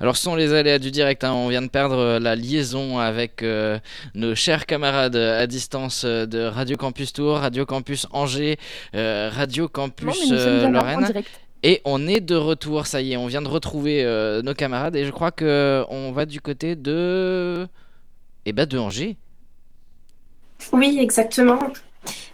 Alors 0.00 0.16
ce 0.16 0.22
sont 0.22 0.34
les 0.34 0.52
aléas 0.52 0.78
du 0.78 0.90
direct, 0.90 1.24
hein. 1.24 1.32
on 1.32 1.48
vient 1.48 1.62
de 1.62 1.68
perdre 1.68 1.96
euh, 1.98 2.18
la 2.18 2.34
liaison 2.36 2.98
avec 2.98 3.42
euh, 3.42 3.78
nos 4.14 4.34
chers 4.34 4.66
camarades 4.66 5.16
euh, 5.16 5.42
à 5.42 5.46
distance 5.46 6.04
de 6.04 6.40
Radio 6.44 6.76
Campus 6.76 7.12
Tours, 7.12 7.36
Radio 7.38 7.64
Campus 7.66 8.06
Angers, 8.12 8.58
euh, 8.94 9.30
Radio 9.32 9.68
Campus 9.68 10.30
Non, 10.30 10.36
euh, 10.36 10.68
Lorraine. 10.68 11.04
direct. 11.04 11.28
Et 11.64 11.80
on 11.84 12.06
est 12.06 12.20
de 12.20 12.36
retour, 12.36 12.86
ça 12.86 13.00
y 13.00 13.12
est, 13.12 13.16
on 13.16 13.26
vient 13.26 13.42
de 13.42 13.48
retrouver 13.48 14.04
euh, 14.04 14.42
nos 14.42 14.54
camarades 14.54 14.94
et 14.94 15.04
je 15.04 15.10
crois 15.10 15.32
que 15.32 15.84
on 15.88 16.12
va 16.12 16.24
du 16.24 16.40
côté 16.40 16.76
de... 16.76 17.66
Eh 18.46 18.52
ben 18.52 18.64
de 18.64 18.78
Angers. 18.78 19.16
Oui, 20.72 20.98
exactement. 21.00 21.58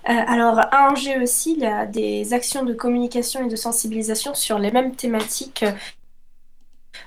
Euh, 0.08 0.12
alors, 0.12 0.58
à 0.58 0.90
Angers 0.90 1.18
aussi, 1.22 1.54
il 1.56 1.62
y 1.62 1.66
a 1.66 1.86
des 1.86 2.32
actions 2.34 2.64
de 2.64 2.74
communication 2.74 3.46
et 3.46 3.48
de 3.48 3.56
sensibilisation 3.56 4.34
sur 4.34 4.58
les 4.58 4.70
mêmes 4.70 4.94
thématiques 4.94 5.62
euh, 5.62 5.72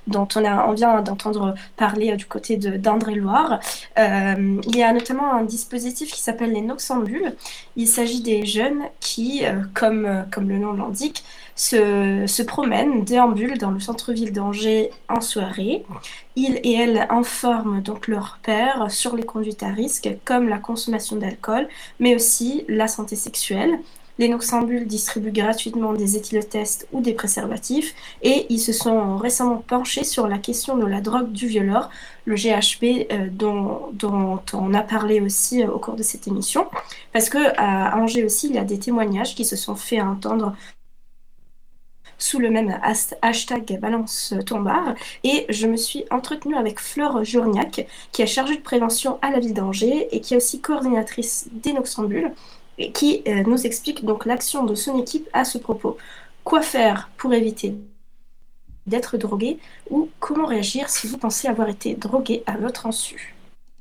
dont 0.08 0.28
on, 0.36 0.46
a, 0.46 0.74
vient 0.74 1.02
d'entendre 1.02 1.56
parler 1.76 2.12
euh, 2.12 2.16
du 2.16 2.26
côté 2.26 2.58
d'Indre-et-Loire. 2.58 3.60
Euh, 4.00 4.62
il 4.66 4.76
y 4.76 4.84
a 4.84 4.94
notamment 4.94 5.34
un 5.34 5.44
dispositif 5.44 6.12
qui 6.12 6.22
s'appelle 6.22 6.54
les 6.54 6.62
Noxambules. 6.62 7.36
Il 7.76 7.88
s'agit 7.88 8.22
des 8.22 8.46
jeunes 8.46 8.84
qui, 9.00 9.46
euh, 9.46 9.62
comme, 9.74 10.26
comme 10.32 10.50
le 10.50 10.58
nom 10.58 10.74
l'indique, 10.74 11.24
se, 11.56 12.26
se 12.28 12.44
promènent, 12.44 13.04
déambulent 13.04 13.58
dans 13.58 13.72
le 13.72 13.80
centre-ville 13.80 14.32
d'Angers 14.32 14.92
en 15.10 15.22
soirée. 15.22 15.84
Ils 16.36 16.60
et 16.64 16.74
elles 16.74 17.08
informent 17.10 17.82
donc 17.82 18.08
leur 18.08 18.40
père 18.44 18.92
sur 18.92 19.16
les 19.16 19.24
conduites 19.24 19.64
à 19.64 19.70
risque, 19.70 20.10
comme 20.24 20.48
la 20.50 20.60
consommation 20.60 21.16
d'alcool, 21.16 21.68
mais 22.00 22.16
aussi 22.16 22.64
la 22.68 22.88
santé 22.88 23.16
sexuelle. 23.16 23.80
Les 24.20 24.30
noxambules 24.30 24.88
distribuent 24.88 25.32
gratuitement 25.32 25.94
des 25.94 26.18
éthylotests 26.18 26.88
ou 26.92 27.02
des 27.02 27.14
préservatifs 27.14 27.94
et 28.24 28.48
ils 28.50 28.60
se 28.60 28.74
sont 28.74 29.18
récemment 29.18 29.64
penchés 29.68 30.04
sur 30.04 30.28
la 30.28 30.40
question 30.40 30.76
de 30.76 30.86
la 30.86 31.02
drogue 31.02 31.32
du 31.32 31.48
violeur, 31.48 31.90
le 32.26 32.36
GHB 32.36 33.12
euh, 33.12 33.28
dont, 33.32 33.92
on 34.54 34.74
a 34.74 34.82
parlé 34.82 35.22
aussi 35.22 35.64
euh, 35.64 35.70
au 35.70 35.80
cours 35.80 35.96
de 35.96 36.04
cette 36.04 36.28
émission. 36.28 36.68
Parce 37.14 37.30
que 37.30 37.38
à 37.58 37.96
Angers 37.98 38.24
aussi, 38.24 38.48
il 38.48 38.56
y 38.56 38.60
a 38.60 38.64
des 38.64 38.80
témoignages 38.80 39.36
qui 39.36 39.46
se 39.46 39.56
sont 39.56 39.76
fait 39.76 40.02
entendre 40.02 40.56
sous 42.18 42.40
le 42.40 42.50
même 42.50 42.80
hashtag 43.22 43.80
Balance 43.80 44.34
Tombard. 44.46 44.96
Et 45.24 45.46
je 45.50 45.68
me 45.68 45.78
suis 45.78 46.06
entretenue 46.10 46.56
avec 46.56 46.80
Fleur 46.80 47.24
Journiac, 47.24 47.88
qui 48.12 48.22
est 48.24 48.28
chargée 48.28 48.58
de 48.58 48.62
prévention 48.62 49.20
à 49.22 49.30
la 49.30 49.40
ville 49.40 49.54
d'Angers 49.54 50.08
et 50.12 50.22
qui 50.22 50.34
est 50.34 50.38
aussi 50.38 50.60
coordinatrice 50.60 51.48
des 51.52 51.74
Noxambules 51.74 52.32
qui 52.94 53.24
euh, 53.28 53.44
nous 53.44 53.66
explique 53.66 54.06
donc 54.06 54.26
l'action 54.26 54.64
de 54.64 54.76
son 54.76 55.00
équipe 55.00 55.28
à 55.34 55.46
ce 55.46 55.58
propos. 55.58 55.98
Quoi 56.44 56.62
faire 56.62 57.10
pour 57.18 57.34
éviter 57.34 57.76
d'être 58.86 59.18
drogué 59.18 59.60
ou 59.90 60.10
comment 60.20 60.46
réagir 60.46 60.90
si 60.90 61.08
vous 61.08 61.18
pensez 61.18 61.48
avoir 61.48 61.70
été 61.70 61.96
drogué 61.96 62.44
à 62.46 62.58
votre 62.58 62.86
insu? 62.86 63.37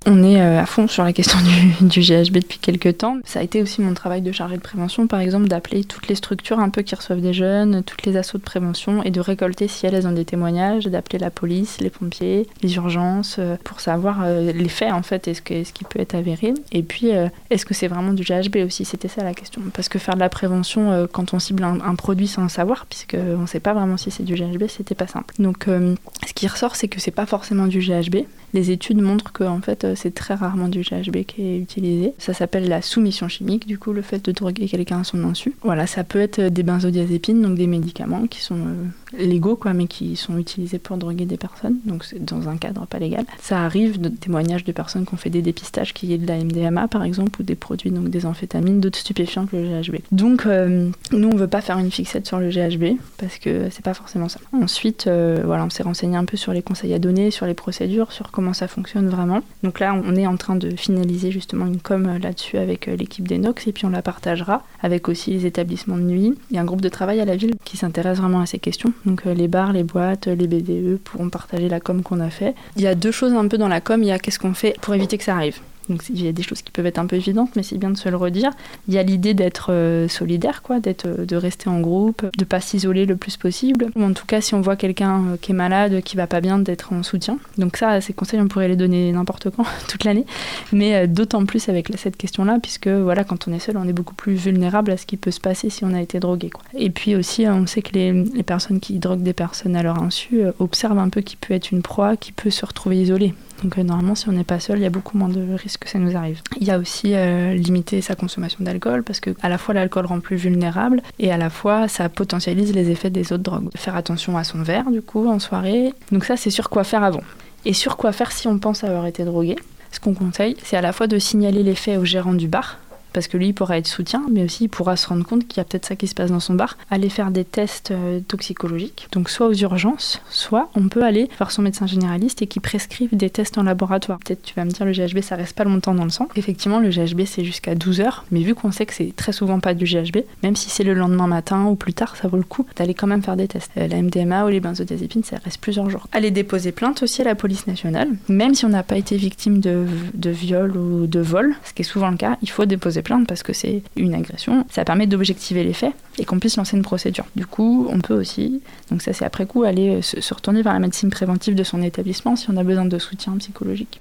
On 0.07 0.23
est 0.23 0.41
euh, 0.41 0.61
à 0.61 0.67
fond 0.67 0.87
sur 0.87 1.05
la 1.05 1.13
question 1.13 1.39
du, 1.81 2.01
GHB 2.01 2.35
depuis 2.35 2.59
quelques 2.59 2.99
temps. 2.99 3.19
Ça 3.25 3.41
a 3.41 3.43
été 3.43 3.61
aussi 3.61 3.81
mon 3.81 3.93
travail 3.93 4.23
de 4.23 4.33
chargé 4.33 4.57
de 4.57 4.63
prévention, 4.63 5.07
par 5.07 5.21
exemple, 5.21 5.49
d'appeler 5.49 5.85
toutes 5.85 6.09
les 6.09 6.15
structures 6.15 6.61
un 6.61 6.71
peu 6.71 6.83
qui 6.83 6.95
reçoivent 6.95 7.21
des 7.21 7.33
jeunes, 7.33 7.83
toutes 7.83 8.07
les 8.07 8.17
assauts 8.17 8.39
de 8.39 8.43
prévention 8.43 9.03
et 9.03 9.11
de 9.11 9.21
récolter 9.21 9.69
si 9.69 9.87
elles 9.87 10.07
ont 10.07 10.13
des 10.13 10.25
témoignages, 10.25 10.87
d'appeler 10.87 11.19
la 11.19 11.31
police, 11.31 11.81
les 11.81 11.91
pompiers, 11.91 12.49
les 12.63 12.77
urgences 12.77 13.37
euh, 13.39 13.57
pour 13.65 13.81
savoir 13.81 14.21
euh, 14.23 14.53
les 14.53 14.69
faits 14.69 14.93
en 14.93 15.03
fait, 15.03 15.27
est-ce, 15.27 15.43
que, 15.43 15.65
ce 15.65 15.73
qui 15.73 15.85
peut 15.85 16.01
être 16.01 16.15
avéré. 16.15 16.55
Et 16.71 16.83
puis, 16.83 17.11
est-ce 17.51 17.67
que 17.67 17.75
c'est 17.75 17.89
vraiment 17.89 18.13
du 18.13 18.23
GHB 18.23 18.57
aussi? 18.65 18.85
C'était 18.85 19.09
ça 19.09 19.25
la 19.25 19.35
question. 19.35 19.61
Parce 19.75 19.89
que 19.89 19.99
faire 19.99 20.15
de 20.15 20.21
la 20.21 20.29
prévention 20.29 21.09
quand 21.13 21.35
on 21.35 21.39
cible 21.39 21.65
un, 21.65 21.95
produit 21.95 22.29
sans 22.29 22.43
le 22.43 22.49
savoir, 22.49 22.87
puisqu'on 22.87 23.41
ne 23.41 23.47
sait 23.47 23.61
pas 23.61 23.75
vraiment 23.75 23.97
si 23.97 24.11
c'est 24.11 24.23
du 24.23 24.35
GHB, 24.35 24.65
c'était 24.69 24.95
pas 24.95 25.07
simple. 25.07 25.35
Donc, 25.39 25.67
ce 25.67 26.33
qui 26.35 26.47
ressort, 26.47 26.77
c'est 26.77 26.89
que 26.89 27.01
c'est 27.01 27.11
pas 27.11 27.27
forcément 27.27 27.67
du 27.67 27.81
GHB. 27.81 28.27
Les 28.55 28.71
études 28.71 29.01
montrent 29.01 29.33
que 29.33 29.45
en 29.45 29.61
fait, 29.61 29.87
c'est 29.95 30.15
très 30.15 30.35
rarement 30.35 30.69
du 30.69 30.81
GHB 30.81 31.25
qui 31.25 31.43
est 31.43 31.59
utilisé. 31.59 32.13
Ça 32.19 32.35
s'appelle 32.35 32.69
la 32.69 32.83
soumission 32.83 33.29
chimique, 33.29 33.67
du 33.67 33.79
coup, 33.79 33.93
le 33.93 34.03
fait 34.03 34.25
de 34.25 34.33
droguer 34.33 34.67
quelqu'un 34.67 35.01
à 35.01 35.05
son 35.05 35.25
insu. 35.25 35.55
Voilà, 35.63 35.87
ça 35.87 36.05
peut 36.05 36.21
être 36.21 36.41
des 36.41 36.63
benzodiazépines, 36.63 37.43
donc 37.43 37.57
des 37.57 37.67
médicaments 37.67 38.27
qui 38.27 38.41
sont 38.41 38.57
euh, 38.57 39.25
légaux, 39.25 39.57
quoi, 39.57 39.73
mais 39.73 39.87
qui 39.87 40.17
sont 40.17 40.39
utilisés 40.39 40.79
pour 40.79 40.97
droguer 40.97 41.25
des 41.25 41.37
personnes, 41.37 41.77
donc 41.85 42.05
c'est 42.05 42.25
dans 42.25 42.49
un 42.49 42.57
cadre 42.57 42.87
pas 42.87 42.99
légal. 42.99 43.25
Ça 43.41 43.65
arrive 43.65 44.01
de 44.01 44.09
témoignages 44.09 44.65
de 44.65 44.73
personnes 44.73 45.07
qui 45.07 45.15
ont 45.15 45.19
fait 45.19 45.31
des 45.31 45.43
dépistages 45.43 45.95
qui 45.95 46.13
est 46.13 46.19
de 46.19 46.27
la 46.27 46.39
MDMA, 46.39 46.89
par 46.89 47.03
exemple, 47.05 47.41
ou 47.41 47.45
des 47.45 47.55
produits, 47.55 47.91
donc 47.91 48.09
des 48.09 48.27
amphétamines, 48.27 48.81
d'autres 48.81 48.99
stupéfiants 48.99 49.47
que 49.47 49.57
le 49.57 49.81
GHB. 49.81 49.97
Donc, 50.13 50.47
euh, 50.47 50.91
nous, 51.13 51.29
on 51.29 51.37
veut 51.37 51.49
pas 51.49 51.61
faire 51.61 51.79
une 51.79 51.91
fixette 51.91 52.27
sur 52.27 52.39
le 52.39 52.51
GHB, 52.51 52.99
parce 53.19 53.39
que 53.39 53.69
c'est 53.71 53.85
pas 53.85 53.95
forcément 53.95 54.29
ça. 54.29 54.41
Ensuite, 54.53 55.07
euh, 55.07 55.43
voilà, 55.45 55.65
on 55.65 55.71
s'est 55.71 55.83
renseigné 55.83 56.17
un 56.17 56.25
peu 56.25 56.37
sur 56.37 56.53
les 56.53 56.63
conseils 56.63 56.95
à 56.95 56.99
donner, 56.99 57.31
sur 57.31 57.47
les 57.47 57.55
procédures, 57.55 58.13
sur 58.13 58.31
comment 58.37 58.53
ça 58.53 58.69
fonctionne 58.69 59.09
vraiment. 59.09 59.41
Donc 59.63 59.81
là, 59.81 59.95
on 59.95 60.15
est 60.15 60.27
en 60.27 60.37
train 60.37 60.57
de 60.57 60.77
finaliser 60.77 61.31
justement 61.31 61.65
une 61.65 61.81
com 61.81 62.05
euh, 62.07 62.19
là-dessus 62.19 62.59
avec 62.59 62.87
euh, 62.87 62.95
l'équipe 62.95 63.27
d'Enox 63.27 63.67
et 63.67 63.73
puis 63.73 63.87
on 63.87 63.89
la 63.89 64.03
partagera 64.03 64.63
avec 64.83 65.09
aussi 65.09 65.31
les 65.31 65.47
établissements 65.47 65.97
de 65.97 66.03
nuit. 66.03 66.35
Il 66.51 66.57
y 66.57 66.59
a 66.59 66.61
un 66.61 66.67
groupe 66.67 66.83
de 66.83 66.91
travail 66.91 67.19
à 67.19 67.25
la 67.25 67.35
ville 67.35 67.55
qui 67.65 67.79
s'intéresse 67.79 68.19
vraiment 68.19 68.41
à 68.41 68.47
ces 68.47 68.59
questions. 68.59 68.93
Donc 69.07 69.27
euh, 69.27 69.33
les 69.33 69.49
bars, 69.49 69.73
les 69.73 69.85
boîtes, 69.85 70.27
les 70.27 70.47
BDE 70.47 70.99
pourront 71.03 71.31
partager 71.31 71.71
la 71.71 71.81
com 71.81 72.03
qu'on 72.03 72.21
a 72.21 72.29
fait. 72.29 72.55
Il 72.77 72.83
y 72.83 72.87
a 72.87 72.95
deux 72.95 73.11
choses 73.11 73.33
un 73.33 73.49
peu 73.49 73.57
dans 73.57 73.69
la 73.69 73.81
com. 73.81 74.03
Il 74.03 74.09
y 74.09 74.13
a 74.13 74.19
qu'est-ce 74.19 74.39
qu'on 74.39 74.53
fait 74.53 74.77
pour 74.83 74.95
éviter 74.95 75.17
que 75.17 75.25
ça 75.25 75.35
arrive. 75.35 75.61
Donc 75.89 76.03
il 76.09 76.25
y 76.25 76.29
a 76.29 76.33
des 76.33 76.43
choses 76.43 76.63
qui 76.63 76.71
peuvent 76.71 76.87
être 76.87 76.99
un 76.99 77.07
peu 77.07 77.17
évidentes, 77.17 77.51
mais 77.57 77.63
c'est 77.63 77.79
bien 77.79 77.91
de 77.91 77.97
se 77.97 78.09
le 78.09 78.17
redire. 78.17 78.51
Il 78.89 78.95
y 78.95 78.99
a 78.99 79.03
l'idée 79.03 79.35
d'être 79.35 79.73
euh, 79.73 80.09
solidaire, 80.09 80.63
quoi, 80.63 80.81
d'être, 80.81 81.07
euh, 81.07 81.25
de 81.25 81.37
rester 81.37 81.69
en 81.69 81.81
groupe, 81.81 82.27
de 82.37 82.45
pas 82.45 82.61
s'isoler 82.61 83.07
le 83.07 83.17
plus 83.17 83.37
possible. 83.37 83.89
Ou 83.95 84.03
en 84.03 84.13
tout 84.13 84.27
cas, 84.27 84.41
si 84.41 84.55
on 84.55 84.61
voit 84.61 84.77
quelqu'un 84.77 85.21
euh, 85.21 85.37
qui 85.41 85.53
est 85.53 85.55
malade, 85.55 86.03
qui 86.03 86.17
va 86.17 86.27
pas 86.27 86.41
bien, 86.41 86.59
d'être 86.59 86.93
en 86.93 87.03
soutien. 87.03 87.39
Donc 87.59 87.77
ça, 87.77 88.01
ces 88.01 88.13
conseils, 88.13 88.41
on 88.41 88.49
pourrait 88.49 88.69
les 88.69 88.77
donner 88.77 89.13
n'importe 89.13 89.51
quand, 89.51 89.65
toute 89.89 90.05
l'année, 90.05 90.27
mais 90.73 91.07
d'autant 91.07 91.45
plus 91.45 91.69
avec 91.69 91.89
cette 91.97 92.17
question-là, 92.17 92.59
puisque 92.61 92.89
voilà, 92.89 93.25
quand 93.25 93.49
on 93.49 93.53
est 93.53 93.59
seul, 93.59 93.77
on 93.77 93.89
est 93.89 93.93
beaucoup 93.93 94.15
plus 94.15 94.35
vulnérable 94.35 94.91
à 94.91 94.97
ce 94.97 95.07
qui 95.07 95.17
peut 95.17 95.31
se 95.31 95.41
passer 95.41 95.71
si 95.71 95.85
on 95.85 95.95
a 95.95 96.01
été 96.01 96.21
drogué. 96.21 96.51
Quoi. 96.51 96.65
Et 96.75 96.91
puis 96.91 97.15
aussi, 97.15 97.47
on 97.47 97.67
sait 97.67 97.83
que 97.83 97.93
les, 97.93 98.13
les 98.13 98.43
personnes 98.43 98.81
qui 98.81 98.99
droguent 98.99 99.23
des 99.23 99.33
personnes 99.33 99.77
à 99.77 99.83
leur 99.83 100.03
insu 100.03 100.43
observent 100.59 100.99
un 100.99 101.09
peu 101.09 101.21
qui 101.21 101.37
peut 101.37 101.55
être 101.55 101.71
une 101.71 101.83
proie, 101.83 102.17
qui 102.17 102.33
peut 102.33 102.51
se 102.51 102.65
retrouver 102.67 103.01
isolée. 103.01 103.35
Donc 103.63 103.79
euh, 103.79 103.83
normalement, 103.83 104.15
si 104.15 104.29
on 104.29 104.33
n'est 104.33 104.45
pas 104.45 104.61
seul, 104.61 104.79
il 104.79 104.83
y 104.83 104.87
a 104.87 104.91
beaucoup 104.91 105.17
moins 105.17 105.29
de 105.29 105.55
risques 105.55 105.85
que 105.85 105.89
ça 105.89 105.99
nous 105.99 106.17
arrive. 106.17 106.41
Il 106.61 106.67
y 106.67 106.71
a 106.71 106.79
aussi 106.79 107.15
euh, 107.15 107.55
limiter 107.55 108.01
sa 108.01 108.15
consommation 108.15 108.59
d'alcool 108.63 109.03
parce 109.03 109.21
que 109.21 109.31
à 109.43 109.49
la 109.49 109.59
fois 109.59 109.75
l'alcool 109.75 110.07
rend 110.07 110.21
plus 110.21 110.37
vulnérable 110.37 111.03
et 111.19 111.33
à 111.33 111.37
la 111.37 111.51
fois 111.51 111.89
ça 111.89 112.09
potentialise 112.09 112.75
les 112.75 112.91
effets 112.91 113.11
des 113.11 113.33
autres 113.33 113.43
drogues. 113.43 113.69
Faire 113.77 113.97
attention 113.97 114.37
à 114.37 114.45
son 114.45 114.63
verre 114.63 114.91
du 114.91 115.03
coup 115.03 115.29
en 115.29 115.39
soirée. 115.39 115.93
Donc 116.13 116.25
ça, 116.25 116.37
c'est 116.37 116.51
sur 116.51 116.71
quoi 116.71 116.85
faire 116.85 117.03
avant. 117.03 117.23
Et 117.65 117.73
sur 117.73 117.97
quoi 117.97 118.13
faire 118.13 118.33
si 118.33 118.47
on 118.47 118.59
pense 118.59 118.85
avoir 118.85 119.07
été 119.07 119.25
drogué? 119.25 119.57
Ce 119.91 120.01
qu'on 120.01 120.15
conseille, 120.15 120.57
c'est 120.63 120.77
à 120.77 120.83
la 120.83 120.93
fois 120.93 121.07
de 121.07 121.19
signaler 121.19 121.63
les 121.63 121.75
faits 121.75 121.99
au 121.99 122.05
gérant 122.05 122.35
du 122.35 122.49
bar 122.49 122.79
parce 123.17 123.29
que 123.29 123.39
lui 123.39 123.47
il 123.47 123.55
pourra 123.55 123.79
être 123.79 123.87
soutien, 123.87 124.27
mais 124.31 124.45
aussi 124.45 124.65
il 124.65 124.69
pourra 124.69 124.95
se 124.95 125.09
rendre 125.09 125.25
compte 125.25 125.49
qu'il 125.49 125.57
y 125.57 125.61
a 125.61 125.65
peut-être 125.65 125.87
ça 125.87 125.97
qui 125.97 126.07
se 126.07 126.15
passe 126.15 126.31
dans 126.31 126.39
son 126.39 126.53
bar, 126.53 126.77
aller 126.91 127.09
faire 127.09 127.31
des 127.31 127.47
tests 127.47 127.91
euh, 127.91 128.21
toxicologiques, 128.21 129.09
donc 129.13 129.31
soit 129.31 129.47
aux 129.47 129.55
urgences, 129.55 130.21
soit 130.29 130.69
on 130.75 130.91
peut 130.91 131.03
aller 131.03 131.31
voir 131.39 131.51
son 131.51 131.63
médecin 131.63 131.87
généraliste 131.87 132.43
et 132.43 132.47
qui 132.47 132.61
prescrive 132.61 133.17
des 133.17 133.31
tests 133.31 133.57
en 133.57 133.63
laboratoire. 133.63 134.19
Peut-être 134.19 134.43
tu 134.43 134.53
vas 134.55 134.67
me 134.67 134.71
dire 134.71 134.85
le 134.85 134.93
GHB 134.93 135.23
ça 135.23 135.35
reste 135.35 135.57
pas 135.57 135.65
longtemps 135.65 135.95
dans 135.95 136.05
le 136.05 136.11
sang. 136.11 136.29
Effectivement, 136.37 136.79
le 136.79 136.91
GHB 136.91 137.23
c'est 137.25 137.43
jusqu'à 137.43 137.75
12 137.75 138.03
heures, 138.03 138.27
mais 138.31 138.43
vu 138.43 138.55
qu'on 138.55 138.71
sait 138.71 138.85
que 138.85 138.93
c'est 138.93 139.17
très 139.17 139.33
souvent 139.33 139.61
pas 139.61 139.73
du 139.73 139.87
GHB, 139.87 140.19
même 140.43 140.55
si 140.55 140.69
c'est 140.69 140.85
le 140.85 140.93
lendemain 140.93 141.27
matin 141.27 141.65
ou 141.65 141.75
plus 141.75 141.95
tard, 141.95 142.17
ça 142.17 142.29
vaut 142.29 142.37
le 142.37 142.43
coup 142.43 142.67
d'aller 142.77 142.93
quand 142.93 143.07
même 143.07 143.23
faire 143.23 143.37
des 143.37 143.49
tests. 143.49 143.73
Euh, 143.79 143.89
la 143.89 144.03
MDMA 144.03 144.45
ou 144.45 144.49
les 144.49 144.61
benzodiazépines, 144.61 145.25
ça 145.25 145.39
reste 145.43 145.63
plusieurs 145.63 145.89
jours. 145.89 146.07
Aller 146.13 146.31
déposer 146.31 146.71
plainte 146.71 147.03
aussi 147.03 147.23
à 147.23 147.25
la 147.25 147.35
police 147.35 147.67
nationale, 147.67 148.11
même 148.29 148.55
si 148.55 148.67
on 148.67 148.69
n'a 148.69 148.83
pas 148.83 148.99
été 148.99 149.17
victime 149.17 149.61
de, 149.61 149.87
de 150.13 150.29
viol 150.29 150.77
ou 150.77 151.07
de 151.07 151.21
vol, 151.21 151.55
ce 151.65 151.73
qui 151.73 151.81
est 151.81 151.87
souvent 151.87 152.11
le 152.11 152.19
cas, 152.19 152.37
il 152.43 152.51
faut 152.51 152.67
déposer 152.67 153.01
plainte 153.01 153.06
parce 153.27 153.43
que 153.43 153.53
c'est 153.53 153.83
une 153.97 154.15
agression. 154.15 154.67
Ça 154.71 154.85
permet 154.85 155.07
d'objectiver 155.07 155.65
les 155.65 155.73
faits 155.73 155.93
et 156.19 156.25
qu'on 156.25 156.39
puisse 156.39 156.57
lancer 156.57 156.77
une 156.77 156.83
procédure. 156.83 157.25
Du 157.37 157.47
coup, 157.47 157.87
on 157.91 158.01
peut 158.01 158.15
aussi, 158.15 158.63
donc 158.91 159.03
ça 159.03 159.13
c'est 159.13 159.25
après 159.25 159.47
coup, 159.47 159.63
aller 159.63 160.03
se, 160.03 160.35
retourner 160.35 160.63
vers 160.63 160.73
la 160.73 160.81
médecine 160.81 161.11
préventive 161.11 161.55
de 161.55 161.65
son 161.65 161.83
établissement 161.83 162.37
si 162.37 162.51
on 162.51 162.57
a 162.57 162.65
besoin 162.65 162.85
de 162.85 162.99
soutien 162.99 163.37
psychologique. 163.39 164.01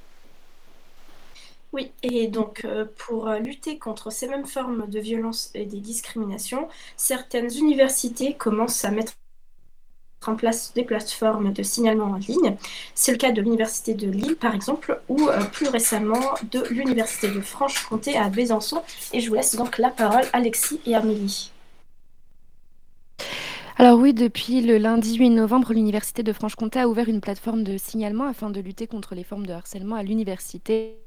Oui, 1.74 1.91
et 2.04 2.28
donc 2.28 2.63
euh, 2.63 2.86
pour 2.98 3.28
euh, 3.28 3.39
lutter 3.39 3.78
contre 3.78 4.10
ces 4.10 4.30
mêmes 4.30 4.46
formes 4.46 4.89
de 4.89 5.00
violence 5.00 5.52
et 5.54 5.65
des 5.65 5.82
discriminations, 5.82 6.70
certaines 6.96 7.52
universités 7.54 8.34
commencent 8.34 8.86
à 8.86 8.91
mettre 8.91 9.12
en 10.30 10.36
place 10.36 10.74
des 10.76 10.84
plateformes 10.84 11.54
de 11.54 11.64
signalement 11.64 12.06
en 12.06 12.16
ligne. 12.16 12.56
C'est 12.94 13.12
le 13.12 13.18
cas 13.18 13.32
de 13.32 13.42
l'Université 13.42 13.94
de 13.94 14.10
Lille, 14.10 14.36
par 14.36 14.54
exemple, 14.54 15.00
ou 15.10 15.28
euh, 15.28 15.44
plus 15.52 15.68
récemment 15.68 16.34
de 16.52 16.64
l'Université 16.70 17.30
de 17.30 17.42
Franche-Comté 17.42 18.18
à 18.18 18.30
Besançon. 18.30 18.82
Et 19.14 19.20
je 19.20 19.30
vous 19.30 19.36
laisse 19.36 19.56
donc 19.56 19.78
la 19.78 19.90
parole, 19.90 20.24
Alexis 20.34 20.80
et 20.86 20.96
Amélie. 20.96 21.52
Alors 23.78 24.00
oui, 24.00 24.14
depuis 24.14 24.62
le 24.62 24.78
lundi 24.78 25.18
8 25.18 25.32
novembre, 25.32 25.74
l'Université 25.74 26.24
de 26.24 26.32
Franche-Comté 26.32 26.80
a 26.80 26.88
ouvert 26.88 27.10
une 27.10 27.20
plateforme 27.20 27.64
de 27.64 27.78
signalement 27.78 28.26
afin 28.26 28.50
de 28.50 28.62
lutter 28.62 28.88
contre 28.88 29.16
les 29.16 29.26
formes 29.26 29.46
de 29.46 29.52
harcèlement 29.52 29.96
à 29.96 30.04
l'université. 30.04 31.05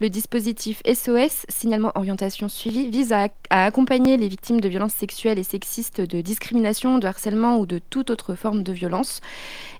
Le 0.00 0.10
dispositif 0.10 0.82
SOS, 0.86 1.46
signalement 1.48 1.92
orientation 1.94 2.48
suivie, 2.48 2.88
vise 2.90 3.12
à, 3.12 3.28
accompagner 3.48 4.18
les 4.18 4.28
victimes 4.28 4.60
de 4.60 4.68
violences 4.68 4.92
sexuelles 4.92 5.38
et 5.38 5.42
sexistes, 5.44 6.02
de 6.02 6.20
discrimination, 6.20 6.98
de 6.98 7.06
harcèlement 7.06 7.58
ou 7.58 7.64
de 7.64 7.78
toute 7.78 8.10
autre 8.10 8.34
forme 8.34 8.62
de 8.62 8.72
violence. 8.72 9.20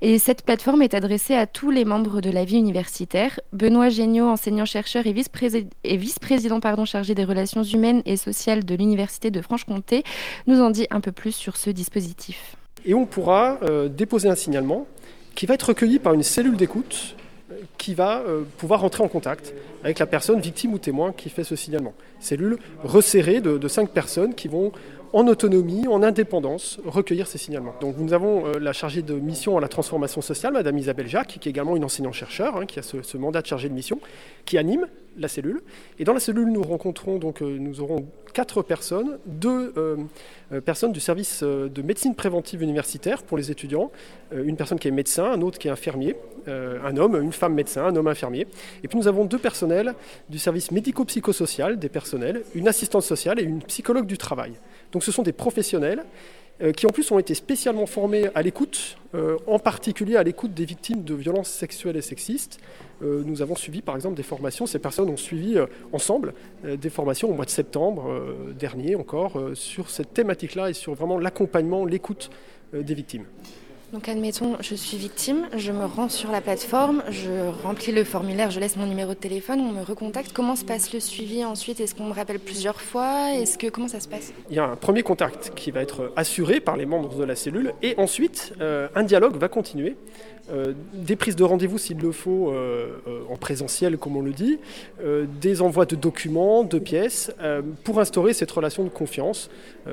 Et 0.00 0.18
cette 0.18 0.44
plateforme 0.44 0.80
est 0.80 0.94
adressée 0.94 1.34
à 1.34 1.46
tous 1.46 1.70
les 1.70 1.84
membres 1.84 2.22
de 2.22 2.30
la 2.30 2.44
vie 2.44 2.56
universitaire. 2.56 3.38
Benoît 3.52 3.90
Géniaud, 3.90 4.28
enseignant-chercheur 4.28 5.06
et 5.06 5.12
vice-président 5.12 6.60
chargé 6.86 7.14
des 7.14 7.24
relations 7.24 7.62
humaines 7.62 8.02
et 8.06 8.16
sociales 8.16 8.64
de 8.64 8.74
l'Université 8.74 9.30
de 9.30 9.42
Franche-Comté, 9.42 10.04
nous 10.46 10.60
en 10.60 10.70
dit 10.70 10.86
un 10.90 11.00
peu 11.00 11.12
plus 11.12 11.32
sur 11.32 11.56
ce 11.58 11.68
dispositif. 11.68 12.56
Et 12.86 12.94
on 12.94 13.04
pourra 13.04 13.58
euh, 13.62 13.88
déposer 13.88 14.28
un 14.30 14.34
signalement 14.34 14.86
qui 15.34 15.44
va 15.44 15.54
être 15.54 15.68
recueilli 15.68 15.98
par 15.98 16.14
une 16.14 16.22
cellule 16.22 16.56
d'écoute 16.56 17.14
qui 17.78 17.94
va 17.94 18.20
euh, 18.20 18.42
pouvoir 18.58 18.80
rentrer 18.80 19.02
en 19.02 19.08
contact 19.08 19.54
avec 19.82 19.98
la 19.98 20.06
personne 20.06 20.40
victime 20.40 20.74
ou 20.74 20.78
témoin 20.78 21.12
qui 21.12 21.30
fait 21.30 21.44
ce 21.44 21.56
signalement. 21.56 21.94
Cellule 22.20 22.58
resserrée 22.82 23.40
de, 23.40 23.68
cinq 23.68 23.90
personnes 23.90 24.34
qui 24.34 24.48
vont 24.48 24.72
en 25.12 25.26
autonomie, 25.26 25.88
en 25.88 26.02
indépendance, 26.02 26.78
recueillir 26.84 27.26
ces 27.26 27.38
signalements. 27.38 27.74
Donc 27.80 27.96
nous 27.98 28.12
avons 28.12 28.46
euh, 28.46 28.58
la 28.58 28.72
chargée 28.72 29.02
de 29.02 29.14
mission 29.14 29.58
à 29.58 29.60
la 29.60 29.68
transformation 29.68 30.20
sociale, 30.20 30.52
Madame 30.52 30.78
Isabelle 30.78 31.08
Jacques, 31.08 31.38
qui 31.40 31.48
est 31.48 31.50
également 31.50 31.76
une 31.76 31.84
enseignante-chercheur, 31.84 32.56
hein, 32.56 32.66
qui 32.66 32.78
a 32.78 32.82
ce, 32.82 33.16
mandat 33.16 33.42
de 33.42 33.46
chargée 33.46 33.68
de 33.68 33.74
mission, 33.74 33.98
qui 34.44 34.56
anime 34.56 34.86
la 35.18 35.26
cellule. 35.26 35.62
Et 35.98 36.04
dans 36.04 36.12
la 36.12 36.20
cellule, 36.20 36.50
nous 36.52 36.62
rencontrons 36.62 37.18
donc, 37.18 37.42
euh, 37.42 37.58
nous 37.58 37.80
aurons 37.80 38.06
quatre 38.32 38.62
personnes, 38.62 39.18
deux 39.26 39.74
euh, 39.76 39.96
personnes 40.64 40.92
du 40.92 41.00
service 41.00 41.42
de 41.42 41.82
médecine 41.82 42.14
préventive 42.14 42.62
universitaire 42.62 43.24
pour 43.24 43.36
les 43.36 43.50
étudiants, 43.50 43.90
une 44.32 44.56
personne 44.56 44.78
qui 44.78 44.86
est 44.86 44.92
médecin, 44.92 45.24
un 45.24 45.42
autre 45.42 45.58
qui 45.58 45.66
est 45.66 45.70
infirmier, 45.70 46.16
un 46.46 46.96
homme, 46.96 47.20
une 47.20 47.32
femme 47.32 47.54
médecin, 47.54 47.84
un 47.86 47.96
homme 47.96 48.06
infirmier. 48.06 48.46
Et 48.84 48.88
puis 48.88 48.98
nous 48.98 49.08
avons 49.08 49.24
deux 49.24 49.38
personnels 49.38 49.94
du 50.28 50.38
service 50.38 50.70
médico-psychosocial, 50.70 51.78
des 51.78 51.88
personnels, 51.88 52.42
une 52.54 52.68
assistante 52.68 53.02
sociale 53.02 53.40
et 53.40 53.42
une 53.42 53.62
psychologue 53.62 54.06
du 54.06 54.18
travail. 54.18 54.52
Donc 54.92 55.04
ce 55.04 55.12
sont 55.12 55.22
des 55.22 55.32
professionnels 55.32 56.04
euh, 56.62 56.72
qui 56.72 56.86
en 56.86 56.90
plus 56.90 57.10
ont 57.10 57.18
été 57.18 57.34
spécialement 57.34 57.86
formés 57.86 58.28
à 58.34 58.42
l'écoute, 58.42 58.98
euh, 59.14 59.38
en 59.46 59.58
particulier 59.58 60.16
à 60.16 60.22
l'écoute 60.22 60.52
des 60.52 60.66
victimes 60.66 61.04
de 61.04 61.14
violences 61.14 61.48
sexuelles 61.48 61.96
et 61.96 62.02
sexistes. 62.02 62.60
Euh, 63.02 63.22
nous 63.24 63.40
avons 63.40 63.54
suivi 63.54 63.80
par 63.80 63.96
exemple 63.96 64.14
des 64.14 64.22
formations, 64.22 64.66
ces 64.66 64.78
personnes 64.78 65.08
ont 65.08 65.16
suivi 65.16 65.56
ensemble 65.92 66.34
des 66.64 66.90
formations 66.90 67.30
au 67.30 67.32
mois 67.32 67.46
de 67.46 67.50
septembre 67.50 68.36
dernier 68.58 68.94
encore 68.94 69.40
sur 69.54 69.88
cette 69.88 70.12
thématique-là 70.12 70.68
et 70.68 70.74
sur 70.74 70.92
vraiment 70.92 71.18
l'accompagnement, 71.18 71.86
l'écoute 71.86 72.30
des 72.74 72.94
victimes. 72.94 73.24
Donc 73.92 74.08
admettons, 74.08 74.56
je 74.60 74.76
suis 74.76 74.96
victime, 74.96 75.48
je 75.56 75.72
me 75.72 75.84
rends 75.84 76.08
sur 76.08 76.30
la 76.30 76.40
plateforme, 76.40 77.02
je 77.10 77.48
remplis 77.64 77.90
le 77.90 78.04
formulaire, 78.04 78.52
je 78.52 78.60
laisse 78.60 78.76
mon 78.76 78.86
numéro 78.86 79.14
de 79.14 79.18
téléphone, 79.18 79.58
on 79.58 79.72
me 79.72 79.82
recontacte. 79.82 80.32
Comment 80.32 80.54
se 80.54 80.64
passe 80.64 80.92
le 80.92 81.00
suivi 81.00 81.44
ensuite? 81.44 81.80
Est-ce 81.80 81.96
qu'on 81.96 82.04
me 82.04 82.12
rappelle 82.12 82.38
plusieurs 82.38 82.80
fois? 82.80 83.32
Est-ce 83.34 83.58
que 83.58 83.66
comment 83.66 83.88
ça 83.88 83.98
se 83.98 84.06
passe? 84.06 84.32
Il 84.48 84.54
y 84.54 84.60
a 84.60 84.64
un 84.64 84.76
premier 84.76 85.02
contact 85.02 85.50
qui 85.56 85.72
va 85.72 85.82
être 85.82 86.12
assuré 86.14 86.60
par 86.60 86.76
les 86.76 86.86
membres 86.86 87.16
de 87.16 87.24
la 87.24 87.34
cellule 87.34 87.74
et 87.82 87.96
ensuite 87.98 88.52
euh, 88.60 88.86
un 88.94 89.02
dialogue 89.02 89.36
va 89.36 89.48
continuer. 89.48 89.96
Euh, 90.52 90.72
des 90.94 91.16
prises 91.16 91.36
de 91.36 91.44
rendez-vous 91.44 91.78
s'il 91.78 91.98
le 91.98 92.10
faut 92.10 92.50
euh, 92.50 92.96
en 93.28 93.36
présentiel 93.36 93.98
comme 93.98 94.16
on 94.16 94.22
le 94.22 94.32
dit, 94.32 94.58
des 95.40 95.62
envois 95.62 95.86
de 95.86 95.96
documents, 95.96 96.64
de 96.64 96.78
pièces, 96.78 97.32
pour 97.84 98.00
instaurer 98.00 98.32
cette 98.32 98.50
relation 98.50 98.84
de 98.84 98.88
confiance 98.88 99.50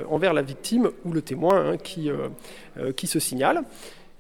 envers 0.10 0.34
la 0.34 0.42
victime 0.42 0.90
ou 1.06 1.12
le 1.12 1.22
témoin 1.22 1.72
hein, 1.72 1.78
qui, 1.78 2.10
qui 2.96 3.08
se 3.08 3.20
signale. 3.20 3.64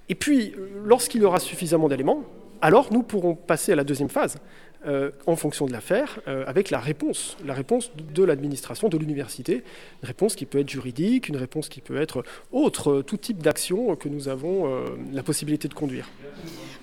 Et 0.09 0.15
puis, 0.15 0.53
lorsqu'il 0.85 1.21
y 1.21 1.25
aura 1.25 1.39
suffisamment 1.39 1.89
d'éléments, 1.89 2.23
alors 2.61 2.91
nous 2.91 3.03
pourrons 3.03 3.35
passer 3.35 3.71
à 3.71 3.75
la 3.75 3.83
deuxième 3.83 4.09
phase, 4.09 4.37
euh, 4.85 5.11
en 5.25 5.35
fonction 5.35 5.65
de 5.65 5.71
l'affaire, 5.71 6.19
euh, 6.27 6.43
avec 6.47 6.69
la 6.69 6.79
réponse, 6.79 7.35
la 7.45 7.53
réponse 7.53 7.91
de 7.95 8.23
l'administration, 8.23 8.89
de 8.89 8.97
l'université, 8.97 9.63
une 10.03 10.07
réponse 10.07 10.35
qui 10.35 10.45
peut 10.45 10.59
être 10.59 10.69
juridique, 10.69 11.29
une 11.29 11.35
réponse 11.35 11.67
qui 11.67 11.81
peut 11.81 11.97
être 11.97 12.23
autre, 12.51 13.01
tout 13.01 13.17
type 13.17 13.39
d'action 13.39 13.95
que 13.95 14.07
nous 14.07 14.29
avons 14.29 14.67
euh, 14.67 14.85
la 15.13 15.23
possibilité 15.23 15.67
de 15.67 15.73
conduire. 15.73 16.07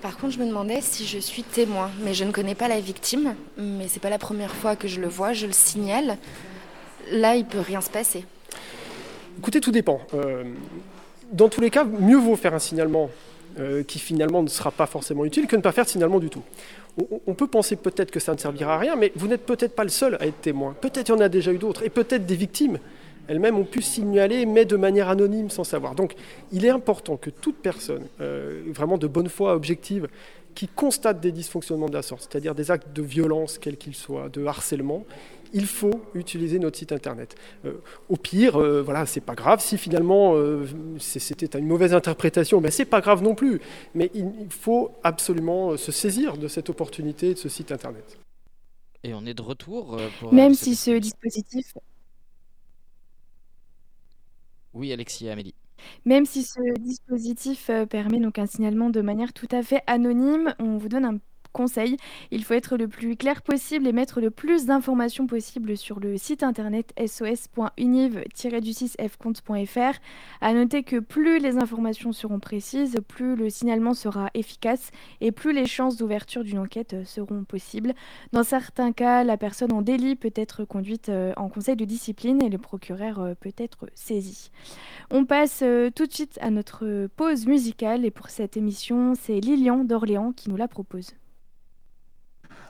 Par 0.01 0.17
contre, 0.17 0.33
je 0.33 0.39
me 0.39 0.45
demandais 0.45 0.81
si 0.81 1.05
je 1.05 1.17
suis 1.17 1.43
témoin, 1.43 1.89
mais 2.03 2.13
je 2.13 2.25
ne 2.25 2.31
connais 2.31 2.53
pas 2.53 2.67
la 2.67 2.79
victime, 2.79 3.33
mais 3.57 3.87
c'est 3.87 4.01
pas 4.01 4.09
la 4.09 4.19
première 4.19 4.53
fois 4.53 4.75
que 4.75 4.87
je 4.87 4.99
le 4.99 5.07
vois, 5.07 5.33
je 5.33 5.47
le 5.47 5.53
signale. 5.53 6.17
Là, 7.11 7.35
il 7.35 7.45
peut 7.45 7.59
rien 7.59 7.81
se 7.81 7.89
passer. 7.89 8.25
Écoutez, 9.39 9.61
tout 9.61 9.71
dépend 9.71 10.01
dans 11.35 11.49
tous 11.49 11.61
les 11.61 11.69
cas, 11.69 11.83
mieux 11.83 12.17
vaut 12.17 12.35
faire 12.35 12.53
un 12.53 12.59
signalement 12.59 13.09
euh, 13.59 13.83
qui 13.83 13.99
finalement 13.99 14.41
ne 14.41 14.47
sera 14.47 14.71
pas 14.71 14.85
forcément 14.85 15.25
utile 15.25 15.47
que 15.47 15.55
ne 15.55 15.61
pas 15.61 15.71
faire 15.71 15.85
de 15.85 15.89
signalement 15.89 16.19
du 16.19 16.29
tout. 16.29 16.41
On, 17.27 17.33
peut 17.33 17.47
penser 17.47 17.75
peut-être 17.75 18.09
que 18.09 18.21
ça 18.21 18.33
ne 18.33 18.37
servira 18.37 18.75
à 18.75 18.77
rien, 18.77 18.95
mais 18.95 19.11
vous 19.15 19.27
n'êtes 19.27 19.45
peut-être 19.45 19.75
pas 19.75 19.83
le 19.83 19.89
seul 19.89 20.15
à 20.21 20.27
être 20.27 20.39
témoin. 20.39 20.75
Peut-être 20.79 21.09
il 21.09 21.11
y 21.11 21.15
en 21.15 21.19
a 21.19 21.27
déjà 21.27 21.51
eu 21.51 21.57
d'autres, 21.57 21.83
et 21.83 21.89
peut-être 21.89 22.25
des 22.25 22.35
victimes 22.35 22.79
elles-mêmes 23.27 23.57
ont 23.57 23.65
pu 23.65 23.81
signaler, 23.81 24.45
mais 24.45 24.65
de 24.65 24.77
manière 24.77 25.09
anonyme, 25.09 25.49
sans 25.49 25.63
savoir. 25.63 25.95
Donc 25.95 26.15
il 26.51 26.63
est 26.63 26.69
important 26.69 27.17
que 27.17 27.29
toute 27.29 27.57
personne, 27.57 28.03
euh, 28.21 28.61
vraiment 28.67 28.97
de 28.97 29.07
bonne 29.07 29.29
foi, 29.29 29.55
objective, 29.55 30.07
qui 30.53 30.67
constate 30.67 31.19
des 31.19 31.31
dysfonctionnements 31.31 31.89
de 31.89 31.93
la 31.93 32.01
sorte, 32.01 32.27
c'est-à-dire 32.29 32.55
des 32.55 32.71
actes 32.71 32.95
de 32.95 33.01
violence, 33.01 33.57
quels 33.57 33.77
qu'ils 33.77 33.95
soient, 33.95 34.29
de 34.29 34.45
harcèlement, 34.45 35.05
il 35.53 35.67
faut 35.67 36.01
utiliser 36.13 36.59
notre 36.59 36.77
site 36.77 36.91
internet. 36.91 37.35
Euh, 37.65 37.81
au 38.09 38.17
pire, 38.17 38.59
euh, 38.59 38.81
voilà, 38.81 39.05
c'est 39.05 39.21
pas 39.21 39.35
grave. 39.35 39.61
Si 39.61 39.77
finalement 39.77 40.35
euh, 40.35 40.65
c'était 40.99 41.57
une 41.57 41.67
mauvaise 41.67 41.93
interprétation, 41.93 42.61
mais 42.61 42.71
c'est 42.71 42.85
pas 42.85 43.01
grave 43.01 43.23
non 43.23 43.35
plus. 43.35 43.61
Mais 43.93 44.11
il, 44.13 44.25
faut 44.49 44.91
absolument 45.03 45.77
se 45.77 45.91
saisir 45.91 46.37
de 46.37 46.47
cette 46.47 46.69
opportunité 46.69 47.33
de 47.33 47.39
ce 47.39 47.49
site 47.49 47.71
internet. 47.71 48.17
Et 49.03 49.13
on 49.13 49.25
est 49.25 49.33
de 49.33 49.41
retour. 49.41 49.99
Pour, 50.19 50.33
Même 50.33 50.53
si 50.53 50.75
ce 50.75 50.91
dispositif. 50.91 51.73
Oui, 54.73 54.91
Alexis 54.91 55.27
et 55.27 55.31
Amélie. 55.31 55.55
Même 56.05 56.25
si 56.25 56.43
ce 56.43 56.79
dispositif 56.79 57.69
permet 57.89 58.19
donc 58.19 58.39
un 58.39 58.45
signalement 58.45 58.89
de 58.89 59.01
manière 59.01 59.33
tout 59.33 59.47
à 59.51 59.61
fait 59.61 59.81
anonyme, 59.87 60.55
on 60.59 60.77
vous 60.77 60.89
donne 60.89 61.05
un 61.05 61.17
conseil. 61.55 61.97
Il 62.31 62.43
faut 62.43 62.53
être 62.53 62.75
le 62.75 62.89
plus 62.89 63.15
clair 63.15 63.41
possible 63.41 63.87
et 63.87 63.93
mettre 63.93 64.19
le 64.19 64.29
plus 64.29 64.65
d'informations 64.65 65.25
possible 65.25 65.77
sur 65.77 66.01
le 66.01 66.17
site 66.17 66.43
internet 66.43 66.93
sos.univ-du6fcompte.fr. 66.99 69.99
À 70.41 70.53
noter 70.53 70.83
que 70.83 70.99
plus 70.99 71.39
les 71.39 71.57
informations 71.57 72.11
seront 72.11 72.39
précises, 72.39 72.97
plus 73.07 73.37
le 73.37 73.49
signalement 73.49 73.93
sera 73.93 74.29
efficace 74.33 74.91
et 75.21 75.31
plus 75.31 75.53
les 75.53 75.65
chances 75.65 75.95
d'ouverture 75.95 76.43
d'une 76.43 76.59
enquête 76.59 76.97
seront 77.05 77.45
possibles. 77.45 77.93
Dans 78.33 78.43
certains 78.43 78.91
cas, 78.91 79.23
la 79.23 79.37
personne 79.37 79.71
en 79.71 79.81
délit 79.81 80.17
peut 80.17 80.33
être 80.35 80.65
conduite 80.65 81.07
euh, 81.07 81.31
en 81.37 81.47
conseil 81.47 81.77
de 81.77 81.85
discipline 81.85 82.43
et 82.43 82.49
le 82.49 82.57
procureur 82.57 83.21
euh, 83.21 83.33
peut 83.39 83.53
être 83.57 83.87
saisi. 83.95 84.51
On 85.09 85.23
passe 85.23 85.61
euh, 85.63 85.89
tout 85.89 86.05
de 86.05 86.11
suite 86.11 86.37
à 86.41 86.49
notre 86.49 87.07
pause 87.15 87.47
musicale 87.47 88.03
et 88.03 88.11
pour 88.11 88.29
cette 88.29 88.57
émission, 88.57 89.13
c'est 89.15 89.39
Lilian 89.39 89.85
d'Orléans 89.85 90.33
qui 90.33 90.49
nous 90.49 90.57
la 90.57 90.67
propose. 90.67 91.13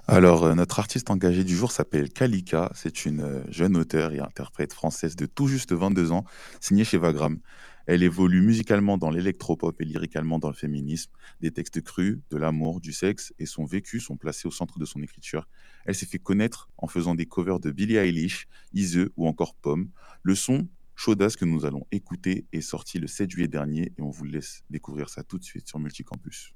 Alors, 0.07 0.43
euh, 0.43 0.53
notre 0.53 0.77
artiste 0.77 1.09
engagée 1.09 1.43
du 1.43 1.55
jour 1.55 1.71
s'appelle 1.71 2.11
Kalika. 2.11 2.71
C'est 2.75 3.05
une 3.05 3.21
euh, 3.21 3.41
jeune 3.49 3.75
auteure 3.75 4.13
et 4.13 4.19
interprète 4.19 4.71
française 4.71 5.15
de 5.15 5.25
tout 5.25 5.47
juste 5.47 5.73
22 5.73 6.11
ans, 6.11 6.25
signée 6.61 6.83
chez 6.83 6.99
Vagram. 6.99 7.39
Elle 7.87 8.03
évolue 8.03 8.41
musicalement 8.41 8.99
dans 8.99 9.09
l'électropop 9.09 9.81
et 9.81 9.83
lyricalement 9.83 10.37
dans 10.37 10.49
le 10.49 10.53
féminisme. 10.53 11.11
Des 11.41 11.49
textes 11.49 11.81
crus, 11.81 12.19
de 12.29 12.37
l'amour, 12.37 12.81
du 12.81 12.93
sexe 12.93 13.33
et 13.39 13.47
son 13.47 13.65
vécu 13.65 13.99
sont 13.99 14.15
placés 14.15 14.47
au 14.47 14.51
centre 14.51 14.77
de 14.77 14.85
son 14.85 15.01
écriture. 15.01 15.47
Elle 15.85 15.95
s'est 15.95 16.05
fait 16.05 16.19
connaître 16.19 16.69
en 16.77 16.87
faisant 16.87 17.15
des 17.15 17.25
covers 17.25 17.59
de 17.59 17.71
Billie 17.71 17.97
Eilish, 17.97 18.47
Ise 18.73 19.09
ou 19.17 19.27
encore 19.27 19.55
Pomme. 19.55 19.89
Le 20.21 20.35
son 20.35 20.67
Chaudasse 20.95 21.35
que 21.35 21.45
nous 21.45 21.65
allons 21.65 21.85
écouter 21.91 22.45
est 22.53 22.61
sorti 22.61 22.99
le 22.99 23.07
7 23.07 23.29
juillet 23.29 23.47
dernier 23.47 23.91
et 23.97 24.01
on 24.01 24.11
vous 24.11 24.23
laisse 24.23 24.63
découvrir 24.69 25.09
ça 25.09 25.23
tout 25.23 25.37
de 25.37 25.43
suite 25.43 25.67
sur 25.67 25.77
Multicampus. 25.77 26.53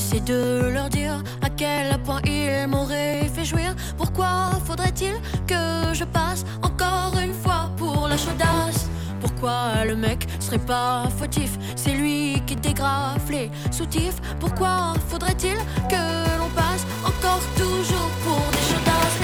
Empressé 0.00 0.20
de 0.20 0.70
leur 0.72 0.88
dire 0.88 1.22
à 1.42 1.50
quel 1.50 1.98
point 2.02 2.20
ils 2.24 2.66
m'auraient 2.68 3.28
fait 3.34 3.44
jouir. 3.44 3.74
Pourquoi 3.96 4.50
faudrait-il 4.64 5.14
que 5.46 5.92
je 5.92 6.04
passe 6.04 6.44
encore 6.62 7.12
une 7.22 7.34
fois 7.34 7.70
pour 7.76 8.08
la 8.08 8.16
chaudasse? 8.16 8.88
Pourquoi 9.20 9.84
le 9.86 9.96
mec 9.96 10.26
serait 10.38 10.58
pas 10.58 11.04
fautif? 11.18 11.58
C'est 11.76 11.92
lui 11.92 12.42
qui 12.46 12.56
dégrafe 12.56 13.28
les 13.30 13.50
soutifs. 13.70 14.20
Pourquoi 14.38 14.94
faudrait-il 15.08 15.56
que 15.88 16.02
l'on 16.38 16.50
passe 16.54 16.86
encore 17.04 17.42
toujours 17.56 18.10
pour 18.24 18.42
des 18.54 18.64
chaudasses? 18.70 19.20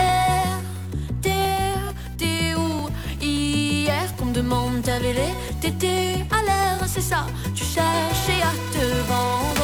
R, 1.25 1.95
t'es 2.19 2.55
où 2.55 2.89
Hier 3.23 4.15
qu'on 4.17 4.27
me 4.27 4.35
demande 4.35 4.83
ta 4.83 4.99
vélé, 4.99 5.29
t'étais 5.61 6.27
à 6.31 6.43
l'air, 6.45 6.79
c'est 6.87 7.01
ça. 7.13 7.27
Tu 7.55 7.65
cherchais 7.65 8.43
à 8.43 8.53
te 8.73 8.85
vendre. 9.09 9.56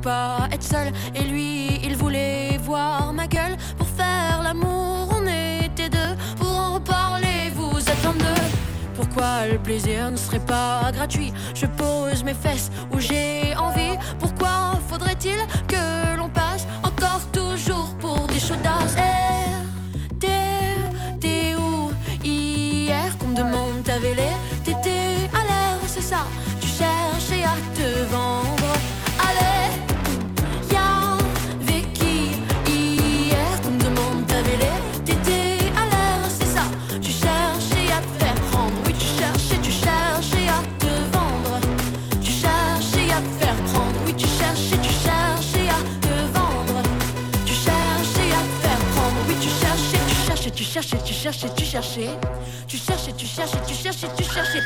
Pas 0.00 0.48
être 0.52 0.62
seul. 0.62 0.92
Et 1.14 1.22
lui, 1.22 1.80
il 1.84 1.96
voulait 1.96 2.58
voir 2.62 3.12
ma 3.12 3.26
gueule. 3.26 3.56
Pour 3.76 3.86
faire 3.86 4.42
l'amour, 4.42 5.08
on 5.16 5.26
était 5.26 5.88
deux. 5.88 6.14
Pour 6.36 6.48
en 6.48 6.74
reparler, 6.74 7.50
vous 7.54 7.78
êtes 7.78 8.06
en 8.06 8.12
deux. 8.12 8.42
Pourquoi 8.94 9.46
le 9.50 9.58
plaisir 9.58 10.10
ne 10.10 10.16
serait 10.16 10.44
pas 10.44 10.90
gratuit? 10.92 11.32
Je 11.54 11.66
pose 11.66 12.22
mes 12.24 12.34
fesses 12.34 12.70
où 12.92 12.98
j'ai 12.98 13.54
envie. 13.56 13.96
Pourquoi 14.18 14.78
faudrait-il 14.88 15.38
que 15.68 16.16
l'on 16.16 16.28
passe 16.28 16.66
encore 16.82 17.22
toujours 17.32 17.94
pour 17.98 18.26
des 18.26 18.40
chaudasses 18.40 18.96
Eh, 18.98 20.14
t'es, 20.18 21.18
t'es 21.20 21.54
où 21.56 21.90
hier 22.24 23.16
qu'on 23.18 23.28
me 23.28 23.36
demande 23.36 23.82
ta 23.84 23.98
vélé 23.98 24.28
te 27.74 28.04
vendre. 28.12 28.72
Allez, 29.28 29.70
y'a 30.72 31.18
qui 31.94 32.32
hier 32.66 33.60
qu'on 33.62 33.70
me 33.70 33.78
demande 33.78 34.26
ta 34.26 34.36
T'étais 35.04 35.58
à 35.76 35.84
l'air, 35.92 36.20
c'est 36.28 36.46
ça. 36.46 36.62
Tu 37.00 37.10
cherchais 37.12 37.90
à 37.92 38.00
faire 38.18 38.34
prendre. 38.50 38.74
Oui, 38.86 38.94
tu 38.98 39.06
cherchais, 39.06 39.58
tu 39.62 39.70
cherchais 39.70 40.48
à 40.48 40.60
te 40.78 40.92
vendre. 41.14 41.60
Tu 42.22 42.32
cherchais 42.32 43.10
à 43.10 43.20
faire 43.38 43.56
prendre. 43.72 43.98
Oui, 44.06 44.14
tu 44.14 44.26
cherchais, 44.26 44.78
tu 44.82 44.92
cherchais 45.04 45.68
à 45.68 45.80
te 46.04 46.14
vendre. 46.36 46.82
Tu 47.46 47.54
cherchais 47.54 48.30
à 48.38 48.42
te 48.48 48.56
faire 48.62 48.82
prendre. 48.94 49.18
Oui, 49.28 49.34
tu 49.40 49.48
cherchais, 49.48 50.00
tu 50.08 50.14
cherchais, 50.26 50.50
tu 50.50 50.64
cherchais, 50.64 50.98
tu 51.04 51.14
cherchais, 51.14 51.48
tu 51.56 51.64
cherchais. 51.64 52.10
Tu 52.66 52.76
cherchais, 52.76 53.12
tu 53.12 53.26
cherchais, 53.26 53.58
tu 53.66 53.74
cherchais, 53.74 54.08
tu 54.16 54.24
cherchais. 54.24 54.60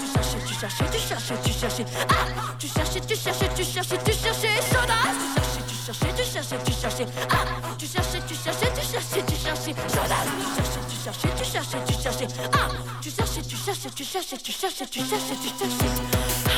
Tu 0.00 0.06
cherchais, 0.12 0.45
cherchais, 0.60 0.84
tu 0.90 0.98
cherchais, 0.98 1.34
tu 1.44 1.52
cherchais. 1.52 1.84
Ah, 2.08 2.14
tu 2.58 2.68
cherchais, 2.68 3.00
tu 3.00 3.16
cherchais, 3.16 3.48
tu 3.54 3.64
cherchais, 3.64 3.98
tu 3.98 4.12
cherchais. 4.12 4.48
Chaudasse, 4.72 5.20
tu 5.68 5.74
cherchais, 5.84 6.12
tu 6.16 6.24
cherchais, 6.24 6.58
tu 6.64 6.72
cherchais, 6.72 6.72
tu 6.72 6.72
cherchais. 6.72 7.06
Ah, 7.30 7.44
tu 7.78 7.86
cherchais, 7.86 8.20
tu 8.26 8.34
cherchais, 8.34 8.72
tu 8.74 8.82
cherchais, 8.92 9.22
tu 9.26 9.36
cherchais. 9.36 9.74
Chaudasse, 9.94 10.32
tu 10.88 10.96
cherchais, 11.04 11.30
tu 11.36 11.44
cherchais, 11.44 11.78
tu 11.86 11.94
cherchais, 11.94 11.96
tu 11.96 12.02
cherchais. 12.02 12.28
Ah, 12.52 12.68
tu 13.02 13.10
cherchais, 13.10 13.42
tu 13.42 13.56
cherchais, 13.56 13.90
tu 13.94 14.04
cherchais, 14.04 14.36
tu 14.38 14.52
cherchais, 14.52 14.86
tu 14.86 15.00
cherchais, 15.00 15.36
tu 15.42 15.48
cherchais. 15.58 15.92
Eh, 16.46 16.55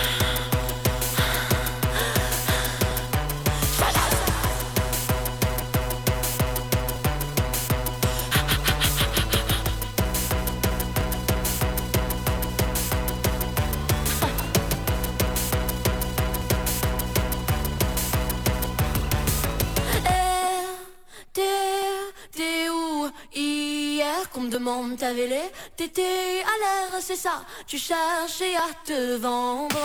demande 24.48 24.96
ta 24.96 25.12
vélé 25.12 25.40
T'étais 25.76 26.42
à 26.42 26.54
l'air, 26.62 27.00
c'est 27.00 27.16
ça. 27.16 27.44
Tu 27.66 27.78
cherchais 27.78 28.56
à 28.56 28.68
te 28.84 29.16
vendre. 29.16 29.84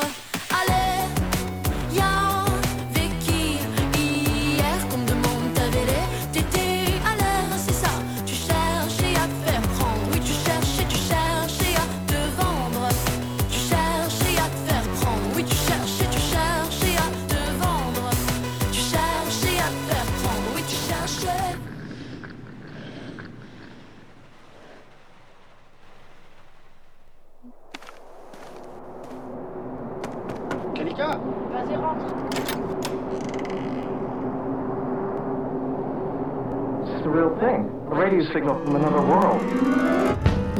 Allez, 0.49 1.97
y'a 1.97 2.22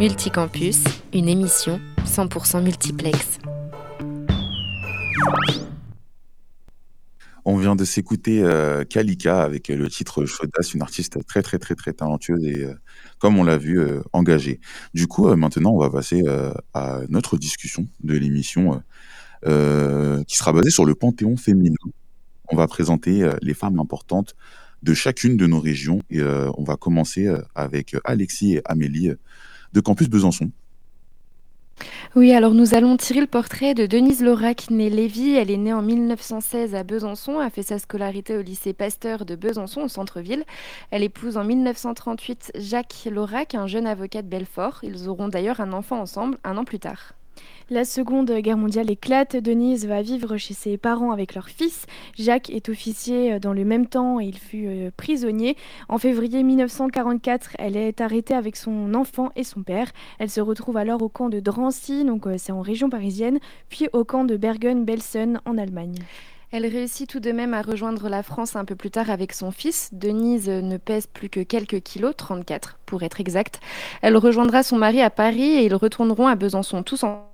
Multicampus, 0.04 0.84
une 1.14 1.30
émission 1.30 1.80
100% 2.06 2.62
multiplex. 2.62 3.40
On 7.46 7.56
vient 7.56 7.78
de 7.78 7.86
s'écouter 7.86 8.44
euh, 8.44 8.84
Kalika 8.84 9.42
avec 9.44 9.70
euh, 9.70 9.78
le 9.78 9.88
titre 9.88 10.26
Chaudasse, 10.26 10.74
une 10.74 10.82
artiste 10.82 11.26
très 11.26 11.42
très 11.42 11.58
très 11.58 11.76
très 11.76 11.94
talentueuse 11.94 12.44
et 12.44 12.66
euh, 12.66 12.74
comme 13.18 13.40
on 13.40 13.46
l'a 13.46 13.58
vu 13.58 13.82
engagée. 14.12 14.60
Du 14.94 15.08
coup, 15.08 15.34
maintenant, 15.38 15.72
on 15.72 15.80
va 15.80 15.90
passer 15.90 16.22
à 16.74 17.00
notre 17.08 17.38
discussion 17.38 17.88
de 18.04 18.18
l'émission 18.18 18.84
qui 19.46 20.38
sera 20.38 20.52
basée 20.52 20.70
sur 20.70 20.84
le 20.84 20.96
panthéon 20.96 21.38
féminin. 21.38 21.78
On 22.50 22.58
va 22.58 22.68
présenter 22.68 23.30
les 23.42 23.54
femmes 23.54 23.80
importantes 23.80 24.36
de 24.82 24.94
chacune 24.94 25.38
de 25.38 25.48
nos 25.48 25.62
régions 25.62 26.02
et 26.10 26.22
on 26.22 26.66
va 26.66 26.76
commencer 26.76 27.34
avec 27.56 27.96
Alexis 28.04 28.56
et 28.56 28.62
Amélie 28.66 29.14
de 29.74 29.82
Campus 29.82 30.10
Besançon. 30.10 30.52
Oui, 32.16 32.32
alors 32.32 32.54
nous 32.54 32.76
allons 32.76 32.96
tirer 32.96 33.22
le 33.22 33.28
portrait 33.28 33.74
de 33.74 33.88
Denise 33.88 34.22
Laurac, 34.22 34.70
née 34.70 34.92
Lévy. 34.92 35.34
Elle 35.34 35.50
est 35.50 35.58
née 35.58 35.74
en 35.74 35.82
1916 35.82 36.76
à 36.76 36.84
Besançon, 36.84 37.40
a 37.40 37.50
fait 37.50 37.64
sa 37.64 37.80
scolarité 37.80 38.38
au 38.38 38.44
lycée 38.44 38.74
Pasteur 38.74 39.26
de 39.26 39.36
Besançon, 39.36 39.82
au 39.82 39.88
centre-ville. 39.88 40.44
Elle 40.92 41.02
épouse 41.02 41.38
en 41.38 41.44
1938 41.44 42.52
Jacques 42.56 43.08
Laurac, 43.10 43.56
un 43.56 43.66
jeune 43.66 43.88
avocat 43.88 44.22
de 44.22 44.28
Belfort. 44.28 44.82
Ils 44.84 45.10
auront 45.10 45.28
d'ailleurs 45.28 45.60
un 45.60 45.74
enfant 45.74 46.00
ensemble 46.00 46.38
un 46.44 46.58
an 46.58 46.66
plus 46.66 46.80
tard. 46.80 47.16
La 47.70 47.86
Seconde 47.86 48.30
Guerre 48.30 48.58
mondiale 48.58 48.92
éclate. 48.92 49.38
Denise 49.38 49.88
va 49.88 50.02
vivre 50.02 50.38
chez 50.38 50.54
ses 50.54 50.78
parents 50.78 51.12
avec 51.12 51.34
leur 51.34 51.48
fils. 51.48 51.86
Jacques 52.18 52.50
est 52.50 52.68
officier 52.68 53.40
dans 53.40 53.54
le 53.54 53.64
même 53.64 53.88
temps 53.88 54.20
et 54.20 54.26
il 54.26 54.38
fut 54.38 54.68
euh, 54.68 54.92
prisonnier. 54.96 55.56
En 55.88 55.98
février 55.98 56.44
1944, 56.44 57.52
elle 57.60 57.78
est 57.78 58.02
arrêtée 58.02 58.34
avec 58.34 58.58
son 58.58 58.94
enfant 58.94 59.32
et 59.36 59.44
son 59.44 59.64
père. 59.64 59.92
Elle 60.20 60.30
se 60.30 60.42
retrouve 60.42 60.78
alors 60.78 61.02
au 61.02 61.10
camp 61.10 61.30
de 61.30 61.40
Drancy, 61.40 62.04
donc 62.04 62.28
euh, 62.28 62.36
c'est 62.38 62.52
en 62.52 62.62
région 62.62 62.90
parisienne, 62.90 63.40
puis 63.70 63.88
au 63.94 64.04
camp 64.04 64.26
de 64.26 64.36
Bergen-Belsen 64.36 65.40
en 65.46 65.58
Allemagne. 65.58 65.96
Elle 66.52 66.68
réussit 66.68 67.10
tout 67.10 67.20
de 67.20 67.32
même 67.32 67.56
à 67.56 67.64
rejoindre 67.64 68.10
la 68.10 68.22
France 68.22 68.56
un 68.56 68.66
peu 68.66 68.76
plus 68.76 68.92
tard 68.92 69.10
avec 69.10 69.34
son 69.34 69.50
fils. 69.50 69.90
Denise 69.92 70.50
ne 70.50 70.78
pèse 70.78 71.08
plus 71.08 71.30
que 71.30 71.40
quelques 71.40 71.82
kilos, 71.82 72.14
34 72.16 72.78
pour 72.86 73.02
être 73.02 73.20
exact. 73.20 73.60
Elle 74.04 74.18
rejoindra 74.18 74.62
son 74.62 74.78
mari 74.78 75.02
à 75.02 75.10
Paris 75.10 75.56
et 75.56 75.66
ils 75.66 75.74
retourneront 75.74 76.28
à 76.28 76.36
Besançon 76.36 76.84
tous 76.84 77.04
en 77.04 77.33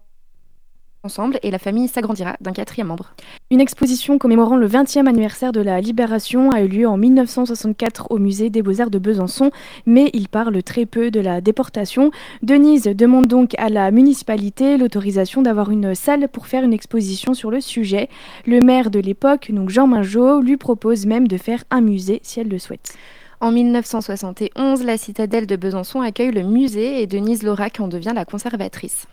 ensemble 1.04 1.39
et 1.43 1.52
la 1.52 1.60
famille 1.60 1.88
s'agrandira 1.88 2.36
d'un 2.41 2.52
quatrième 2.52 2.88
membre. 2.88 3.14
Une 3.52 3.62
exposition 3.62 4.18
commémorant 4.18 4.58
le 4.58 4.68
20e 4.68 5.08
anniversaire 5.08 5.52
de 5.52 5.62
la 5.62 5.80
Libération 5.80 6.52
a 6.52 6.62
eu 6.62 6.68
lieu 6.68 6.88
en 6.88 6.97
1964 6.97 8.08
au 8.12 8.18
musée 8.18 8.50
des 8.50 8.62
Beaux-Arts 8.62 8.89
de 8.89 9.00
Besançon, 9.00 9.52
mais 9.86 10.10
il 10.14 10.28
parle 10.28 10.62
très 10.64 10.86
peu 10.86 11.12
de 11.12 11.20
la 11.20 11.41
déportation. 11.41 12.12
Denise 12.43 12.84
demande 12.84 13.28
donc 13.28 13.56
à 13.58 13.70
la 13.70 13.91
municipalité 13.91 14.78
l'autorisation 14.78 15.41
d'avoir 15.41 15.72
une 15.72 15.95
salle 15.95 16.28
pour 16.28 16.47
faire 16.47 16.64
une 16.64 16.74
exposition 16.74 17.34
sur 17.34 17.52
le 17.52 17.62
sujet. 17.62 18.10
Le 18.45 18.60
maire 18.60 18.91
de 18.91 19.00
l'époque, 19.00 19.52
donc 19.52 19.70
Jean 19.70 19.88
Mingeot, 19.88 20.41
lui 20.41 20.58
propose 20.58 21.06
même 21.06 21.28
de 21.28 21.38
faire 21.38 21.64
un 21.72 21.82
musée 21.82 22.20
si 22.24 22.39
elle 22.39 22.50
le 22.50 22.60
souhaite. 22.60 22.93
En 23.41 23.54
1971, 23.54 24.84
la 24.84 24.97
citadelle 24.97 25.47
de 25.47 25.56
Besançon 25.56 26.02
accueille 26.02 26.32
le 26.32 26.43
musée 26.43 27.02
et 27.02 27.08
Denise 27.08 27.41
Laurac 27.41 27.80
en 27.80 27.88
devient 27.88 28.12
la 28.14 28.26
conservatrice. 28.26 29.08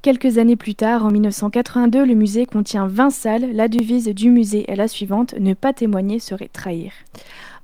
Quelques 0.00 0.38
années 0.38 0.54
plus 0.54 0.76
tard, 0.76 1.04
en 1.04 1.10
1982, 1.10 2.04
le 2.04 2.14
musée 2.14 2.46
contient 2.46 2.86
20 2.86 3.10
salles. 3.10 3.52
La 3.52 3.66
devise 3.66 4.06
du 4.06 4.30
musée 4.30 4.70
est 4.70 4.76
la 4.76 4.86
suivante 4.86 5.34
Ne 5.40 5.54
pas 5.54 5.72
témoigner 5.72 6.20
serait 6.20 6.46
trahir. 6.46 6.92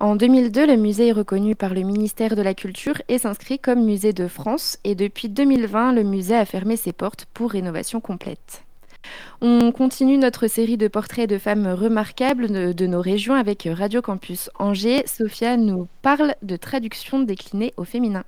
En 0.00 0.16
2002, 0.16 0.66
le 0.66 0.76
musée 0.76 1.08
est 1.08 1.12
reconnu 1.12 1.54
par 1.54 1.74
le 1.74 1.82
ministère 1.82 2.34
de 2.34 2.42
la 2.42 2.52
Culture 2.52 3.00
et 3.06 3.18
s'inscrit 3.18 3.60
comme 3.60 3.84
musée 3.84 4.12
de 4.12 4.26
France. 4.26 4.78
Et 4.82 4.96
depuis 4.96 5.28
2020, 5.28 5.92
le 5.92 6.02
musée 6.02 6.34
a 6.34 6.44
fermé 6.44 6.74
ses 6.74 6.92
portes 6.92 7.26
pour 7.34 7.52
rénovation 7.52 8.00
complète. 8.00 8.64
On 9.40 9.70
continue 9.70 10.18
notre 10.18 10.48
série 10.48 10.76
de 10.76 10.88
portraits 10.88 11.28
de 11.28 11.38
femmes 11.38 11.68
remarquables 11.68 12.74
de, 12.74 12.86
nos 12.86 13.00
régions 13.00 13.34
avec 13.34 13.68
Radio 13.70 14.02
Campus 14.02 14.50
Angers. 14.58 15.04
Sophia 15.06 15.56
nous 15.56 15.86
parle 16.02 16.34
de 16.42 16.56
traduction 16.56 17.20
déclinée 17.20 17.74
au 17.76 17.84
féminin. 17.84 18.24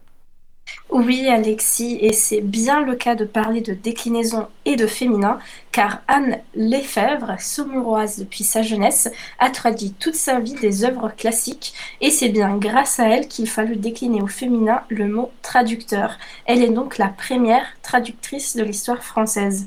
Oui, 0.89 1.29
Alexis, 1.29 1.99
et 2.01 2.12
c'est 2.12 2.41
bien 2.41 2.81
le 2.81 2.95
cas 2.95 3.14
de 3.14 3.25
parler 3.25 3.61
de 3.61 3.75
déclinaison 3.75 4.47
et 4.64 4.77
de 4.77 4.87
féminin, 4.87 5.39
car 5.73 6.01
Anne 6.07 6.39
Lefebvre, 6.55 7.35
saumuroise 7.39 8.19
depuis 8.19 8.45
sa 8.45 8.62
jeunesse, 8.62 9.11
a 9.39 9.51
traduit 9.51 9.93
toute 9.93 10.14
sa 10.14 10.39
vie 10.39 10.55
des 10.55 10.85
œuvres 10.85 11.12
classiques, 11.17 11.75
et 12.01 12.11
c'est 12.11 12.29
bien 12.29 12.57
grâce 12.57 13.01
à 13.01 13.09
elle 13.09 13.29
qu'il 13.29 13.49
fallut 13.49 13.77
décliner 13.77 14.23
au 14.23 14.27
féminin 14.27 14.83
le 14.89 15.09
mot 15.09 15.31
traducteur. 15.43 16.19
Elle 16.47 16.62
est 16.62 16.71
donc 16.71 16.99
la 16.99 17.09
première 17.09 17.67
traductrice 17.83 18.57
de 18.57 18.62
l'histoire 18.62 19.03
française. 19.03 19.67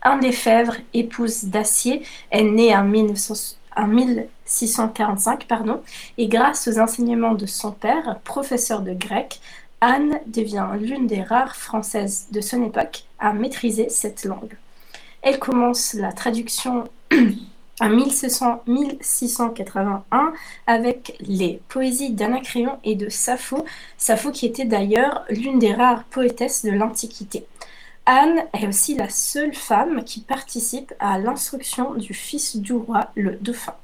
Anne 0.00 0.24
Lefebvre, 0.24 0.76
épouse 0.94 1.44
d'Acier, 1.44 2.02
est 2.30 2.42
née 2.44 2.74
en, 2.74 2.84
1900, 2.84 3.56
en 3.76 3.86
1645 3.86 5.46
pardon, 5.46 5.80
et 6.18 6.28
grâce 6.28 6.68
aux 6.68 6.78
enseignements 6.78 7.34
de 7.34 7.46
son 7.46 7.72
père, 7.72 8.18
professeur 8.24 8.80
de 8.80 8.92
grec, 8.92 9.40
Anne 9.82 10.20
devient 10.28 10.68
l'une 10.78 11.08
des 11.08 11.24
rares 11.24 11.56
Françaises 11.56 12.28
de 12.30 12.40
son 12.40 12.64
époque 12.64 13.02
à 13.18 13.32
maîtriser 13.32 13.88
cette 13.88 14.24
langue. 14.24 14.56
Elle 15.22 15.40
commence 15.40 15.94
la 15.94 16.12
traduction 16.12 16.84
en 17.80 17.88
1681 17.88 20.32
avec 20.68 21.16
les 21.18 21.60
poésies 21.68 22.12
d'Anacréon 22.12 22.78
et 22.84 22.94
de 22.94 23.08
Sappho, 23.08 23.64
Sappho 23.98 24.30
qui 24.30 24.46
était 24.46 24.66
d'ailleurs 24.66 25.24
l'une 25.28 25.58
des 25.58 25.74
rares 25.74 26.04
poétesses 26.04 26.64
de 26.64 26.70
l'Antiquité. 26.70 27.44
Anne 28.06 28.44
est 28.52 28.68
aussi 28.68 28.94
la 28.94 29.08
seule 29.08 29.54
femme 29.54 30.04
qui 30.04 30.20
participe 30.20 30.94
à 31.00 31.18
l'instruction 31.18 31.94
du 31.94 32.14
fils 32.14 32.56
du 32.56 32.72
roi, 32.72 33.10
le 33.16 33.32
dauphin. 33.40 33.74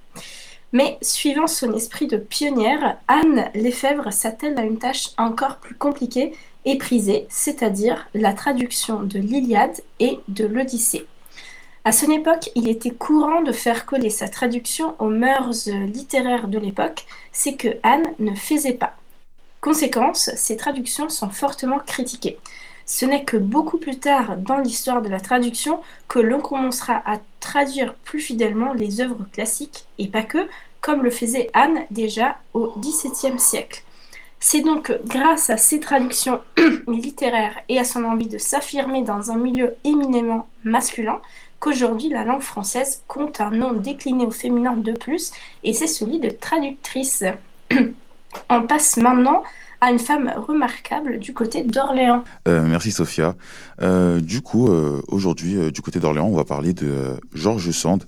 Mais 0.73 0.99
suivant 1.01 1.47
son 1.47 1.73
esprit 1.75 2.07
de 2.07 2.19
pionnière, 2.19 2.99
Anne 3.09 3.51
Lefebvre 3.55 4.13
s'attelle 4.13 4.59
à 4.59 4.63
une 4.63 4.79
tâche 4.79 5.11
encore 5.17 5.57
plus 5.57 5.75
compliquée 5.75 6.33
et 6.65 6.77
prisée, 6.77 7.27
c'est-à-dire 7.31 8.07
la 8.13 8.35
traduction 8.35 9.03
de 9.03 9.19
l'Iliade 9.19 9.81
et 9.99 10.19
de 10.29 10.45
l'Odyssée. 10.45 11.07
À 11.85 11.93
son 11.93 12.11
époque, 12.11 12.51
il 12.55 12.69
était 12.69 12.91
courant 12.91 13.41
de 13.41 13.53
faire 13.53 13.87
coller 13.87 14.11
sa 14.11 14.29
traduction 14.29 14.95
aux 14.99 15.09
mœurs 15.09 15.69
littéraires 15.69 16.49
de 16.49 16.59
l'époque, 16.59 17.07
c'est 17.33 17.55
que 17.55 17.69
Anne 17.83 18.15
ne 18.19 18.35
faisait 18.35 18.75
pas. 18.75 18.95
Conséquence, 19.63 20.31
ces 20.37 20.59
traductions 20.59 21.09
sont 21.09 21.31
fortement 21.31 21.79
critiquées. 21.79 22.39
Ce 22.89 23.05
n'est 23.05 23.25
que 23.25 23.37
beaucoup 23.37 23.77
plus 23.77 23.99
tard 23.99 24.39
dans 24.39 24.57
l'histoire 24.57 25.03
de 25.03 25.11
la 25.11 25.21
traduction 25.21 25.81
que 26.09 26.19
l'on 26.19 26.41
commencera 26.41 27.03
à 27.05 27.19
traduire 27.39 27.93
plus 27.93 28.19
fidèlement 28.19 28.73
les 28.73 29.03
œuvres 29.03 29.27
classiques, 29.31 29.85
et 29.99 30.09
pas 30.09 30.23
que, 30.23 30.49
comme 30.81 31.03
le 31.03 31.11
faisait 31.11 31.51
Anne 31.53 31.81
déjà 31.91 32.39
au 32.55 32.73
XVIIe 32.79 33.39
siècle. 33.39 33.83
C'est 34.41 34.63
donc 34.63 34.91
grâce 35.05 35.51
à 35.51 35.59
ces 35.59 35.81
traductions 35.81 36.41
littéraires 36.89 37.61
et 37.69 37.79
à 37.79 37.85
son 37.85 38.05
envie 38.05 38.27
de 38.27 38.39
s'affirmer 38.39 39.03
dans 39.03 39.31
un 39.31 39.37
milieu 39.37 39.75
éminemment 39.85 40.49
masculin 40.65 41.21
qu'aujourd'hui 41.61 42.09
la 42.09 42.25
langue 42.25 42.41
française 42.41 43.03
compte 43.07 43.43
un 43.43 43.51
nom 43.51 43.75
décliné 43.75 44.25
au 44.25 44.31
féminin 44.31 44.73
de 44.73 44.93
plus, 44.93 45.33
et 45.63 45.75
c'est 45.75 45.87
celui 45.87 46.21
de 46.21 46.31
traductrice. 46.31 47.23
On 48.49 48.63
passe 48.63 48.97
maintenant 48.97 49.43
à 49.81 49.91
une 49.91 49.99
femme 49.99 50.33
remarquable 50.37 51.19
du 51.19 51.33
côté 51.33 51.63
d'Orléans. 51.63 52.25
Euh, 52.47 52.67
merci 52.67 52.91
Sophia. 52.91 53.37
Euh, 53.81 54.21
du 54.21 54.43
coup, 54.43 54.69
euh, 54.69 55.03
aujourd'hui, 55.09 55.71
du 55.73 55.83
côté 55.83 56.01
d'Orléans, 56.01 56.27
on 56.27 56.37
va 56.37 56.45
parler 56.45 56.73
de 56.73 57.17
Georges 57.33 57.71
Sand. 57.71 58.05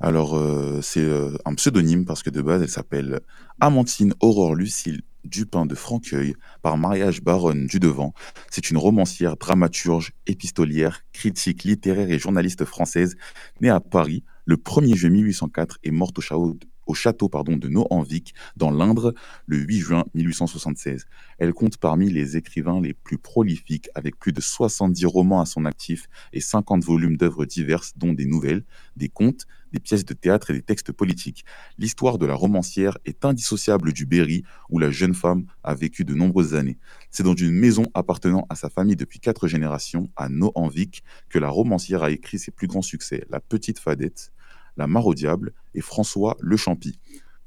Alors, 0.00 0.40
c'est 0.80 1.04
un 1.44 1.54
pseudonyme 1.54 2.04
parce 2.04 2.22
que 2.22 2.30
de 2.30 2.40
base, 2.40 2.62
elle 2.62 2.68
s'appelle 2.68 3.18
Amantine 3.58 4.14
Aurore 4.20 4.54
Lucille 4.54 5.02
Dupin 5.24 5.66
de 5.66 5.74
Franqueuil 5.74 6.34
par 6.62 6.78
mariage 6.78 7.20
baronne 7.20 7.66
du 7.66 7.80
Devant. 7.80 8.14
C'est 8.48 8.70
une 8.70 8.78
romancière, 8.78 9.36
dramaturge, 9.36 10.12
épistolière, 10.28 11.00
critique 11.12 11.64
littéraire 11.64 12.10
et 12.10 12.18
journaliste 12.20 12.64
française, 12.64 13.16
née 13.60 13.70
à 13.70 13.80
Paris 13.80 14.22
le 14.44 14.56
1er 14.56 14.94
juillet 14.94 15.14
1804 15.14 15.78
et 15.82 15.90
morte 15.90 16.18
au 16.18 16.56
au 16.88 16.94
château 16.94 17.28
pardon, 17.28 17.56
de 17.56 17.68
Nohanvic, 17.68 18.34
dans 18.56 18.70
l'Indre, 18.70 19.14
le 19.46 19.58
8 19.58 19.78
juin 19.78 20.04
1876. 20.14 21.06
Elle 21.38 21.52
compte 21.52 21.76
parmi 21.76 22.10
les 22.10 22.36
écrivains 22.36 22.80
les 22.80 22.94
plus 22.94 23.18
prolifiques, 23.18 23.88
avec 23.94 24.18
plus 24.18 24.32
de 24.32 24.40
70 24.40 25.06
romans 25.06 25.40
à 25.40 25.46
son 25.46 25.66
actif 25.66 26.08
et 26.32 26.40
50 26.40 26.82
volumes 26.82 27.16
d'œuvres 27.16 27.44
diverses, 27.44 27.92
dont 27.96 28.12
des 28.12 28.26
nouvelles, 28.26 28.64
des 28.96 29.08
contes, 29.08 29.46
des 29.72 29.80
pièces 29.80 30.06
de 30.06 30.14
théâtre 30.14 30.50
et 30.50 30.54
des 30.54 30.62
textes 30.62 30.92
politiques. 30.92 31.44
L'histoire 31.76 32.16
de 32.16 32.24
la 32.24 32.34
romancière 32.34 32.96
est 33.04 33.26
indissociable 33.26 33.92
du 33.92 34.06
Berry, 34.06 34.42
où 34.70 34.78
la 34.78 34.90
jeune 34.90 35.14
femme 35.14 35.44
a 35.62 35.74
vécu 35.74 36.04
de 36.04 36.14
nombreuses 36.14 36.54
années. 36.54 36.78
C'est 37.10 37.22
dans 37.22 37.34
une 37.34 37.52
maison 37.52 37.84
appartenant 37.92 38.46
à 38.48 38.54
sa 38.54 38.70
famille 38.70 38.96
depuis 38.96 39.20
quatre 39.20 39.46
générations, 39.46 40.10
à 40.16 40.30
Nohanvic, 40.30 41.04
que 41.28 41.38
la 41.38 41.50
romancière 41.50 42.02
a 42.02 42.10
écrit 42.10 42.38
ses 42.38 42.50
plus 42.50 42.66
grands 42.66 42.82
succès, 42.82 43.26
La 43.28 43.40
Petite 43.40 43.78
Fadette, 43.78 44.32
la 44.78 44.86
Mare 44.86 45.06
au 45.06 45.14
Diable 45.14 45.52
et 45.74 45.82
François 45.82 46.36
Le 46.40 46.56
Champy. 46.56 46.98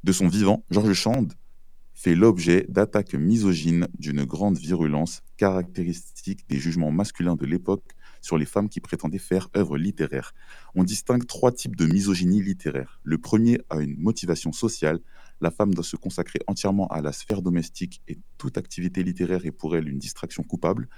De 0.03 0.11
son 0.11 0.27
vivant, 0.27 0.63
Georges 0.69 1.01
Sand 1.01 1.33
fait 1.93 2.15
l'objet 2.15 2.65
d'attaques 2.67 3.13
misogynes 3.13 3.87
d'une 3.97 4.25
grande 4.25 4.57
virulence 4.57 5.21
caractéristique 5.37 6.47
des 6.49 6.57
jugements 6.57 6.91
masculins 6.91 7.35
de 7.35 7.45
l'époque 7.45 7.83
sur 8.21 8.37
les 8.37 8.45
femmes 8.45 8.69
qui 8.69 8.79
prétendaient 8.79 9.19
faire 9.19 9.49
œuvre 9.55 9.77
littéraire. 9.77 10.33
On 10.75 10.83
distingue 10.83 11.25
trois 11.25 11.51
types 11.51 11.75
de 11.75 11.85
misogynie 11.85 12.41
littéraire. 12.41 12.99
Le 13.03 13.17
premier 13.17 13.59
a 13.69 13.79
une 13.79 13.97
motivation 13.97 14.51
sociale. 14.51 14.99
La 15.41 15.51
femme 15.51 15.73
doit 15.73 15.83
se 15.83 15.95
consacrer 15.95 16.39
entièrement 16.47 16.87
à 16.87 17.01
la 17.01 17.11
sphère 17.11 17.41
domestique 17.41 18.01
et 18.07 18.17
toute 18.37 18.57
activité 18.57 19.03
littéraire 19.03 19.45
est 19.45 19.51
pour 19.51 19.75
elle 19.75 19.87
une 19.87 19.99
distraction 19.99 20.43
coupable. 20.43 20.89